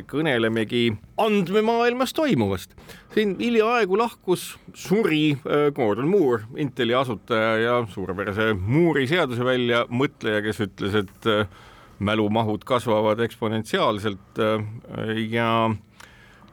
kõnelemegi 0.09 0.89
andmemaailmas 1.21 2.15
toimuvast. 2.17 2.75
siin 3.15 3.37
hiljaaegu 3.41 3.99
lahkus, 3.99 4.57
suri 4.75 5.37
äh, 5.37 5.69
Gordon 5.75 6.09
Moore, 6.09 6.45
Inteli 6.57 6.95
asutaja 6.95 7.57
ja 7.61 7.79
suurepärase 7.93 8.55
Moore'i 8.55 9.07
seaduse 9.09 9.45
välja 9.45 9.85
mõtleja, 9.89 10.43
kes 10.45 10.61
ütles, 10.65 10.97
et 11.05 11.31
äh, 11.33 11.49
mälumahud 11.99 12.65
kasvavad 12.65 13.21
eksponentsiaalselt 13.25 14.41
ja 15.33 15.49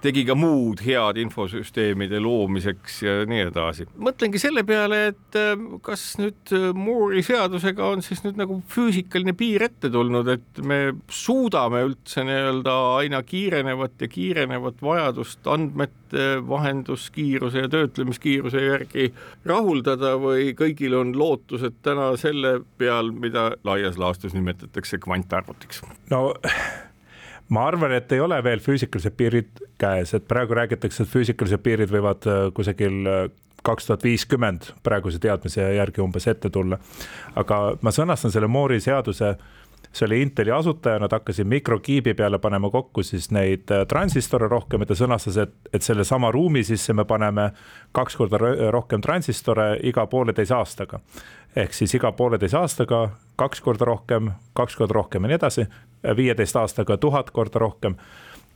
tegi 0.04 0.24
ka 0.28 0.36
muud 0.38 0.82
head 0.84 1.20
infosüsteemide 1.22 2.20
loomiseks 2.24 3.00
ja 3.06 3.16
nii 3.30 3.46
edasi. 3.48 3.88
mõtlengi 3.96 4.42
selle 4.42 4.66
peale, 4.68 5.00
et 5.14 5.40
äh, 5.40 5.54
kas 5.86 6.06
nüüd 6.20 6.54
äh, 6.56 6.70
Moore'i 6.76 7.24
seadusega 7.26 7.88
on 7.96 8.04
siis 8.06 8.24
nüüd 8.26 8.40
nagu 8.40 8.60
füüsikaline 8.74 9.36
piir 9.38 9.68
ette 9.70 9.92
tulnud, 9.94 10.30
et 10.36 10.64
me 10.66 10.80
suudame 11.12 11.84
üldse 11.88 12.26
nii-öelda 12.28 12.78
aina 13.00 13.24
kiirenevat 13.28 14.04
ja 14.04 14.12
kiirenevat 14.12 14.82
vajadust 14.84 15.48
andmete 15.48 16.26
vahenduskiiruse 16.48 17.66
ja 17.66 17.72
töötlemiskiiruse 17.72 18.64
järgi 18.64 19.10
rahuldada 19.50 20.16
või 20.22 20.52
kõigil 20.58 20.98
on 21.00 21.16
lootused 21.18 21.80
täna 21.86 22.12
selle 22.22 22.60
peal, 22.78 23.12
mida 23.12 23.52
laias 23.64 23.98
laastus 24.02 24.36
nimetatakse 24.36 25.00
kvantarvutiks? 25.04 25.84
no 26.12 26.26
ma 27.54 27.68
arvan, 27.70 27.94
et 27.98 28.12
ei 28.16 28.22
ole 28.24 28.40
veel 28.44 28.62
füüsikalised 28.64 29.16
piirid 29.18 29.64
käes, 29.82 30.14
et 30.18 30.28
praegu 30.30 30.58
räägitakse, 30.58 31.06
et 31.06 31.12
füüsikalised 31.12 31.62
piirid 31.64 31.92
võivad 31.94 32.28
äh, 32.30 32.46
kusagil 32.56 33.02
äh, 33.10 33.26
kaks 33.64 33.88
tuhat 33.88 34.04
viiskümmend 34.04 34.72
praeguse 34.84 35.20
teadmise 35.24 35.66
järgi 35.78 36.04
umbes 36.04 36.28
ette 36.28 36.50
tulla. 36.52 36.80
aga 37.40 37.60
ma 37.82 37.94
sõnastan 37.96 38.34
selle 38.34 38.50
Moore'i 38.52 38.82
seaduse, 38.84 39.36
see 39.94 40.08
oli 40.08 40.22
Inteli 40.26 40.52
asutaja, 40.52 41.00
nad 41.00 41.14
hakkasid 41.14 41.48
mikrokiibi 41.48 42.16
peale 42.18 42.40
panema 42.44 42.72
kokku 42.74 43.04
siis 43.06 43.30
neid 43.32 43.72
äh, 43.72 43.86
transistore 43.88 44.50
rohkem 44.52 44.84
ja 44.84 44.90
ta 44.90 44.98
sõnastas, 44.98 45.38
et, 45.46 45.56
et 45.74 45.86
sellesama 45.86 46.32
ruumi 46.34 46.66
sisse 46.68 46.94
me 46.98 47.06
paneme 47.06 47.52
kaks 47.96 48.18
korda 48.18 48.42
rohkem 48.74 49.02
transistore 49.02 49.78
iga 49.84 50.08
pooleteise 50.10 50.58
aastaga. 50.58 51.00
ehk 51.56 51.74
siis 51.74 51.94
iga 51.94 52.12
pooleteise 52.12 52.58
aastaga 52.58 53.10
kaks 53.38 53.62
korda 53.62 53.86
rohkem, 53.86 54.32
kaks 54.58 54.76
korda 54.76 54.94
rohkem 54.98 55.24
ja 55.24 55.34
nii 55.34 55.42
edasi, 55.42 55.68
viieteist 56.18 56.56
aastaga 56.56 56.98
tuhat 56.98 57.32
korda 57.32 57.60
rohkem. 57.60 57.96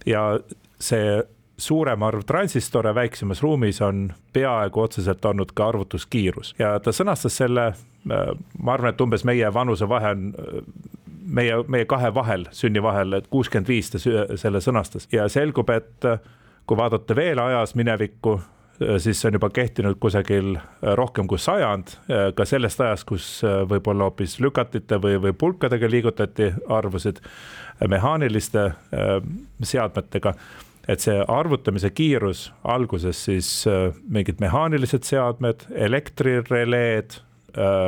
ja 0.06 0.40
see 0.80 1.24
suurem 1.58 2.04
arv 2.04 2.22
transistore 2.28 2.96
väiksemas 2.96 3.42
ruumis 3.42 3.82
on 3.82 4.14
peaaegu 4.34 4.82
otseselt 4.82 5.26
olnud 5.26 5.52
ka 5.54 5.68
arvutuskiirus 5.68 6.56
ja 6.60 6.80
ta 6.80 6.94
sõnastas 6.94 7.38
selle, 7.38 7.72
ma 8.06 8.74
arvan, 8.74 8.94
et 8.94 9.02
umbes 9.02 9.26
meie 9.26 9.54
vanusevahe 9.54 10.12
on 10.14 10.28
meie, 11.26 11.56
meie 11.68 11.86
kahe 11.86 12.14
vahel, 12.14 12.46
sünni 12.52 12.84
vahel, 12.84 13.18
et 13.18 13.28
kuuskümmend 13.28 13.68
viis 13.68 13.90
ta 13.92 14.00
selle 14.00 14.62
sõnastas 14.62 15.10
ja 15.12 15.26
selgub, 15.30 15.70
et 15.70 16.06
kui 16.68 16.78
vaadata 16.78 17.16
veel 17.16 17.42
ajas 17.42 17.76
minevikku, 17.76 18.38
Äh, 18.38 18.57
siis 18.98 19.22
see 19.22 19.30
on 19.30 19.38
juba 19.38 19.50
kehtinud 19.54 19.98
kusagil 20.00 20.56
äh, 20.58 20.94
rohkem 21.00 21.28
kui 21.28 21.40
sajand, 21.42 21.96
äh, 22.12 22.30
ka 22.38 22.46
sellest 22.46 22.82
ajast, 22.82 23.08
kus 23.10 23.28
võib-olla 23.44 24.10
hoopis 24.10 24.38
lükatite 24.44 25.02
või, 25.04 25.18
või 25.24 25.34
pulkadega 25.34 25.90
liigutati 25.90 26.52
arvusid 26.70 27.22
mehaaniliste 27.88 28.72
seadmetega 29.62 30.32
et 30.90 31.04
see 31.04 31.18
arvutamise 31.30 31.92
kiirus 31.94 32.48
alguses 32.64 33.20
siis 33.28 33.50
mingid 34.10 34.40
mehaanilised 34.42 35.06
seadmed, 35.06 35.68
elektrireleed 35.76 37.20
Äh, 37.20 37.27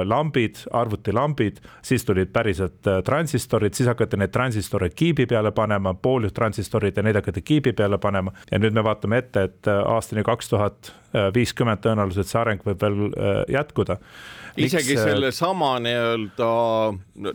lambid, 0.06 0.64
arvutilambid, 0.74 1.60
siis 1.82 2.06
tulid 2.06 2.32
päriselt 2.34 2.88
äh, 2.88 3.02
transistorid, 3.06 3.74
siis 3.78 3.90
hakati 3.92 4.18
neid 4.18 4.34
transistoreid 4.34 4.96
kiibi 4.98 5.26
peale 5.30 5.52
panema, 5.56 5.94
pooljuhttransistorid 5.94 6.98
ja 6.98 7.06
neid 7.06 7.20
hakati 7.22 7.42
kiibi 7.42 7.74
peale 7.74 7.98
panema. 7.98 8.34
ja 8.52 8.60
nüüd 8.60 8.74
me 8.76 8.84
vaatame 8.84 9.22
ette, 9.24 9.44
et 9.50 9.68
äh, 9.68 9.84
aastani 9.96 10.24
kaks 10.24 10.50
tuhat 10.50 10.94
viiskümmend 11.34 11.82
tõenäoliselt 11.82 12.30
see 12.30 12.38
areng 12.38 12.62
võib 12.62 12.84
veel 12.84 13.00
jätkuda 13.50 13.96
isegi 14.58 14.96
Miks, 14.96 15.04
sellesama 15.04 15.72
nii-öelda 15.84 16.50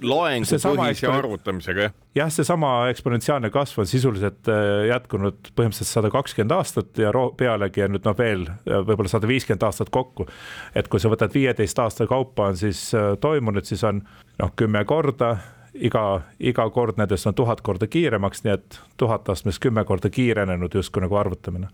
loengupõhise 0.02 1.08
arvutamisega, 1.10 1.86
jah? 1.88 1.94
jah, 2.14 2.30
seesama 2.32 2.72
eksponentsiaalne 2.92 3.50
kasv 3.54 3.84
on 3.84 3.90
sisuliselt 3.90 4.50
äh, 4.52 4.86
jätkunud 4.90 5.50
põhimõtteliselt 5.54 5.92
sada 5.92 6.10
kakskümmend 6.14 6.56
aastat 6.56 7.00
ja 7.00 7.12
pealegi 7.38 7.86
on 7.86 7.96
nüüd 7.96 8.06
noh, 8.08 8.18
veel 8.18 8.46
äh, 8.50 8.80
võib-olla 8.80 9.12
sada 9.12 9.30
viiskümmend 9.30 9.66
aastat 9.68 9.92
kokku. 9.94 10.28
et 10.74 10.88
kui 10.88 11.02
sa 11.02 11.12
võtad 11.12 11.34
viieteist 11.34 11.78
aasta 11.78 12.08
kaupa 12.10 12.50
on 12.52 12.60
siis 12.60 12.86
äh, 12.94 13.14
toimunud, 13.20 13.66
siis 13.68 13.84
on 13.84 14.04
noh, 14.38 14.54
kümme 14.56 14.84
korda 14.88 15.36
iga, 15.74 16.20
iga 16.38 16.66
kord 16.70 16.98
nendest 16.98 17.26
on 17.26 17.34
tuhat 17.34 17.60
korda 17.66 17.86
kiiremaks, 17.90 18.44
nii 18.44 18.54
et 18.54 18.80
tuhat 19.00 19.28
astmes 19.28 19.58
kümme 19.62 19.84
korda 19.84 20.10
kiirenenud 20.10 20.74
justkui 20.74 21.02
nagu 21.02 21.16
arvutamine. 21.18 21.68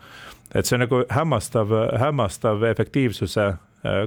et 0.55 0.67
see 0.67 0.77
on 0.77 0.87
nagu 0.87 1.05
hämmastav, 1.09 1.75
hämmastav 2.01 2.63
efektiivsuse 2.71 3.53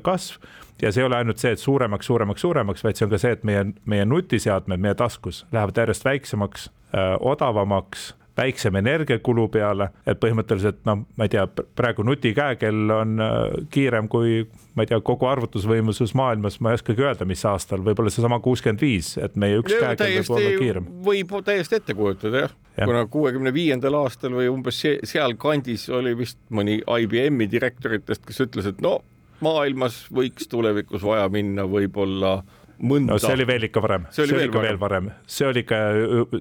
kasv. 0.03 0.41
Ja 0.81 0.91
see 0.91 1.03
ei 1.03 1.07
ole 1.07 1.15
ainult 1.21 1.39
see, 1.39 1.53
et 1.55 1.61
suuremaks, 1.61 2.05
suuremaks, 2.09 2.41
suuremaks, 2.43 2.83
vaid 2.83 2.97
see 2.97 3.05
on 3.05 3.13
ka 3.13 3.19
see, 3.21 3.37
et 3.37 3.45
meie, 3.47 3.61
meie 3.89 4.05
nutiseadmed 4.09 4.81
meie 4.83 4.97
taskus 4.99 5.45
lähevad 5.53 5.79
järjest 5.79 6.05
väiksemaks 6.05 6.67
äh,, 6.67 7.13
odavamaks 7.19 8.11
väiksem 8.37 8.75
energiakulu 8.75 9.47
peale, 9.53 9.89
et 10.09 10.17
põhimõtteliselt 10.21 10.81
noh, 10.89 11.03
ma 11.17 11.27
ei 11.27 11.31
tea, 11.35 11.45
praegu 11.77 12.05
nutikäekell 12.07 12.93
on 12.95 13.21
äh, 13.21 13.37
kiirem 13.73 14.09
kui 14.11 14.41
ma 14.73 14.85
ei 14.85 14.89
tea, 14.89 14.99
kogu 15.05 15.29
arvutusvõimsus 15.29 16.15
maailmas, 16.17 16.57
ma 16.63 16.73
ei 16.73 16.79
oskagi 16.79 17.05
öelda, 17.05 17.27
mis 17.29 17.43
aastal, 17.45 17.83
võib-olla 17.85 18.13
seesama 18.13 18.39
kuuskümmend 18.43 18.81
viis, 18.81 19.13
et 19.21 19.37
meie 19.39 19.61
üks 19.61 19.75
käekell 19.75 20.17
võib 20.17 20.33
olla 20.37 20.57
kiirem. 20.63 20.89
võib 21.05 21.37
täiesti 21.45 21.79
ette 21.79 21.97
kujutada 21.97 22.45
jah. 22.47 22.59
Ja., 22.73 22.87
kuna 22.89 23.05
kuuekümne 23.05 23.53
viiendal 23.53 23.99
aastal 23.99 24.33
või 24.33 24.47
umbes 24.49 24.79
sealkandis 24.81 25.85
oli 25.93 26.15
vist 26.17 26.39
mõni 26.49 26.79
IBM-i 26.81 27.45
direktoritest, 27.51 28.25
kes 28.25 28.47
ütles, 28.47 28.71
et 28.71 28.81
no 28.81 28.97
maailmas 29.43 30.03
võiks 30.13 30.49
tulevikus 30.51 31.03
vaja 31.05 31.29
minna 31.33 31.67
võib-olla 31.69 32.37
mõnda. 32.83 33.13
no 33.13 33.19
see 33.21 33.33
oli 33.35 33.45
veel 33.47 33.67
ikka 33.67 33.83
varem, 33.83 34.07
see 34.11 34.23
oli, 34.23 34.31
see 34.31 34.39
oli 34.39 34.47
ikka 34.49 34.63
veel 34.63 34.79
varem, 34.81 35.09
see 35.29 35.47
oli 35.47 35.63
ikka 35.63 35.79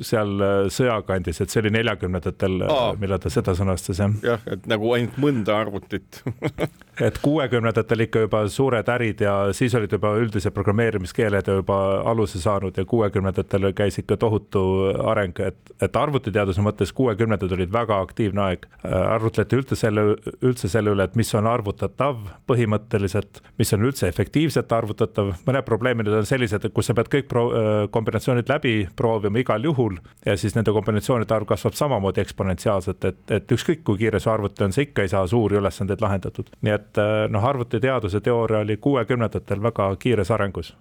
seal 0.09 0.33
äh, 0.47 0.55
sõjakandis, 0.75 1.43
et 1.43 1.53
see 1.53 1.63
oli 1.63 1.73
neljakümnendatel, 1.77 2.59
äh, 2.67 2.81
millal 3.01 3.23
ta 3.23 3.33
seda 3.33 3.55
sõnastas 3.59 4.03
jah. 4.03 4.17
jah, 4.27 4.47
et 4.57 4.67
nagu 4.71 4.93
ainult 4.97 5.19
mõnda 5.23 5.59
arvutit 5.63 6.23
et 7.01 7.19
kuuekümnendatel 7.23 8.05
ikka 8.05 8.25
juba 8.27 8.43
suured 8.53 8.89
ärid 8.93 9.23
ja 9.25 9.35
siis 9.57 9.75
olid 9.75 9.93
juba 9.93 10.13
üldised 10.21 10.53
programmeerimiskeeled 10.53 11.49
juba 11.49 11.79
aluse 12.11 12.41
saanud 12.41 12.77
ja 12.77 12.85
kuuekümnendatel 12.89 13.71
käis 13.77 13.99
ikka 14.03 14.17
tohutu 14.21 14.63
areng, 15.09 15.41
et, 15.41 15.73
et 15.81 15.97
arvutiteaduse 15.97 16.61
mõttes 16.65 16.93
kuuekümnendad 16.97 17.53
olid 17.57 17.73
väga 17.73 18.01
aktiivne 18.05 18.45
aeg. 18.45 18.67
Arvutleti 18.85 19.57
üldse 19.57 19.79
selle, 19.79 20.05
üldse 20.45 20.69
selle 20.69 20.93
üle, 20.93 21.07
et 21.09 21.17
mis 21.17 21.33
on 21.39 21.49
arvutatav 21.49 22.21
põhimõtteliselt, 22.51 23.41
mis 23.59 23.73
on 23.73 23.89
üldse 23.89 24.09
efektiivselt 24.13 24.73
arvutatav, 24.73 25.33
mõned 25.47 25.65
probleemid 25.69 26.13
on 26.13 26.29
sellised, 26.29 26.69
kus 26.77 26.91
sa 26.91 26.97
pead 26.99 27.09
kõik 27.13 27.31
pro-, 27.33 27.49
kombinatsioonid 27.95 28.53
läbi 28.53 28.75
proovima 28.97 29.41
igal 29.41 29.65
juhul 29.65 29.97
ja 30.27 30.37
siis 30.37 30.57
nende 30.59 30.75
kombinatsioonide 30.77 31.35
arv 31.35 31.49
kasvab 31.49 31.77
samamoodi 31.79 32.21
eksponentsiaalselt, 32.23 33.09
et, 33.09 33.23
et 33.33 33.57
ükskõik 33.57 33.85
kui 33.87 34.05
kiire 34.05 34.21
su 34.21 34.31
arvuti 34.31 34.67
on, 34.67 34.77
sa 34.77 34.85
ikka 34.85 35.07
ei 35.07 35.13
saa 35.13 35.25
suuri 35.31 35.57
ülesandeid 35.61 36.05
lahendatud. 36.05 36.53
nii 36.61 36.75
et 36.77 36.82
noh, 37.29 37.45
arvutiteaduse 37.45 38.21
teooria 38.21 38.63
oli 38.65 38.77
kuuekümnendatel 38.77 39.63
väga 39.63 39.91
kiires 39.97 40.31
arengus 40.31 40.75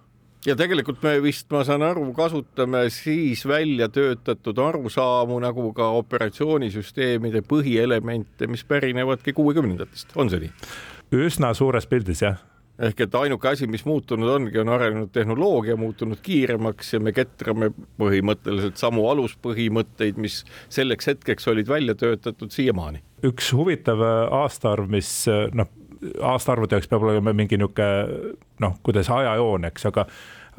ja 0.46 0.56
tegelikult 0.58 1.02
me 1.02 1.16
vist, 1.22 1.46
ma 1.54 1.62
saan 1.66 1.84
aru, 1.86 2.04
kasutame 2.16 2.84
siis 2.90 3.44
välja 3.48 3.88
töötatud 3.92 4.58
arusaamu 4.58 5.38
nagu 5.42 5.68
ka 5.76 5.92
operatsioonisüsteemide 6.02 7.44
põhielemente, 7.46 8.48
mis 8.50 8.64
pärinevadki 8.64 9.34
kuuekümnendatest, 9.36 10.16
on 10.16 10.32
see 10.32 10.46
nii? 10.46 10.54
üsna 11.12 11.52
suures 11.54 11.86
pildis 11.86 12.24
jah 12.24 12.40
ehk 12.82 13.02
et 13.04 13.14
ainuke 13.14 13.50
asi, 13.50 13.66
mis 13.70 13.84
muutunud 13.86 14.30
ongi, 14.32 14.56
on 14.58 14.70
arenenud 14.72 15.12
tehnoloogia, 15.14 15.76
muutunud 15.78 16.18
kiiremaks 16.24 16.94
ja 16.96 17.00
me 17.04 17.12
ketrame 17.14 17.68
põhimõtteliselt 18.00 18.80
samu 18.80 19.04
aluspõhimõtteid, 19.12 20.18
mis 20.18 20.40
selleks 20.72 21.12
hetkeks 21.12 21.46
olid 21.52 21.68
välja 21.68 21.94
töötatud 21.98 22.50
siiamaani. 22.50 23.04
üks 23.28 23.52
huvitav 23.54 24.02
äh, 24.02 24.24
aastaarv, 24.40 24.88
mis 24.90 25.12
äh, 25.30 25.46
noh, 25.54 25.70
aastaarvude 26.32 26.76
jaoks 26.76 26.90
peab 26.90 27.04
olema 27.06 27.34
mingi 27.36 27.58
niisugune 27.58 28.36
noh, 28.62 28.78
kuidas 28.86 29.10
ajajoon, 29.10 29.68
eks, 29.70 29.90
aga 29.90 30.06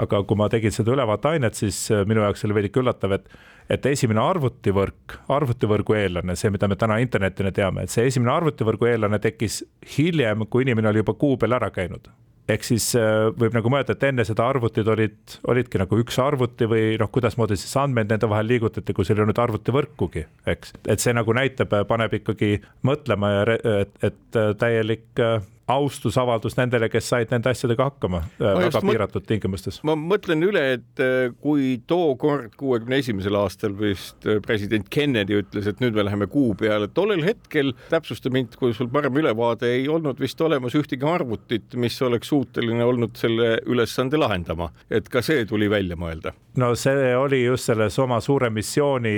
aga 0.01 0.23
kui 0.25 0.37
ma 0.39 0.47
tegin 0.49 0.73
seda 0.73 0.89
ülevaateainet, 0.95 1.57
siis 1.57 1.79
äh, 1.93 2.01
minu 2.09 2.23
jaoks 2.23 2.45
oli 2.47 2.55
veidike 2.59 2.81
üllatav, 2.81 3.17
et 3.19 3.27
et 3.71 3.85
esimene 3.87 4.19
arvutivõrk, 4.19 5.13
arvutivõrgu 5.31 5.95
eellane, 5.95 6.35
see, 6.35 6.49
mida 6.51 6.67
me 6.67 6.75
täna 6.75 6.97
internetina 6.99 7.53
teame, 7.55 7.85
et 7.85 7.93
see 7.93 8.09
esimene 8.09 8.33
arvutivõrgu 8.33 8.89
eellane 8.89 9.21
tekkis 9.23 9.61
hiljem, 9.95 10.43
kui 10.51 10.65
inimene 10.65 10.91
oli 10.91 10.99
juba 10.99 11.15
kuu 11.15 11.37
peal 11.39 11.55
ära 11.55 11.69
käinud 11.71 12.09
ehk 12.49 12.65
siis 12.67 12.89
äh, 12.99 13.29
võib 13.39 13.55
nagu 13.55 13.71
mõelda, 13.71 13.95
et 13.95 14.03
enne 14.09 14.25
seda 14.27 14.45
arvutid 14.51 14.87
olid, 14.91 15.37
olidki 15.49 15.79
nagu 15.81 15.99
üks 16.01 16.19
arvuti 16.19 16.67
või 16.69 16.97
noh, 16.99 17.11
kuidasmoodi 17.13 17.57
siis 17.59 17.75
andmeid 17.79 18.11
nende 18.11 18.29
vahel 18.29 18.49
liigutati, 18.51 18.95
kui 18.95 19.07
seal 19.07 19.21
ei 19.21 19.27
olnud 19.27 19.39
arvutivõrkugi, 19.45 20.25
eks. 20.53 20.75
et 20.87 21.03
see 21.03 21.15
nagu 21.15 21.35
näitab, 21.35 21.75
paneb 21.87 22.19
ikkagi 22.19 22.57
mõtlema 22.87 23.31
ja 23.37 23.45
et, 23.55 23.97
et 24.03 24.41
täielik 24.59 25.23
äh, 25.23 25.39
austusavaldus 25.67 26.57
nendele, 26.57 26.89
kes 26.91 27.07
said 27.13 27.31
nende 27.31 27.51
asjadega 27.53 27.87
hakkama 27.87 28.19
äh, 28.23 28.43
ma 28.43 28.65
väga 28.65 28.81
piiratud 28.83 29.25
tingimustes. 29.27 29.79
ma 29.87 29.95
mõtlen 29.99 30.43
üle, 30.43 30.63
et 30.75 31.03
äh, 31.03 31.31
kui 31.43 31.77
tookord, 31.87 32.57
kuuekümne 32.59 32.99
esimesel 32.99 33.37
aastal 33.39 33.75
vist 33.79 34.27
äh, 34.27 34.41
president 34.43 34.89
Kennedy 34.93 35.39
ütles, 35.39 35.69
et 35.69 35.79
nüüd 35.83 35.95
me 35.95 36.03
läheme 36.03 36.27
kuu 36.31 36.51
peale, 36.59 36.89
tollel 36.91 37.23
hetkel, 37.23 37.71
täpsusta 37.93 38.31
mind, 38.33 38.57
kui 38.59 38.75
sul 38.75 38.91
parem 38.91 39.15
ülevaade, 39.23 39.71
ei 39.79 39.87
olnud 39.91 40.19
vist 40.19 40.41
olemas 40.43 40.75
ühtegi 40.75 41.07
arvutit, 41.07 41.77
mis 41.79 41.99
oleks 42.03 42.33
suuteline 42.33 42.83
olnud 42.83 43.15
selle 43.19 43.55
ülesande 43.69 44.19
lahendama, 44.19 44.73
et 44.91 45.07
ka 45.11 45.23
see 45.23 45.45
tuli 45.47 45.69
välja 45.71 45.95
mõelda. 45.99 46.35
no 46.59 46.73
see 46.75 47.13
oli 47.15 47.45
just 47.45 47.71
selles 47.71 47.95
oma 48.03 48.19
suure 48.21 48.51
missiooni 48.53 49.15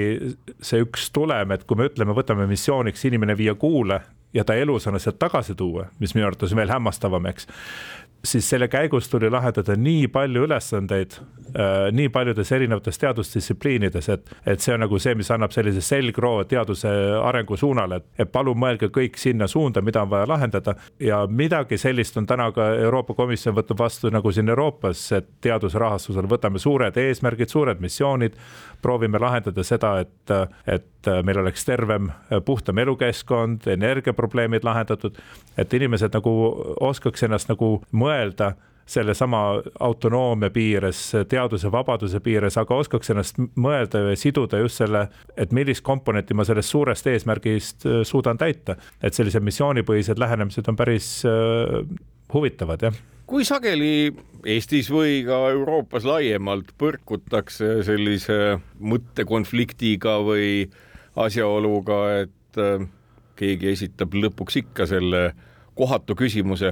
see 0.62 0.86
üks 0.86 1.10
tulem, 1.16 1.58
et 1.58 1.66
kui 1.66 1.80
me 1.80 1.90
ütleme, 1.90 2.14
võtame 2.14 2.46
missiooniks 2.54 3.10
inimene 3.10 3.34
viia 3.38 3.58
kuule 3.58 4.04
ja 4.36 4.44
ta 4.44 4.56
elusana 4.60 5.00
sealt 5.00 5.20
tagasi 5.20 5.56
tuua, 5.56 5.88
mis 6.00 6.16
minu 6.16 6.28
arvates 6.28 6.54
on 6.54 6.60
veel 6.60 6.74
hämmastavam, 6.76 7.32
eks 7.32 7.48
siis 8.26 8.50
selle 8.50 8.68
käigus 8.68 9.10
tuli 9.10 9.30
lahendada 9.30 9.76
nii 9.78 10.08
palju 10.08 10.46
ülesandeid 10.48 11.18
äh, 11.20 11.92
nii 11.92 12.10
paljudes 12.10 12.52
erinevates 12.52 12.98
teadusdistsipliinides, 13.02 14.10
et, 14.10 14.32
et 14.46 14.62
see 14.62 14.74
on 14.74 14.82
nagu 14.86 15.00
see, 15.02 15.16
mis 15.18 15.30
annab 15.34 15.54
sellise 15.56 15.82
selgroo 15.86 16.44
teaduse 16.50 16.92
arengu 17.24 17.58
suunale, 17.58 18.02
et, 18.02 18.08
et 18.26 18.32
palun 18.32 18.58
mõelge 18.60 18.90
kõik 18.94 19.20
sinna 19.22 19.48
suunda, 19.52 19.84
mida 19.86 20.04
on 20.04 20.12
vaja 20.12 20.30
lahendada. 20.30 20.76
ja 21.00 21.26
midagi 21.30 21.78
sellist 21.78 22.18
on 22.18 22.26
täna 22.26 22.50
ka 22.56 22.72
Euroopa 22.88 23.14
Komisjon 23.14 23.56
võtnud 23.56 23.80
vastu 23.80 24.10
nagu 24.14 24.32
siin 24.32 24.50
Euroopas, 24.50 25.06
et 25.18 25.30
teaduse 25.42 25.80
rahastusel 25.80 26.30
võtame 26.30 26.60
suured 26.60 26.98
eesmärgid, 26.98 27.50
suured 27.50 27.82
missioonid, 27.82 28.36
proovime 28.82 29.20
lahendada 29.22 29.64
seda, 29.64 30.00
et, 30.00 30.36
et 30.66 30.90
meil 31.24 31.40
oleks 31.42 31.66
tervem, 31.66 32.10
puhtam 32.46 32.78
elukeskkond, 32.82 33.68
energiaprobleemid 33.76 34.64
lahendatud, 34.68 35.18
et 35.58 35.74
inimesed 35.74 36.14
nagu 36.16 36.32
oskaks 36.82 37.28
ennast 37.28 37.52
nagu 37.52 37.78
mõelda 37.92 38.54
sellesama 38.86 39.62
autonoomia 39.80 40.50
piires, 40.54 41.00
teaduse 41.30 41.72
vabaduse 41.74 42.20
piires, 42.22 42.58
aga 42.62 42.78
oskaks 42.84 43.10
ennast 43.10 43.40
mõelda 43.58 44.04
ja 44.12 44.20
siduda 44.20 44.60
just 44.62 44.82
selle, 44.84 45.08
et 45.38 45.56
millist 45.56 45.84
komponenti 45.86 46.38
ma 46.38 46.46
sellest 46.46 46.70
suurest 46.70 47.10
eesmärgist 47.10 47.88
äh, 47.90 48.04
suudan 48.06 48.38
täita. 48.38 48.76
et 49.02 49.14
sellised 49.14 49.44
missioonipõhised 49.44 50.20
lähenemised 50.22 50.70
on 50.70 50.78
päris 50.78 51.10
äh, 51.26 51.82
huvitavad, 52.34 52.90
jah 52.90 53.04
kui 53.26 53.46
sageli 53.46 54.14
Eestis 54.46 54.92
või 54.94 55.24
ka 55.26 55.38
Euroopas 55.50 56.06
laiemalt 56.06 56.76
põrkutakse 56.78 57.80
sellise 57.88 58.60
mõttekonfliktiga 58.78 60.20
või 60.22 60.68
asjaoluga, 61.16 62.00
et 62.26 62.62
äh, 62.62 62.88
keegi 63.36 63.72
esitab 63.74 64.16
lõpuks 64.16 64.62
ikka 64.64 64.88
selle 64.90 65.30
kohatu 65.76 66.16
küsimuse, 66.16 66.72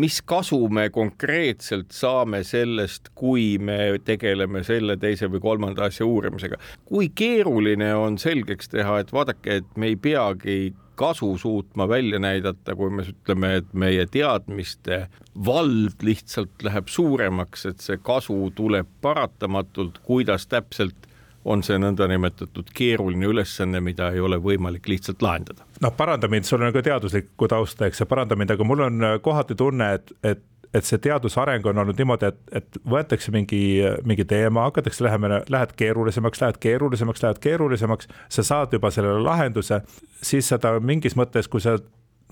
mis 0.00 0.20
kasu 0.24 0.58
me 0.72 0.86
konkreetselt 0.90 1.92
saame 1.92 2.40
sellest, 2.46 3.10
kui 3.14 3.58
me 3.60 3.98
tegeleme 4.04 4.62
selle, 4.64 4.96
teise 5.00 5.28
või 5.28 5.42
kolmanda 5.44 5.90
asja 5.90 6.06
uurimisega. 6.08 6.56
kui 6.84 7.10
keeruline 7.14 7.94
on 7.94 8.16
selgeks 8.18 8.72
teha, 8.72 8.98
et 9.00 9.12
vaadake, 9.12 9.60
et 9.60 9.76
me 9.76 9.92
ei 9.92 9.96
peagi 9.96 10.72
kasu 11.00 11.38
suutma 11.38 11.88
välja 11.88 12.18
näidata, 12.18 12.74
kui 12.76 12.90
me 12.90 13.04
ütleme, 13.08 13.54
et 13.60 13.68
meie 13.72 14.06
teadmiste 14.06 15.06
vald 15.44 16.02
lihtsalt 16.04 16.64
läheb 16.64 16.88
suuremaks, 16.88 17.66
et 17.66 17.84
see 17.84 18.00
kasu 18.02 18.50
tuleb 18.56 18.88
paratamatult, 19.00 20.00
kuidas 20.04 20.48
täpselt 20.48 21.08
on 21.44 21.62
see 21.64 21.78
nõndanimetatud 21.80 22.68
keeruline 22.76 23.30
ülesanne, 23.30 23.80
mida 23.80 24.10
ei 24.12 24.20
ole 24.20 24.36
võimalik 24.42 24.88
lihtsalt 24.88 25.22
lahendada. 25.24 25.64
noh, 25.80 25.94
paranda 25.96 26.28
mind, 26.28 26.48
sul 26.48 26.62
on 26.62 26.72
ka 26.72 26.82
teaduslikku 26.84 27.48
tausta, 27.48 27.88
eks, 27.88 28.04
paranda 28.08 28.36
mind, 28.36 28.56
aga 28.56 28.64
mul 28.64 28.86
on 28.86 29.04
äh, 29.04 29.18
kohati 29.24 29.56
tunne, 29.58 29.94
et, 29.98 30.12
et 30.22 30.46
et 30.74 30.86
see 30.86 31.00
teaduse 31.02 31.34
areng 31.42 31.64
on 31.66 31.80
olnud 31.82 31.98
niimoodi, 31.98 32.28
et, 32.30 32.40
et 32.60 32.76
võetakse 32.86 33.32
mingi, 33.34 33.80
mingi 34.06 34.22
teema, 34.28 34.68
hakatakse 34.68 35.02
lähema, 35.02 35.40
lähed 35.50 35.72
keerulisemaks, 35.78 36.42
lähed 36.44 36.60
keerulisemaks, 36.62 37.24
lähed 37.24 37.40
keerulisemaks, 37.42 38.10
sa 38.30 38.44
saad 38.46 38.76
juba 38.76 38.92
sellele 38.94 39.22
lahenduse, 39.24 39.80
siis 40.22 40.46
seda 40.52 40.76
mingis 40.78 41.18
mõttes, 41.18 41.50
kui 41.50 41.62
sa 41.64 41.74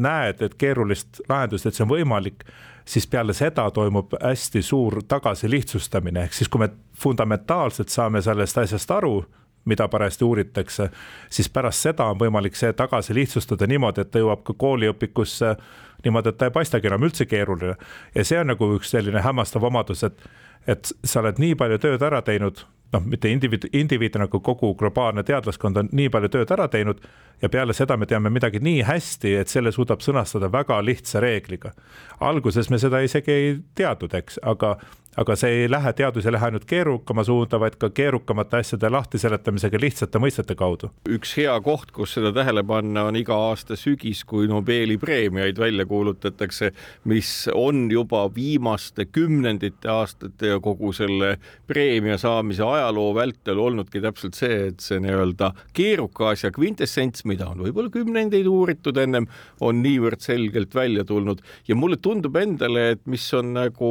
näed, 0.03 0.43
et 0.43 0.55
keerulist 0.59 1.21
lahendust, 1.29 1.67
et 1.67 1.75
see 1.75 1.85
on 1.85 1.93
võimalik, 1.93 2.45
siis 2.89 3.07
peale 3.07 3.35
seda 3.37 3.69
toimub 3.71 4.15
hästi 4.23 4.63
suur 4.63 5.03
tagasilihtsustamine, 5.09 6.25
ehk 6.25 6.37
siis 6.37 6.49
kui 6.49 6.63
me 6.65 6.71
fundamentaalselt 6.97 7.93
saame 7.93 8.23
sellest 8.23 8.59
asjast 8.65 8.91
aru, 8.91 9.23
mida 9.69 9.89
parajasti 9.89 10.25
uuritakse, 10.25 10.89
siis 11.31 11.51
pärast 11.53 11.85
seda 11.85 12.07
on 12.09 12.19
võimalik 12.21 12.57
see 12.57 12.73
tagasi 12.73 13.15
lihtsustada 13.15 13.67
niimoodi, 13.69 14.01
et 14.01 14.11
ta 14.11 14.23
jõuab 14.23 14.43
ka 14.47 14.57
kooliõpikusse 14.57 15.53
niimoodi, 16.05 16.33
et 16.33 16.39
ta 16.41 16.49
ei 16.49 16.55
paistagi 16.55 16.89
enam 16.89 17.05
üldse 17.05 17.27
keeruline. 17.29 17.77
ja 18.15 18.25
see 18.25 18.41
on 18.41 18.49
nagu 18.55 18.71
üks 18.79 18.95
selline 18.95 19.21
hämmastav 19.21 19.65
omadus, 19.65 20.05
et, 20.05 20.25
et 20.67 20.93
sa 21.05 21.21
oled 21.21 21.39
nii 21.39 21.55
palju 21.55 21.79
tööd 21.85 22.03
ära 22.03 22.23
teinud 22.23 22.65
noh, 22.93 23.05
mitte 23.05 23.29
indiviid, 23.29 23.69
indiviidina, 23.77 24.27
aga 24.29 24.41
kogu 24.45 24.73
globaalne 24.79 25.25
teadlaskond 25.27 25.81
on 25.83 25.91
nii 25.93 26.09
palju 26.13 26.31
tööd 26.33 26.53
ära 26.57 26.69
teinud 26.73 27.03
ja 27.43 27.51
peale 27.53 27.75
seda 27.77 27.97
me 27.97 28.09
teame 28.09 28.33
midagi 28.33 28.63
nii 28.65 28.83
hästi, 28.89 29.35
et 29.41 29.53
selle 29.53 29.73
suudab 29.75 30.03
sõnastada 30.05 30.51
väga 30.53 30.81
lihtsa 30.85 31.23
reegliga. 31.25 31.73
alguses 32.21 32.71
me 32.71 32.79
seda 32.79 33.01
isegi 33.05 33.33
ei 33.33 33.59
teadnud, 33.75 34.15
eks, 34.15 34.41
aga, 34.43 34.77
aga 35.19 35.35
see 35.39 35.65
ei 35.65 35.71
lähe, 35.71 35.93
teadus 35.99 36.27
ei 36.27 36.33
lähe 36.35 36.47
ainult 36.47 36.67
keerukama 36.69 37.25
suunda, 37.27 37.59
vaid 37.61 37.75
ka 37.81 37.91
keerukamate 37.95 38.61
asjade 38.61 38.91
lahtiseletamisega 38.93 39.81
lihtsate 39.83 40.21
mõistete 40.23 40.55
kaudu. 40.59 40.93
üks 41.11 41.35
hea 41.41 41.55
koht, 41.65 41.91
kus 41.95 42.15
seda 42.15 42.31
tähele 42.37 42.63
panna, 42.67 43.09
on 43.11 43.19
iga 43.19 43.35
aasta 43.49 43.77
sügis, 43.79 44.23
kui 44.29 44.47
Nobeli 44.51 44.99
preemiaid 44.99 45.59
välja 45.59 45.87
kuulutatakse, 45.91 46.71
mis 47.11 47.33
on 47.55 47.89
juba 47.91 48.27
viimaste 48.35 49.09
kümnendite 49.11 49.91
aastate 49.91 50.55
ja 50.55 50.61
kogu 50.63 50.93
selle 50.95 51.35
preemia 51.67 52.19
saamise 52.19 52.63
ajaloo 52.63 53.11
vältel 53.19 53.59
olnudki 53.59 54.03
täpselt 54.05 54.39
see, 54.39 54.69
et 54.71 54.81
see 54.85 55.03
nii-öelda 55.03 55.51
keeruka 55.75 56.31
asja 56.35 56.53
kvintessents, 56.55 57.27
mida 57.27 57.51
on 57.51 57.67
võib-olla 57.67 57.91
kümnendeid 57.91 58.47
uuritud 58.47 59.03
ennem, 59.03 59.27
on 59.61 59.83
niivõrd 59.83 60.23
selgelt 60.23 60.75
välja 60.79 61.05
tulnud 61.09 61.43
ja 61.67 61.75
mulle 61.75 61.99
tundub 61.99 62.37
endale, 62.39 62.93
et 62.95 63.07
mis 63.11 63.27
on 63.35 63.57
nagu 63.57 63.91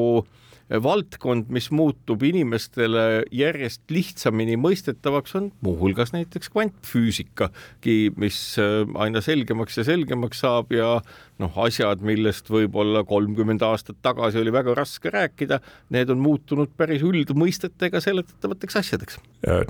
valdkond, 0.67 1.47
mis 1.53 1.69
muutub 1.71 2.23
inimestele 2.27 3.23
järjest 3.32 3.86
lihtsamini 3.91 4.58
mõistetavaks, 4.60 5.36
on 5.39 5.49
muuhulgas 5.63 6.12
näiteks 6.15 6.51
kvantfüüsikagi, 6.51 7.97
mis 8.19 8.39
äh, 8.62 8.84
aina 8.99 9.23
selgemaks 9.23 9.80
ja 9.80 9.88
selgemaks 9.88 10.43
saab 10.43 10.75
ja 10.75 10.97
noh, 11.41 11.58
asjad, 11.63 12.03
millest 12.06 12.51
võib-olla 12.51 13.06
kolmkümmend 13.08 13.63
aastat 13.63 14.01
tagasi 14.03 14.41
oli 14.41 14.53
väga 14.53 14.75
raske 14.77 15.12
rääkida, 15.13 15.62
need 15.95 16.12
on 16.13 16.21
muutunud 16.23 16.73
päris 16.77 17.06
üldmõistetega 17.06 18.01
seletatavateks 18.03 18.82
asjadeks. 18.84 19.19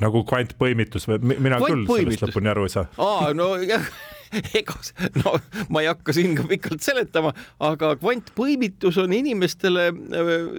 nagu 0.02 0.24
kvantpõimitus 0.28 1.10
või 1.12 1.38
mina 1.38 1.62
küll 1.62 1.86
sellest 1.86 2.30
lõpuni 2.30 2.54
aru 2.54 2.68
ei 2.70 2.78
saa. 2.80 2.88
aa, 2.98 3.34
no 3.38 3.54
jah 3.62 3.86
ega 4.60 4.76
no 5.22 5.36
ma 5.74 5.84
ei 5.84 5.90
hakka 5.90 6.16
siin 6.16 6.36
ka 6.38 6.46
pikalt 6.50 6.84
seletama, 6.86 7.34
aga 7.64 7.94
kvantpõimitus 8.00 9.00
on 9.02 9.14
inimestele 9.16 9.90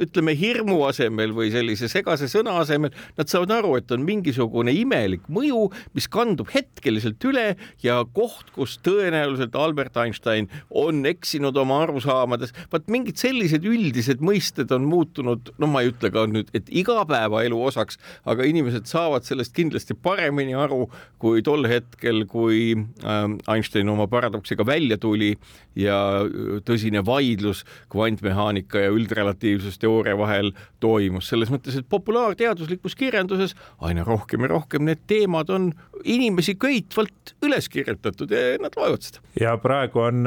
ütleme 0.04 0.34
hirmu 0.38 0.80
asemel 0.88 1.34
või 1.36 1.50
sellise 1.54 1.90
segase 1.90 2.28
sõna 2.30 2.58
asemel, 2.62 2.94
nad 3.18 3.30
saavad 3.30 3.54
aru, 3.58 3.74
et 3.80 3.92
on 3.94 4.04
mingisugune 4.06 4.72
imelik 4.76 5.26
mõju, 5.32 5.68
mis 5.96 6.08
kandub 6.12 6.50
hetkeliselt 6.52 7.24
üle 7.28 7.46
ja 7.84 8.00
koht, 8.16 8.52
kus 8.56 8.78
tõenäoliselt 8.86 9.56
Albert 9.58 9.98
Einstein 10.00 10.48
on 10.70 11.04
eksinud 11.08 11.56
oma 11.60 11.82
arusaamades, 11.86 12.54
vaat 12.72 12.88
mingid 12.92 13.20
sellised 13.20 13.66
üldised 13.68 14.22
mõisted 14.24 14.72
on 14.74 14.86
muutunud, 14.88 15.52
no 15.58 15.70
ma 15.70 15.84
ei 15.84 15.92
ütle 15.92 16.12
ka 16.14 16.26
nüüd, 16.30 16.52
et 16.56 16.70
igapäevaelu 16.70 17.58
osaks, 17.68 18.00
aga 18.28 18.46
inimesed 18.48 18.88
saavad 18.90 19.26
sellest 19.28 19.54
kindlasti 19.56 19.96
paremini 19.98 20.56
aru 20.58 20.86
kui 21.22 21.42
tol 21.46 21.66
hetkel, 21.68 22.24
kui 22.30 22.72
äh, 22.76 23.26
Einstein 23.58 23.88
oma 23.92 24.06
paradoksiga 24.10 24.66
välja 24.66 24.98
tuli 25.00 25.32
ja 25.78 25.98
tõsine 26.66 27.02
vaidlus 27.06 27.64
kvantmehaanika 27.92 28.86
ja 28.86 28.94
üldrelatiivsusteooria 28.94 30.16
vahel 30.18 30.52
toimus. 30.80 31.28
selles 31.28 31.50
mõttes, 31.52 31.76
et 31.78 31.88
populaarteaduslikus 31.88 32.96
kirjanduses 32.98 33.56
aina 33.84 34.04
rohkem 34.06 34.46
ja 34.46 34.52
rohkem 34.54 34.86
need 34.88 35.04
teemad 35.10 35.50
on 35.50 35.72
inimesi 36.04 36.54
köitvalt 36.54 37.34
üles 37.44 37.68
kirjutatud 37.68 38.30
ja 38.30 38.56
nad 38.62 38.78
loevad 38.78 39.04
seda. 39.04 39.22
ja 39.40 39.56
praegu 39.60 40.06
on, 40.06 40.24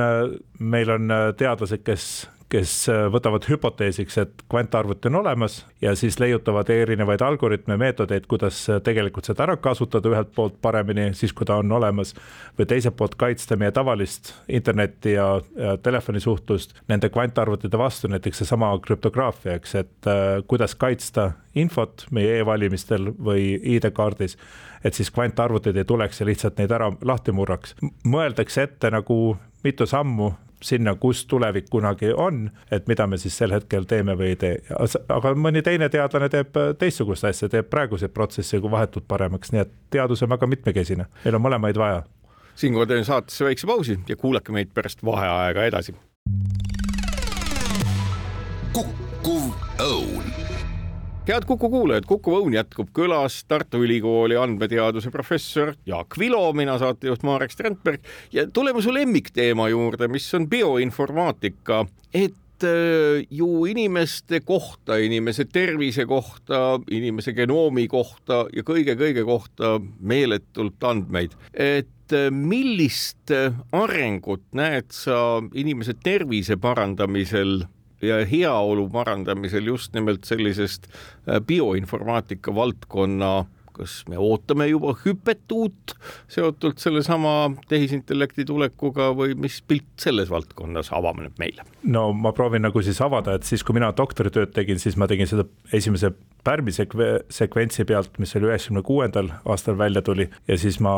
meil 0.59 0.93
on 0.93 1.09
teadlased, 1.37 1.83
kes 1.87 2.05
kes 2.51 2.71
äh, 2.91 3.05
võtavad 3.11 3.45
hüpoteesiks, 3.47 4.17
et 4.21 4.43
kvantarvuti 4.51 5.09
on 5.09 5.19
olemas 5.21 5.61
ja 5.81 5.93
siis 5.95 6.19
leiutavad 6.19 6.69
erinevaid 6.73 7.21
algoritme, 7.23 7.77
meetodeid, 7.79 8.27
kuidas 8.31 8.59
äh, 8.69 8.81
tegelikult 8.83 9.29
seda 9.29 9.45
ära 9.45 9.55
kasutada 9.61 10.11
ühelt 10.11 10.33
poolt 10.35 10.57
paremini, 10.61 11.11
siis 11.17 11.33
kui 11.37 11.47
ta 11.47 11.59
on 11.61 11.71
olemas, 11.71 12.13
või 12.59 12.67
teiselt 12.69 12.97
poolt 12.99 13.15
kaitsta 13.19 13.57
meie 13.59 13.71
tavalist 13.75 14.33
internetti 14.51 15.15
ja, 15.15 15.27
ja 15.55 15.77
telefonisuhtlust 15.83 16.75
nende 16.91 17.11
kvantarvutite 17.13 17.79
vastu, 17.79 18.11
näiteks 18.11 18.43
seesama 18.43 18.73
krüptograafia, 18.83 19.55
eks, 19.59 19.77
et 19.83 20.11
äh, 20.11 20.41
kuidas 20.47 20.75
kaitsta 20.75 21.31
infot 21.55 22.05
meie 22.11 22.41
e-valimistel 22.41 23.13
või 23.15 23.55
ID-kaardis, 23.77 24.37
et 24.83 24.97
siis 24.97 25.11
kvantarvutid 25.13 25.77
ei 25.77 25.87
tuleks 25.87 26.21
ja 26.21 26.27
lihtsalt 26.27 26.59
neid 26.59 26.71
ära 26.71 26.91
lahti 27.05 27.31
murraks. 27.35 27.75
mõeldakse 28.03 28.67
ette 28.67 28.91
nagu 28.91 29.37
mitu 29.63 29.85
sammu 29.85 30.31
sinna, 30.61 30.95
kus 30.95 31.25
tulevik 31.25 31.69
kunagi 31.69 32.13
on, 32.13 32.49
et 32.71 32.87
mida 32.87 33.07
me 33.07 33.17
siis 33.17 33.37
sel 33.37 33.53
hetkel 33.55 33.85
teeme 33.89 34.15
või 34.17 34.33
ei 34.33 34.39
tee. 34.39 34.61
aga 35.09 35.33
mõni 35.35 35.63
teine 35.65 35.89
teadlane 35.89 36.29
teeb 36.29 36.57
teistsugust 36.79 37.27
asja, 37.29 37.49
teeb 37.49 37.69
praeguseid 37.69 38.13
protsesse 38.13 38.61
vahetult 38.61 39.07
paremaks, 39.07 39.51
nii 39.51 39.61
et 39.65 39.73
teadus 39.89 40.23
on 40.23 40.29
väga 40.29 40.47
mitmekesine, 40.47 41.05
meil 41.25 41.35
on 41.35 41.45
mõlemaid 41.47 41.77
vaja. 41.77 42.03
siinkohal 42.55 42.87
teen 42.87 43.05
saatesse 43.05 43.45
väikse 43.45 43.67
pausi 43.67 43.99
ja 44.07 44.15
kuulake 44.15 44.51
meid 44.51 44.73
pärast 44.73 45.05
vaheaega 45.05 45.65
edasi. 45.65 45.95
õun 48.75 49.10
head 51.27 51.45
Kuku 51.45 51.69
kuulajad, 51.69 52.05
Kuku 52.09 52.33
Õun 52.39 52.55
jätkub 52.55 52.89
külas 52.95 53.43
Tartu 53.47 53.83
Ülikooli 53.85 54.35
andmeteaduse 54.39 55.11
professor 55.13 55.73
Jaak 55.85 56.17
Vilo, 56.19 56.47
mina 56.57 56.77
saatejuht 56.81 57.23
Marek 57.23 57.53
Strandberg. 57.53 58.05
Ja 58.33 58.47
tuleme 58.49 58.81
su 58.81 58.93
lemmikteema 58.93 59.69
juurde, 59.69 60.07
mis 60.09 60.25
on 60.33 60.47
bioinformaatika, 60.49 61.83
et 62.13 62.65
äh, 62.65 63.21
ju 63.29 63.65
inimeste 63.69 64.41
kohta, 64.45 64.97
inimese 64.97 65.45
tervise 65.45 66.07
kohta, 66.09 66.79
inimese 66.91 67.35
genoomi 67.37 67.85
kohta 67.87 68.47
ja 68.55 68.65
kõige-kõige 68.65 69.25
kohta 69.27 69.75
meeletult 69.99 70.89
andmeid, 70.89 71.37
et 71.53 72.17
äh, 72.17 72.31
millist 72.33 73.33
arengut 73.71 74.47
näed 74.57 74.89
sa 74.95 75.37
inimese 75.53 75.93
tervise 76.01 76.57
parandamisel 76.57 77.61
ja 78.01 78.21
heaolu 78.25 78.89
parandamisel 78.89 79.71
just 79.73 79.93
nimelt 79.97 80.27
sellisest 80.27 80.87
äh, 80.91 81.41
bioinformaatika 81.47 82.55
valdkonna 82.55 83.33
kas 83.75 84.01
me 84.09 84.19
ootame 84.19 84.67
juba 84.69 84.93
hüpet 85.03 85.53
uut 85.55 85.95
seotult 86.31 86.81
sellesama 86.83 87.51
tehisintellekti 87.71 88.45
tulekuga 88.47 89.11
või 89.17 89.35
mis 89.39 89.61
pilt 89.67 89.89
selles 90.01 90.31
valdkonnas 90.31 90.91
avaneb 90.95 91.39
meile? 91.41 91.65
no 91.83 92.09
ma 92.13 92.33
proovin 92.35 92.65
nagu 92.67 92.83
siis 92.85 93.01
avada, 93.03 93.37
et 93.37 93.47
siis, 93.47 93.63
kui 93.65 93.77
mina 93.77 93.91
doktoritööd 93.97 94.53
tegin, 94.55 94.81
siis 94.81 94.97
ma 94.99 95.07
tegin 95.11 95.29
seda 95.29 95.47
esimese 95.73 96.13
Pärmi 96.43 96.71
sekve-, 96.73 97.21
sekventsi 97.29 97.85
pealt, 97.85 98.15
mis 98.17 98.35
oli 98.35 98.49
üheksakümne 98.49 98.81
kuuendal 98.85 99.29
aastal 99.45 99.77
välja 99.77 100.01
tuli. 100.01 100.29
Ja 100.47 100.57
siis 100.57 100.79
ma 100.81 100.93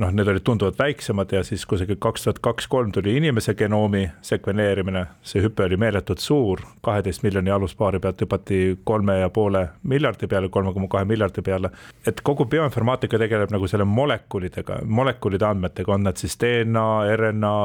noh, 0.00 0.12
need 0.14 0.28
olid 0.32 0.44
tunduvalt 0.46 0.78
väiksemad 0.80 1.32
ja 1.32 1.42
siis 1.44 1.66
kusagil 1.68 1.98
kaks 2.00 2.24
tuhat 2.24 2.40
kaks-kolm 2.44 2.92
tuli 2.92 3.16
inimese 3.20 3.54
genoomi 3.58 4.06
sekveneerimine, 4.24 5.04
see 5.22 5.42
hüpe 5.44 5.66
oli 5.66 5.76
meeletult 5.80 6.22
suur, 6.24 6.62
kaheteist 6.84 7.22
miljoni 7.26 7.52
aluspaari 7.52 8.00
pealt 8.00 8.24
hüpati 8.24 8.60
kolme 8.88 9.18
ja 9.20 9.28
poole 9.34 9.66
miljardi 9.82 10.28
peale, 10.30 10.48
kolme 10.48 10.72
koma 10.72 10.88
kahe 10.88 11.04
miljardi 11.08 11.44
peale. 11.44 11.70
et 12.06 12.20
kogu 12.24 12.46
bioinformaatika 12.48 13.18
tegeleb 13.20 13.52
nagu 13.52 13.68
selle 13.68 13.84
molekulidega, 13.84 14.80
molekulide 14.84 15.44
andmetega, 15.46 15.92
on 15.92 16.06
nad 16.08 16.16
siis 16.16 16.38
DNA, 16.40 16.86
RNA, 17.16 17.58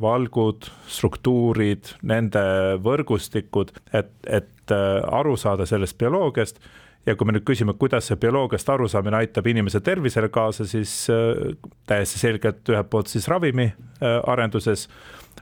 valgud, 0.00 0.70
struktuurid, 0.86 1.94
nende 2.02 2.44
võrgustikud, 2.84 3.74
et, 3.92 4.12
et 4.26 4.54
Äh, 4.70 5.02
aru 5.18 5.36
saada 5.36 5.66
sellest 5.66 5.98
bioloogiast. 5.98 6.60
Ja 7.06 7.14
kui 7.16 7.28
me 7.28 7.32
nüüd 7.32 7.46
küsime, 7.48 7.72
kuidas 7.78 8.10
see 8.10 8.18
bioloogiast 8.20 8.68
arusaamine 8.68 9.16
aitab 9.22 9.46
inimese 9.48 9.80
tervisele 9.80 10.28
kaasa, 10.28 10.66
siis 10.68 11.06
äh, 11.12 11.54
täiesti 11.88 12.20
selgelt 12.20 12.68
ühelt 12.68 12.90
poolt 12.90 13.08
siis 13.08 13.28
ravimi 13.30 13.70
äh, 13.70 14.18
arenduses, 14.28 14.88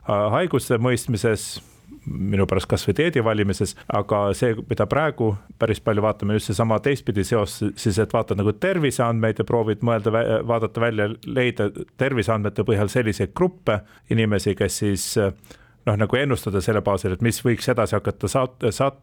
haiguste 0.06 0.76
mõistmises, 0.78 1.56
minu 2.06 2.44
pärast 2.46 2.68
kasvõi 2.70 2.94
dieedi 2.94 3.24
valimises, 3.24 3.72
aga 3.90 4.20
see, 4.38 4.52
mida 4.68 4.86
praegu 4.86 5.32
päris 5.58 5.80
palju 5.82 6.04
vaatame, 6.04 6.36
just 6.36 6.52
seesama 6.52 6.78
teistpidi 6.84 7.24
seos, 7.26 7.56
siis 7.74 7.98
et 7.98 8.14
vaatad 8.14 8.38
nagu 8.38 8.52
terviseandmeid 8.54 9.42
ja 9.42 9.48
proovid 9.48 9.82
mõelda, 9.82 10.12
vaadata 10.46 10.84
välja, 10.84 11.08
leida 11.26 11.72
terviseandmete 11.98 12.62
põhjal 12.68 12.92
selliseid 12.92 13.34
gruppe 13.34 13.80
inimesi, 14.14 14.54
kes 14.54 14.78
siis 14.84 15.08
noh, 15.86 15.96
nagu 15.96 16.18
ennustada 16.18 16.60
selle 16.64 16.82
baasil, 16.84 17.14
et 17.14 17.24
mis 17.24 17.38
võiks 17.44 17.68
edasi 17.72 17.96
hakata 17.96 18.30
saat-, 18.30 18.70
saat-, 18.74 19.02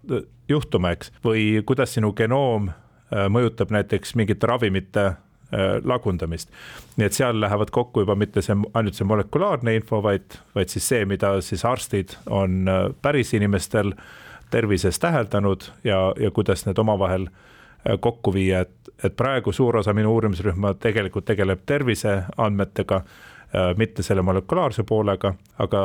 juhtuma, 0.49 0.93
eks, 0.95 1.13
või 1.25 1.45
kuidas 1.67 1.95
sinu 1.95 2.13
genoom 2.17 2.69
äh, 2.71 3.27
mõjutab 3.31 3.71
näiteks 3.73 4.15
mingite 4.19 4.49
ravimite 4.49 5.05
äh, 5.07 5.77
lagundamist. 5.83 6.51
nii 6.97 7.07
et 7.07 7.17
seal 7.17 7.39
lähevad 7.41 7.71
kokku 7.73 8.03
juba 8.05 8.17
mitte 8.19 8.43
see, 8.45 8.57
ainult 8.73 8.99
see 8.99 9.07
molekulaarne 9.07 9.77
info, 9.79 10.01
vaid, 10.03 10.39
vaid 10.55 10.73
siis 10.73 10.87
see, 10.91 11.05
mida 11.09 11.35
siis 11.41 11.65
arstid 11.65 12.17
on 12.27 12.67
äh, 12.67 12.85
päris 13.01 13.33
inimestel 13.33 13.95
tervises 14.53 14.99
täheldanud 15.01 15.71
ja, 15.83 16.11
ja 16.19 16.31
kuidas 16.31 16.67
need 16.67 16.77
omavahel 16.77 17.27
kokku 17.99 18.31
viia, 18.31 18.61
et, 18.63 18.91
et 19.03 19.15
praegu 19.17 19.51
suur 19.51 19.75
osa 19.75 19.91
minu 19.97 20.13
uurimisrühma 20.13 20.69
tegelikult 20.79 21.25
tegeleb 21.27 21.65
terviseandmetega 21.67 23.01
mitte 23.77 24.03
selle 24.03 24.21
molekulaarse 24.25 24.83
poolega, 24.87 25.33
aga 25.61 25.83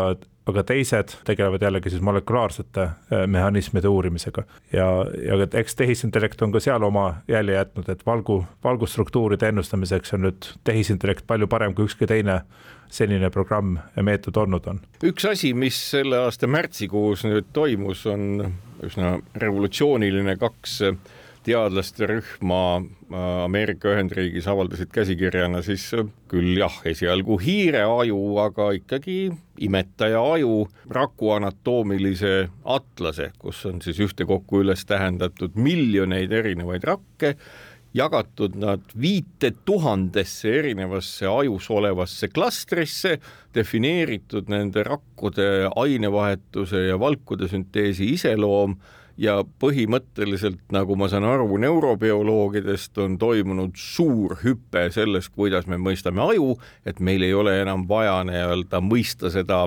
aga 0.49 0.65
teised 0.65 1.13
tegelevad 1.29 1.63
jällegi 1.63 1.93
siis 1.93 2.03
molekulaarsete 2.05 2.83
äh, 2.83 3.27
mehhanismide 3.27 3.89
uurimisega. 3.89 4.43
ja, 4.73 4.87
ja 5.27 5.47
eks 5.61 5.77
tehisintellekt 5.77 6.43
on 6.43 6.53
ka 6.53 6.61
seal 6.61 6.83
oma 6.83 7.21
jälje 7.29 7.55
jätnud, 7.55 7.89
et 7.89 8.07
valgu, 8.07 8.41
valgustruktuuride 8.65 9.49
ennustamiseks 9.53 10.15
on 10.17 10.27
nüüd 10.29 10.51
tehisintellekt 10.65 11.27
palju 11.27 11.49
parem 11.49 11.75
kui 11.75 11.89
ükski 11.89 12.09
teine 12.09 12.41
senine 12.89 13.31
programm 13.31 13.77
ja 13.97 14.03
meetod 14.03 14.37
olnud 14.41 14.67
on. 14.71 14.81
üks 15.05 15.29
asi, 15.29 15.53
mis 15.55 15.79
selle 15.91 16.23
aasta 16.25 16.49
märtsikuus 16.49 17.27
nüüd 17.29 17.53
toimus, 17.53 18.07
on 18.09 18.53
üsna 18.85 19.19
revolutsiooniline, 19.37 20.37
kaks 20.41 20.81
teadlaste 21.47 22.07
rühma 22.11 22.63
äh, 22.79 23.45
Ameerika 23.45 23.93
Ühendriigis 23.93 24.49
avaldasid 24.51 24.91
käsikirjana 24.95 25.63
siis 25.67 25.87
äh, 25.97 26.07
küll 26.31 26.59
jah, 26.61 26.81
esialgu 26.89 27.39
hiireaju, 27.43 28.19
aga 28.43 28.71
ikkagi 28.79 29.19
imetaja 29.65 30.21
aju 30.35 30.67
raku 30.91 31.33
anatoomilise 31.39 32.35
atlase, 32.65 33.33
kus 33.39 33.65
on 33.71 33.83
siis 33.85 34.01
ühtekokku 34.05 34.63
üles 34.65 34.85
tähendatud 34.89 35.57
miljoneid 35.59 36.33
erinevaid 36.33 36.87
rakke, 36.89 37.35
jagatud 37.97 38.57
nad 38.61 38.85
viite 39.01 39.51
tuhandesse 39.65 40.53
erinevasse 40.61 41.27
ajus 41.27 41.71
olevasse 41.73 42.29
klastrisse, 42.29 43.17
defineeritud 43.55 44.51
nende 44.53 44.85
rakkude 44.87 45.49
ainevahetuse 45.77 46.87
ja 46.91 47.01
valkude 47.01 47.49
sünteesi 47.49 48.13
iseloom 48.15 48.77
ja 49.19 49.41
põhimõtteliselt, 49.63 50.61
nagu 50.73 50.97
ma 50.99 51.09
saan 51.11 51.27
aru 51.27 51.59
neurobioloogidest, 51.59 52.99
on 53.03 53.19
toimunud 53.19 53.75
suur 53.79 54.39
hüpe 54.45 54.87
selles, 54.95 55.29
kuidas 55.29 55.67
me 55.67 55.81
mõistame 55.83 56.23
aju, 56.23 56.55
et 56.87 57.01
meil 57.01 57.27
ei 57.27 57.35
ole 57.35 57.59
enam 57.63 57.89
vaja 57.91 58.21
nii-öelda 58.29 58.81
mõista 58.85 59.33
seda 59.35 59.67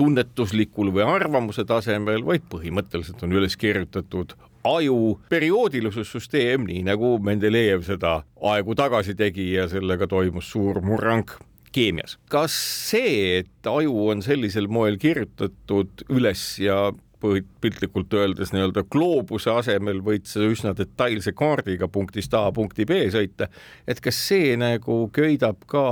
tunnetuslikul 0.00 0.92
või 0.94 1.04
arvamuse 1.04 1.64
tasemel, 1.68 2.24
vaid 2.24 2.46
põhimõtteliselt 2.52 3.20
on 3.24 3.36
üles 3.36 3.56
kirjutatud 3.60 4.36
aju 4.64 5.18
perioodilisussüsteem, 5.32 6.66
nii 6.68 6.84
nagu 6.88 7.16
Mendelejev 7.24 7.84
seda 7.88 8.20
aegu 8.52 8.76
tagasi 8.76 9.16
tegi 9.16 9.54
ja 9.54 9.68
sellega 9.72 10.08
toimus 10.08 10.50
suur 10.52 10.82
murrang 10.84 11.32
keemias. 11.72 12.18
kas 12.28 12.52
see, 12.90 13.40
et 13.40 13.66
aju 13.66 14.08
on 14.12 14.22
sellisel 14.22 14.68
moel 14.68 14.98
kirjutatud 15.00 16.04
üles 16.10 16.42
ja 16.60 16.90
piltlikult 17.20 18.14
öeldes 18.16 18.52
nii-öelda 18.54 18.84
gloobuse 18.90 19.52
asemel 19.52 20.00
võid 20.04 20.28
sa 20.28 20.44
üsna 20.46 20.72
detailse 20.76 21.34
kaardiga 21.36 21.88
punktist 21.92 22.34
A 22.34 22.46
punkti 22.52 22.86
B 22.88 23.02
sõita, 23.12 23.50
et 23.88 24.00
kas 24.00 24.18
see 24.30 24.56
nagu 24.60 25.02
köidab 25.14 25.66
ka 25.70 25.84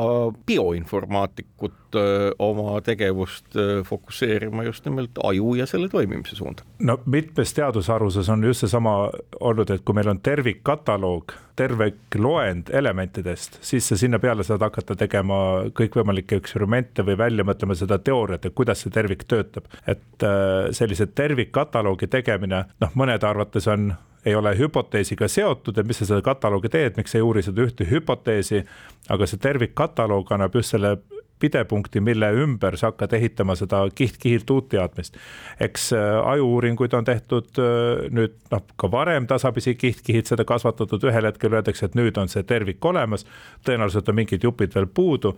bioinformaatikut 0.48 1.87
öö, 1.94 2.30
oma 2.38 2.80
tegevust 2.84 3.56
fokusseerima 3.84 4.64
just 4.64 4.84
nimelt 4.84 5.18
aju 5.24 5.54
ja 5.54 5.66
selle 5.66 5.88
toimimise 5.88 6.36
suunda? 6.36 6.62
no 6.78 6.98
mitmes 7.06 7.54
teadusharuses 7.54 8.28
on 8.28 8.44
just 8.44 8.66
seesama 8.66 9.10
olnud, 9.40 9.70
et 9.70 9.84
kui 9.84 9.96
meil 9.96 10.08
on 10.08 10.20
tervikkataloog, 10.20 11.32
terve 11.56 11.92
loend 12.14 12.70
elementidest, 12.72 13.58
siis 13.64 13.88
sa 13.88 13.96
sinna 13.96 14.18
peale 14.22 14.44
saad 14.46 14.62
hakata 14.62 14.96
tegema 14.98 15.38
kõikvõimalikke 15.78 16.38
eksperimente 16.38 17.06
või 17.06 17.18
välja 17.18 17.46
mõtlema 17.46 17.76
seda 17.78 17.98
teooriat, 17.98 18.46
et 18.46 18.54
kuidas 18.54 18.84
see 18.84 18.94
tervik 18.94 19.24
töötab. 19.28 19.64
et 19.86 20.26
sellise 20.72 21.06
tervikkataloogi 21.06 22.06
tegemine, 22.06 22.64
noh, 22.80 22.94
mõnede 22.94 23.26
arvates 23.26 23.66
on 23.68 23.92
ei 24.26 24.34
ole 24.34 24.58
hüpoteesiga 24.58 25.28
seotud, 25.28 25.78
et 25.78 25.86
mis 25.86 25.98
sa 26.00 26.08
selle 26.08 26.24
kataloogi 26.26 26.70
teed, 26.72 26.96
miks 26.98 27.14
sa 27.14 27.20
ei 27.20 27.24
uuri 27.24 27.42
seda 27.46 27.64
ühte 27.64 27.86
hüpoteesi, 27.88 28.64
aga 29.08 29.28
see 29.28 29.40
tervikkataloog 29.42 30.32
annab 30.34 30.58
just 30.58 30.74
selle 30.74 30.96
pidepunkti, 31.40 32.00
mille 32.00 32.30
ümber 32.42 32.76
sa 32.76 32.90
hakkad 32.92 33.12
ehitama 33.18 33.56
seda 33.58 33.82
kiht-kihilt 33.94 34.50
uut 34.50 34.68
teadmist. 34.74 35.16
eks 35.60 35.92
äh, 35.92 36.18
aju-uuringuid 36.32 36.94
on 36.94 37.04
tehtud 37.04 37.62
äh, 37.62 38.08
nüüd 38.10 38.34
noh, 38.50 38.64
ka 38.76 38.90
varem 38.90 39.26
tasapisi 39.26 39.74
kiht-kihilt 39.74 40.30
seda 40.30 40.44
kasvatatud, 40.44 41.04
ühel 41.10 41.30
hetkel 41.30 41.54
öeldakse, 41.54 41.86
et 41.86 41.96
nüüd 41.98 42.18
on 42.18 42.28
see 42.28 42.42
tervik 42.42 42.84
olemas, 42.84 43.26
tõenäoliselt 43.66 44.08
on 44.08 44.20
mingid 44.22 44.44
jupid 44.44 44.74
veel 44.74 44.86
puudu 44.86 45.36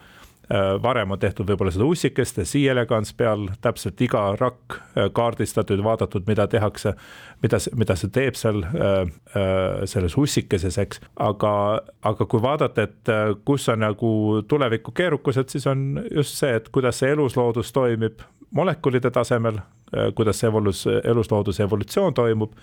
varem 0.83 1.11
on 1.15 1.19
tehtud 1.19 1.47
võib-olla 1.47 1.71
seda 1.71 1.87
ussikest, 1.87 2.41
C-elegans 2.49 3.13
peal 3.15 3.47
täpselt 3.63 4.01
iga 4.03 4.23
rakk 4.39 4.75
äh, 4.75 5.07
kaardistatud, 5.15 5.83
vaadatud, 5.85 6.27
mida 6.27 6.47
tehakse, 6.51 6.95
mida, 7.43 7.61
mida 7.79 7.97
see 7.99 8.11
teeb 8.11 8.39
seal 8.39 8.65
äh, 8.67 9.13
selles 9.91 10.17
ussikeses, 10.19 10.79
eks. 10.83 11.01
aga, 11.23 11.53
aga 12.03 12.27
kui 12.27 12.43
vaadata, 12.43 12.89
et 12.89 13.13
kus 13.47 13.69
on 13.71 13.85
nagu 13.85 14.13
tuleviku 14.49 14.95
keerukused, 14.97 15.53
siis 15.53 15.67
on 15.71 16.03
just 16.11 16.39
see, 16.41 16.53
et 16.59 16.69
kuidas 16.75 16.99
see 16.99 17.13
elusloodus 17.15 17.71
toimib 17.73 18.25
molekulide 18.57 19.13
tasemel, 19.15 19.61
kuidas 20.19 20.41
see 20.41 20.49
evolus, 20.51 20.83
eluslooduse 21.05 21.63
evolutsioon 21.63 22.15
toimub 22.15 22.57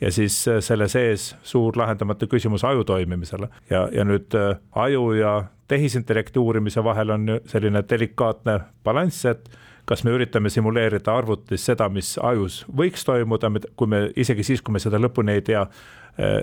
ja 0.00 0.08
siis 0.12 0.38
selle 0.60 0.88
sees 0.92 1.34
suur 1.44 1.76
lahendamata 1.76 2.28
küsimus 2.28 2.64
aju 2.68 2.84
toimimisele 2.88 3.48
ja, 3.70 3.86
ja 3.92 4.04
nüüd 4.04 4.32
aju 4.76 5.04
ja 5.16 5.34
tehisintellekti 5.68 6.38
uurimise 6.38 6.84
vahel 6.84 7.10
on 7.10 7.40
selline 7.46 7.82
delikaatne 7.90 8.60
balanss, 8.84 9.24
et 9.24 9.48
kas 9.86 10.02
me 10.04 10.10
üritame 10.16 10.50
simuleerida 10.50 11.14
arvutis 11.14 11.64
seda, 11.68 11.88
mis 11.92 12.16
ajus 12.22 12.64
võiks 12.76 13.06
toimuda, 13.06 13.50
kui 13.78 13.90
me 13.90 14.00
isegi 14.18 14.44
siis, 14.46 14.62
kui 14.62 14.74
me 14.74 14.82
seda 14.82 15.00
lõpuni 15.02 15.38
ei 15.38 15.46
tea. 15.46 15.66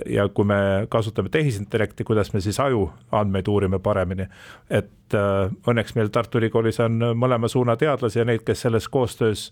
ja 0.06 0.28
kui 0.30 0.44
me 0.46 0.86
kasutame 0.88 1.28
tehisintellekti, 1.34 2.04
kuidas 2.06 2.28
me 2.32 2.40
siis 2.40 2.60
aju 2.62 2.84
andmeid 3.10 3.48
uurime 3.50 3.78
paremini. 3.82 4.28
et 4.70 5.14
äh, 5.14 5.50
õnneks 5.66 5.96
meil 5.96 6.08
Tartu 6.14 6.38
Ülikoolis 6.38 6.78
on 6.80 7.02
mõlema 7.18 7.48
suuna 7.48 7.76
teadlasi 7.76 8.18
ja 8.18 8.24
neid, 8.24 8.44
kes 8.46 8.60
selles 8.60 8.88
koostöös 8.88 9.50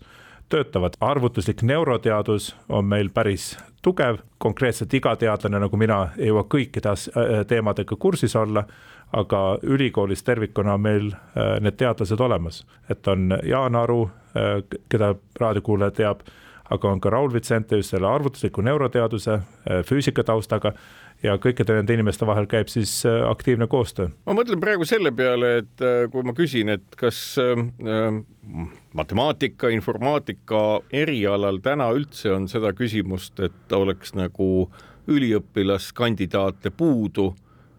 töötavad. 0.49 0.93
arvutuslik 0.99 1.61
neuroteadus 1.61 2.55
on 2.69 2.85
meil 2.85 3.09
päris 3.09 3.57
tugev, 3.81 4.17
konkreetselt 4.37 4.93
iga 4.93 5.15
teadlane 5.15 5.59
nagu 5.59 5.77
mina 5.77 6.09
ei 6.17 6.31
jõua 6.31 6.47
kõikide 6.47 6.89
äh, 6.89 7.45
teemadega 7.47 7.95
kursis 7.99 8.35
olla 8.35 8.63
aga 9.13 9.41
ülikoolis 9.63 10.23
tervikuna 10.23 10.73
on 10.73 10.81
meil 10.81 11.11
äh, 11.13 11.57
need 11.61 11.77
teadlased 11.77 12.21
olemas, 12.21 12.63
et 12.89 13.07
on 13.07 13.35
Jaan 13.45 13.75
Aru, 13.77 14.07
äh, 14.37 14.57
keda 14.89 15.13
raadiokuulaja 15.39 15.93
teab, 15.99 16.25
aga 16.73 16.89
on 16.89 17.01
ka 17.01 17.11
Raul 17.13 17.33
Vitsente 17.33 17.77
just 17.77 17.93
selle 17.93 18.09
arvutusliku 18.09 18.63
neuroteaduse, 18.65 19.33
äh, 19.33 19.83
füüsika 19.85 20.25
taustaga 20.25 20.73
ja 21.23 21.37
kõikide 21.37 21.75
nende 21.77 21.93
inimeste 21.93 22.25
vahel 22.27 22.47
käib 22.51 22.71
siis 22.73 23.03
aktiivne 23.29 23.67
koostöö. 23.71 24.09
ma 24.25 24.33
mõtlen 24.35 24.59
praegu 24.59 24.85
selle 24.85 25.11
peale, 25.15 25.57
et 25.61 25.83
kui 26.11 26.25
ma 26.25 26.33
küsin, 26.35 26.73
et 26.73 26.97
kas 26.99 27.37
matemaatika, 28.93 29.69
informaatika 29.71 30.81
erialal 30.91 31.61
täna 31.63 31.91
üldse 31.95 32.33
on 32.33 32.49
seda 32.51 32.73
küsimust, 32.75 33.39
et 33.39 33.71
oleks 33.77 34.17
nagu 34.19 34.67
üliõpilaskandidaate 35.07 36.73
puudu 36.75 37.31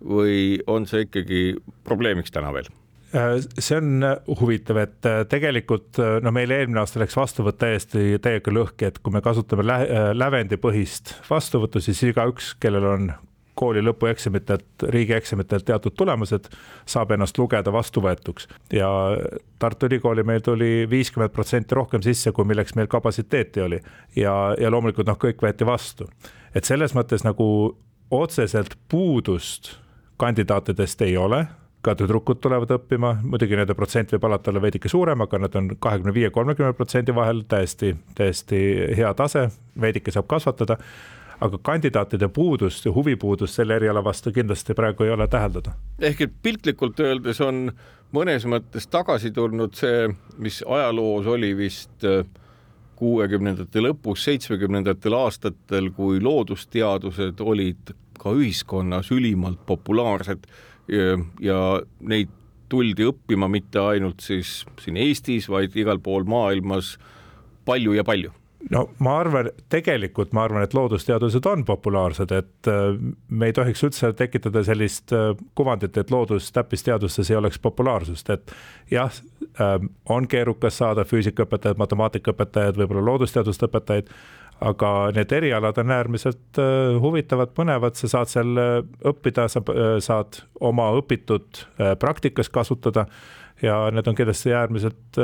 või 0.05 0.59
on 0.71 0.87
see 0.87 1.07
ikkagi 1.09 1.43
probleemiks 1.85 2.35
täna 2.35 2.53
veel? 2.55 2.69
Äh, 3.15 3.39
see 3.59 3.77
on 3.79 4.03
äh, 4.03 4.17
huvitav, 4.41 4.81
et 4.83 5.07
äh, 5.07 5.21
tegelikult 5.31 6.01
no 6.23 6.33
meil 6.35 6.51
eelmine 6.51 6.83
aasta 6.83 6.99
läks 7.03 7.15
vastuvõtt 7.17 7.61
täiesti 7.63 8.19
täiega 8.23 8.55
lõhki, 8.55 8.89
et 8.89 8.99
kui 8.99 9.15
me 9.15 9.23
kasutame 9.23 9.67
lä 9.67 9.79
lävendipõhist 10.17 11.15
vastuvõttu, 11.29 11.83
siis 11.85 12.03
igaüks, 12.11 12.57
kellel 12.61 12.89
on 12.91 13.13
kooli 13.55 13.85
lõpueksamitelt, 13.87 14.83
riigieksamitelt 14.91 15.63
teatud 15.69 15.95
tulemused, 15.95 16.49
saab 16.91 17.13
ennast 17.15 17.39
lugeda 17.39 17.71
vastuvõetuks 17.73 18.49
ja 18.75 18.89
Tartu 19.63 19.87
Ülikooli 19.87 20.25
meil 20.27 20.43
tuli 20.43 20.89
viiskümmend 20.91 21.31
protsenti 21.31 21.79
rohkem 21.79 22.03
sisse, 22.03 22.33
kui 22.35 22.49
milleks 22.51 22.75
meil 22.75 22.91
kapatsiteeti 22.91 23.63
oli 23.63 23.79
ja, 24.19 24.35
ja 24.59 24.75
loomulikult 24.75 25.07
noh, 25.07 25.21
kõik 25.23 25.47
võeti 25.47 25.67
vastu. 25.69 26.11
et 26.55 26.67
selles 26.67 26.99
mõttes 26.99 27.23
nagu 27.23 27.47
otseselt 28.11 28.75
puudust 28.91 29.77
kandidaatidest 30.17 31.03
ei 31.03 31.17
ole 31.17 31.47
ka 31.85 31.95
tüdrukud 31.99 32.41
tulevad 32.41 32.71
õppima, 32.79 33.13
muidugi 33.23 33.59
nende 33.59 33.77
protsent 33.77 34.15
võib 34.15 34.25
alati 34.29 34.51
olla 34.51 34.63
veidike 34.65 34.89
suurem, 34.89 35.21
aga 35.25 35.41
nad 35.43 35.57
on 35.59 35.69
kahekümne 35.77 36.15
viie, 36.17 36.31
kolmekümne 36.33 36.73
protsendi 36.77 37.15
vahel 37.15 37.43
täiesti, 37.49 37.93
täiesti 38.17 38.61
hea 38.97 39.11
tase, 39.19 39.49
veidike 39.81 40.15
saab 40.15 40.31
kasvatada. 40.31 40.79
aga 41.45 41.59
kandidaatide 41.59 42.29
puudust 42.29 42.85
ja 42.87 42.93
huvipuudust 42.95 43.59
selle 43.59 43.75
eriala 43.77 44.05
vastu 44.05 44.31
kindlasti 44.33 44.75
praegu 44.75 45.05
ei 45.05 45.11
ole 45.11 45.27
täheldada. 45.29 45.73
ehk 45.99 46.21
et 46.21 46.33
piltlikult 46.43 47.01
öeldes 47.01 47.41
on 47.41 47.73
mõnes 48.13 48.47
mõttes 48.47 48.87
tagasi 48.87 49.31
tulnud 49.31 49.75
see, 49.75 50.09
mis 50.39 50.63
ajaloos 50.67 51.27
oli 51.27 51.57
vist 51.57 52.05
äh, 52.05 52.25
kuuekümnendate 52.97 53.83
lõpus, 53.83 54.25
seitsmekümnendatel 54.25 55.13
aastatel, 55.19 55.91
kui 55.91 56.21
loodusteadused 56.23 57.41
olid 57.41 57.93
ka 58.21 58.35
ühiskonnas 58.37 59.11
ülimalt 59.15 59.61
populaarsed 59.67 60.47
ja, 60.89 61.19
ja 61.41 61.59
neid 62.01 62.33
tuldi 62.73 63.07
õppima 63.07 63.49
mitte 63.51 63.83
ainult 63.83 64.25
siis 64.25 64.63
siin 64.81 64.97
Eestis, 65.01 65.49
vaid 65.53 65.77
igal 65.79 66.01
pool 66.03 66.27
maailmas 66.29 66.97
palju 67.69 67.95
ja 67.97 68.05
palju. 68.07 68.33
No 68.73 68.87
ma 69.05 69.19
arvan, 69.21 69.51
tegelikult 69.73 70.33
ma 70.33 70.47
arvan, 70.47 70.65
et 70.65 70.75
loodusteadused 70.77 71.45
on 71.51 71.65
populaarsed, 71.69 72.31
et 72.33 72.71
äh, 72.71 72.95
me 73.29 73.51
ei 73.51 73.57
tohiks 73.57 73.83
üldse 73.85 74.09
tekitada 74.17 74.63
sellist 74.65 75.13
äh, 75.13 75.35
kuvandit, 75.59 75.99
et 76.01 76.13
loodus 76.13 76.49
täppisteadustes 76.55 77.29
ei 77.31 77.37
oleks 77.37 77.61
populaarsust, 77.61 78.31
et 78.33 78.55
jah, 78.93 79.13
ähm, 79.61 79.91
on 80.09 80.29
keerukas 80.31 80.81
saada 80.81 81.05
füüsikaõpetajad, 81.09 81.81
matemaatikaõpetajad, 81.83 82.81
võib-olla 82.81 83.05
loodusteaduste 83.11 83.69
õpetajaid, 83.69 84.09
aga 84.61 84.91
need 85.17 85.33
erialad 85.33 85.79
on 85.83 85.91
äärmiselt 85.91 86.61
äh, 86.63 86.95
huvitavad, 87.01 87.55
põnevad, 87.57 87.99
sa 87.99 88.11
saad 88.11 88.33
seal 88.33 88.61
õppida, 89.05 89.49
sa 89.49 89.63
saad 90.05 90.43
oma 90.61 90.91
õpitut 91.01 91.67
praktikas 91.99 92.49
kasutada 92.53 93.07
ja 93.63 93.85
need 93.95 94.07
on 94.09 94.17
kindlasti 94.19 94.55
äärmiselt 94.55 95.21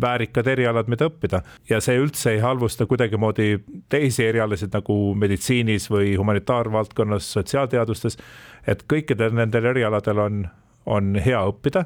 väärikad 0.00 0.46
erialad, 0.46 0.88
mida 0.90 1.06
õppida 1.08 1.40
ja 1.70 1.78
see 1.84 1.96
üldse 2.00 2.34
ei 2.34 2.40
halvusta 2.42 2.86
kuidagimoodi 2.90 3.58
teisi 3.88 4.26
erialasid 4.26 4.74
nagu 4.74 4.96
meditsiinis 5.18 5.86
või 5.90 6.14
humanitaarvaldkonnas, 6.18 7.30
sotsiaalteadustes. 7.36 8.18
et 8.66 8.84
kõikidel 8.92 9.34
nendel 9.34 9.70
erialadel 9.70 10.18
on, 10.18 10.46
on 10.86 11.14
hea 11.14 11.44
õppida. 11.46 11.84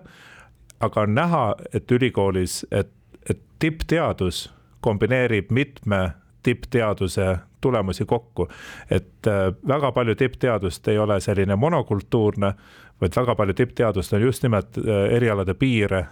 aga 0.80 1.00
on 1.00 1.14
näha, 1.14 1.54
et 1.74 1.90
ülikoolis, 1.92 2.66
et, 2.70 2.90
et 3.30 3.40
tippteadus 3.58 4.52
kombineerib 4.80 5.50
mitme 5.50 6.12
tippteaduse 6.43 7.39
tulemusi 7.61 8.05
kokku. 8.05 8.49
et 8.91 9.26
äh, 9.26 9.55
väga 9.68 9.93
palju 9.93 10.14
tippteadust 10.14 10.89
ei 10.89 10.99
ole 10.99 11.20
selline 11.20 11.57
monokultuurne, 11.57 12.53
vaid 13.01 13.16
väga 13.16 13.34
palju 13.34 13.55
tippteadust 13.55 14.12
on 14.12 14.20
just 14.22 14.43
nimelt 14.43 14.78
äh, 14.78 15.14
erialade 15.16 15.55
piire 15.55 15.99
äh, 15.99 16.07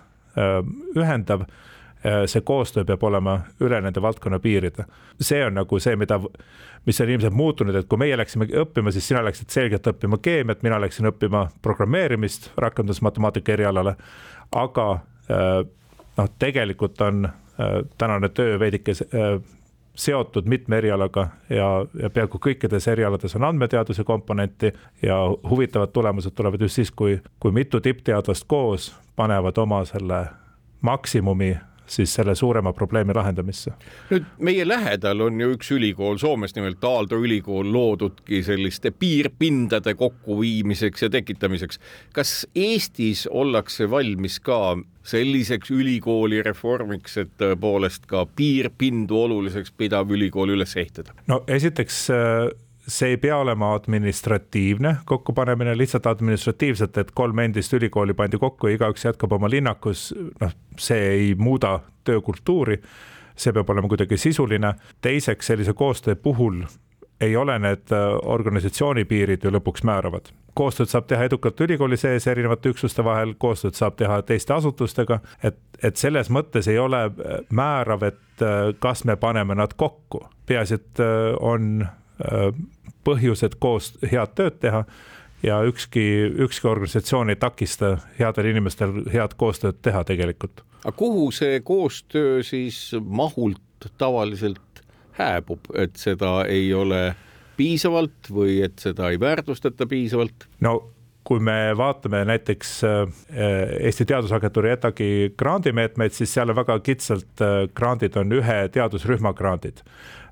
ühendav 0.97 1.47
see 2.27 2.41
koostöö 2.45 2.85
peab 2.85 3.03
olema 3.03 3.41
üle 3.61 3.81
nende 3.81 4.03
valdkonna 4.03 4.39
piiride. 4.39 4.85
see 5.21 5.41
on 5.47 5.55
nagu 5.55 5.79
see, 5.81 5.97
mida, 5.97 6.21
mis 6.87 7.01
on 7.01 7.09
ilmselt 7.09 7.35
muutunud, 7.35 7.75
et 7.75 7.89
kui 7.89 7.99
meie 7.99 8.17
läksime 8.17 8.47
õppima, 8.47 8.93
siis 8.93 9.09
sina 9.09 9.25
läksid 9.25 9.51
selgelt 9.51 9.87
õppima 9.91 10.19
keemiat, 10.23 10.63
mina 10.63 10.79
läksin 10.81 11.09
õppima 11.09 11.49
programmeerimist 11.63 12.51
rakendusmatemaatika 12.57 13.53
erialale. 13.53 13.97
aga 14.53 14.87
noh, 16.17 16.31
tegelikult 16.39 17.01
on 17.01 17.29
tänane 17.99 18.29
töö 18.29 18.59
veidike 18.61 18.95
seotud 19.97 20.47
mitme 20.47 20.79
erialaga 20.79 21.29
ja, 21.51 21.69
ja 22.03 22.11
peaaegu 22.11 22.39
kõikides 22.43 22.89
erialades 22.93 23.37
on 23.37 23.45
andmeteaduse 23.49 24.05
komponenti 24.05 24.73
ja 25.03 25.17
huvitavad 25.51 25.93
tulemused 25.93 26.37
tulevad 26.37 26.61
just 26.61 26.75
siis, 26.81 26.91
kui, 26.91 27.21
kui 27.41 27.53
mitu 27.53 27.81
tippteadlast 27.81 28.45
koos 28.47 28.91
panevad 29.17 29.59
oma 29.59 29.85
selle 29.85 30.27
maksimumi 30.81 31.57
siis 31.87 32.15
selle 32.15 32.35
suurema 32.35 32.73
probleemi 32.73 33.15
lahendamisse. 33.15 33.73
nüüd 34.11 34.27
meie 34.39 34.69
lähedal 34.69 35.21
on 35.21 35.41
ju 35.41 35.53
üks 35.57 35.71
ülikool 35.77 36.19
Soomes, 36.19 36.55
nimelt 36.57 36.85
Aalto 36.85 37.19
ülikool 37.23 37.73
loodudki 37.73 38.43
selliste 38.43 38.91
piirpindade 38.91 39.95
kokkuviimiseks 39.95 41.03
ja 41.03 41.11
tekitamiseks. 41.11 41.81
kas 42.13 42.47
Eestis 42.55 43.27
ollakse 43.31 43.91
valmis 43.91 44.41
ka 44.41 44.77
selliseks 45.07 45.71
ülikooli 45.71 46.43
reformiks, 46.43 47.17
et 47.23 47.31
tõepoolest 47.39 48.09
ka 48.11 48.25
piirpindu 48.37 49.21
oluliseks 49.23 49.73
pidav 49.79 50.11
ülikool 50.11 50.57
üles 50.57 50.77
ehitada? 50.77 51.15
no 51.27 51.43
esiteks 51.47 52.07
äh, 52.11 52.49
see 52.89 53.09
ei 53.09 53.17
pea 53.17 53.37
olema 53.37 53.75
administratiivne 53.75 54.97
kokkupanemine, 55.05 55.77
lihtsalt 55.79 56.07
administratiivselt, 56.07 56.99
et 56.99 57.11
kolm 57.11 57.39
endist 57.39 57.73
ülikooli 57.73 58.15
pandi 58.15 58.39
kokku 58.39 58.71
ja 58.71 58.79
igaüks 58.79 59.05
jätkab 59.05 59.33
oma 59.33 59.51
linnakus, 59.51 60.13
noh, 60.41 60.55
see 60.79 61.09
ei 61.11 61.35
muuda 61.39 61.81
töökultuuri. 62.05 62.81
see 63.37 63.53
peab 63.53 63.71
olema 63.71 63.89
kuidagi 63.89 64.17
sisuline. 64.17 64.75
teiseks, 65.01 65.47
sellise 65.47 65.73
koostöö 65.73 66.15
puhul 66.17 66.63
ei 67.21 67.37
ole 67.37 67.59
need 67.59 67.93
äh, 67.93 67.99
organisatsiooni 68.23 69.05
piirid 69.05 69.45
ju 69.45 69.51
lõpuks 69.51 69.85
määravad. 69.85 70.29
koostööd 70.55 70.89
saab 70.89 71.07
teha 71.07 71.25
edukalt 71.25 71.61
ülikooli 71.61 71.97
sees 71.97 72.27
erinevate 72.27 72.69
üksuste 72.69 73.05
vahel, 73.05 73.35
koostööd 73.39 73.75
saab 73.75 73.97
teha 73.97 74.23
teiste 74.23 74.55
asutustega, 74.55 75.21
et, 75.43 75.59
et 75.83 75.97
selles 75.97 76.31
mõttes 76.31 76.69
ei 76.69 76.79
ole 76.79 77.05
äh, 77.05 77.39
määrav, 77.51 78.03
et 78.03 78.43
äh, 78.43 78.73
kas 78.79 79.05
me 79.05 79.17
paneme 79.17 79.55
nad 79.55 79.75
kokku, 79.77 80.27
peaasi, 80.47 80.75
et 80.75 81.01
on 81.41 81.87
põhjused 83.05 83.59
koos 83.61 83.93
head 84.03 84.33
tööd 84.39 84.59
teha 84.63 84.85
ja 85.45 85.61
ükski, 85.69 86.05
ükski 86.47 86.69
organisatsioon 86.69 87.31
ei 87.31 87.37
takista 87.37 87.97
headel 88.19 88.51
inimestel 88.53 89.03
head 89.13 89.37
koostööd 89.37 89.83
teha 89.83 90.05
tegelikult. 90.05 90.65
aga 90.85 90.97
kuhu 90.97 91.31
see 91.31 91.61
koostöö 91.61 92.43
siis 92.43 92.95
mahult 93.01 93.91
tavaliselt 93.99 94.83
hääbub, 95.19 95.71
et 95.75 95.97
seda 95.97 96.45
ei 96.49 96.75
ole 96.75 97.15
piisavalt 97.57 98.31
või 98.31 98.61
et 98.65 98.79
seda 98.79 99.11
ei 99.11 99.21
väärtustata 99.21 99.87
piisavalt? 99.87 100.49
no 100.61 100.77
kui 101.27 101.41
me 101.43 101.75
vaatame 101.77 102.23
näiteks 102.29 102.73
äh, 102.85 103.17
Eesti 103.81 104.05
Teadusagentuuri 104.07 104.71
ETAG-i 104.77 105.09
grandimeetmeid, 105.39 106.15
siis 106.15 106.35
seal 106.35 106.53
on 106.53 106.59
väga 106.61 106.79
kitsalt 106.87 107.43
äh, 107.43 107.57
grandid 107.75 108.17
on 108.21 108.31
ühe 108.33 108.59
teadusrühma 108.73 109.35
grandid. 109.35 109.83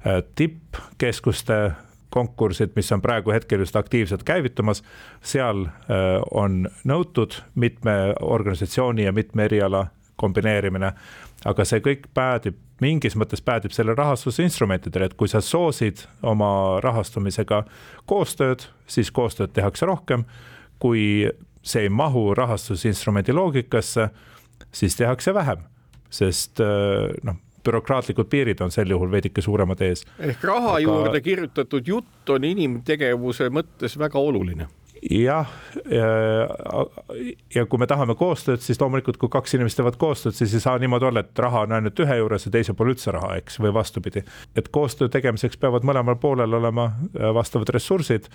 Äh, 0.07 0.23
tippkeskuste 0.35 1.73
konkursid, 2.11 2.71
mis 2.77 2.93
on 2.93 3.03
praegu 3.03 3.33
hetkel 3.33 3.59
just 3.59 3.77
aktiivselt 3.77 4.23
käivitumas, 4.23 4.83
seal 5.25 5.65
äh, 5.65 6.21
on 6.31 6.67
nõutud 6.85 7.39
mitme 7.55 8.13
organisatsiooni 8.21 9.07
ja 9.07 9.13
mitme 9.13 9.45
eriala 9.49 9.87
kombineerimine. 10.21 10.93
aga 11.45 11.65
see 11.65 11.81
kõik 11.85 12.05
päädib, 12.15 12.57
mingis 12.81 13.17
mõttes 13.17 13.43
päädib 13.45 13.73
selle 13.73 13.95
rahastusinstrumentidele, 13.95 15.05
et 15.05 15.15
kui 15.15 15.29
sa 15.29 15.41
soosid 15.41 16.05
oma 16.23 16.81
rahastamisega 16.85 17.65
koostööd, 18.07 18.69
siis 18.87 19.11
koostööd 19.11 19.53
tehakse 19.53 19.87
rohkem. 19.87 20.25
kui 20.79 21.31
see 21.63 21.83
ei 21.83 21.89
mahu 21.89 22.35
rahastusinstrumendi 22.35 23.33
loogikasse, 23.33 24.09
siis 24.73 24.97
tehakse 24.97 25.35
vähem, 25.35 25.65
sest 26.11 26.61
äh, 26.61 27.09
noh 27.23 27.44
bürokraatlikud 27.65 28.31
piirid 28.31 28.63
on 28.65 28.73
sel 28.75 28.91
juhul 28.91 29.11
veidike 29.11 29.43
suuremad 29.45 29.81
ees. 29.85 30.07
ehk 30.19 30.45
raha 30.45 30.77
Aga... 30.77 30.87
juurde 30.87 31.21
kirjutatud 31.21 31.89
jutt 31.89 32.35
on 32.37 32.45
inimtegevuse 32.45 33.51
mõttes 33.53 33.99
väga 33.99 34.19
oluline 34.19 34.69
jah, 35.11 35.49
ja 37.55 37.65
kui 37.69 37.81
me 37.81 37.89
tahame 37.89 38.17
koostööd, 38.19 38.63
siis 38.65 38.81
loomulikult, 38.81 39.19
kui 39.21 39.31
kaks 39.33 39.57
inimest 39.57 39.79
teevad 39.79 39.99
koostööd, 40.01 40.37
siis 40.37 40.55
ei 40.57 40.63
saa 40.65 40.79
niimoodi 40.81 41.09
olla, 41.11 41.25
et 41.25 41.45
raha 41.45 41.65
on 41.67 41.77
ainult 41.77 42.01
ühe 42.05 42.19
juures 42.21 42.47
ja 42.47 42.53
teisel 42.55 42.77
pole 42.79 42.95
üldse 42.95 43.13
raha, 43.15 43.35
eks, 43.41 43.59
või 43.61 43.75
vastupidi. 43.75 44.25
et 44.57 44.69
koostöö 44.73 45.11
tegemiseks 45.13 45.61
peavad 45.61 45.85
mõlemal 45.85 46.17
poolel 46.21 46.61
olema 46.61 46.91
äh, 46.95 47.29
vastavad 47.35 47.75
ressursid. 47.75 48.31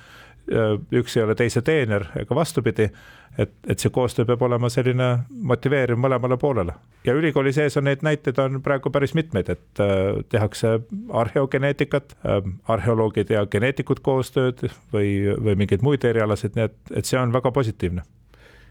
Äh, 0.49 0.75
üks 0.91 1.17
ei 1.17 1.23
ole 1.23 1.35
teise 1.37 1.61
teener 1.61 2.07
ega 2.17 2.35
vastupidi 2.35 2.89
et, 3.37 3.51
et 3.67 3.79
see 3.79 3.91
koostöö 3.93 4.25
peab 4.25 4.41
olema 4.47 4.69
selline 4.73 5.09
motiveeriv 5.29 5.99
mõlemale 6.01 6.37
poolele. 6.41 6.73
ja 7.05 7.13
ülikooli 7.13 7.53
sees 7.53 7.77
on 7.77 7.85
neid 7.87 8.03
näiteid 8.05 8.39
on 8.41 8.61
praegu 8.65 8.89
päris 8.89 9.13
mitmeid, 9.13 9.49
et 9.49 9.83
äh, 9.83 10.23
tehakse 10.29 10.79
arheogeneetikat 11.13 12.15
äh,, 12.25 12.41
arheoloogid 12.67 13.29
ja 13.29 13.45
geneetikud 13.45 14.01
koostööd 14.01 14.65
või, 14.93 15.35
või 15.37 15.55
mingeid 15.55 15.85
muid 15.85 16.05
erialasid, 16.05 16.55
nii 16.55 16.69
et, 16.69 16.79
et 16.95 17.05
see 17.05 17.19
on 17.19 17.33
väga 17.35 17.51
positiivne 17.51 18.05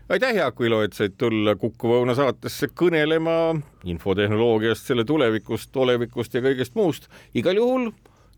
aitäh, 0.09 0.35
Jaak 0.35 0.61
Vilo, 0.61 0.81
et 0.83 0.97
said 0.97 1.15
tulla 1.21 1.55
Kuku 1.61 1.93
Õuna 2.01 2.15
saatesse 2.17 2.71
kõnelema 2.75 3.55
infotehnoloogiast, 3.85 4.87
selle 4.89 5.05
tulevikust, 5.05 5.77
olevikust 5.77 6.35
ja 6.35 6.43
kõigest 6.45 6.75
muust. 6.75 7.11
igal 7.35 7.61
juhul 7.61 7.91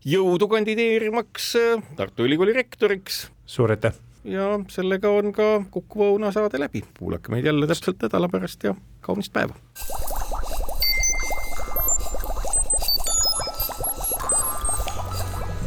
jõudu 0.05 0.47
kandideerimaks 0.49 1.51
äh, 1.59 1.83
Tartu 1.95 2.25
Ülikooli 2.25 2.53
rektoriks. 2.57 3.27
suur 3.45 3.71
aitäh 3.71 3.93
ja 4.23 4.59
sellega 4.69 5.09
on 5.09 5.33
ka 5.33 5.63
Kuku 5.71 6.05
Õuna 6.13 6.31
saade 6.31 6.59
läbi. 6.59 6.83
kuulake 6.99 7.31
meid 7.31 7.45
jälle 7.45 7.67
täpselt 7.67 8.01
nädala 8.01 8.29
pärast 8.29 8.63
ja 8.63 8.75
kaunist 9.01 9.33
päeva. 9.33 9.55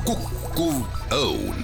kukkuv 0.04 0.82
õun 1.10 1.63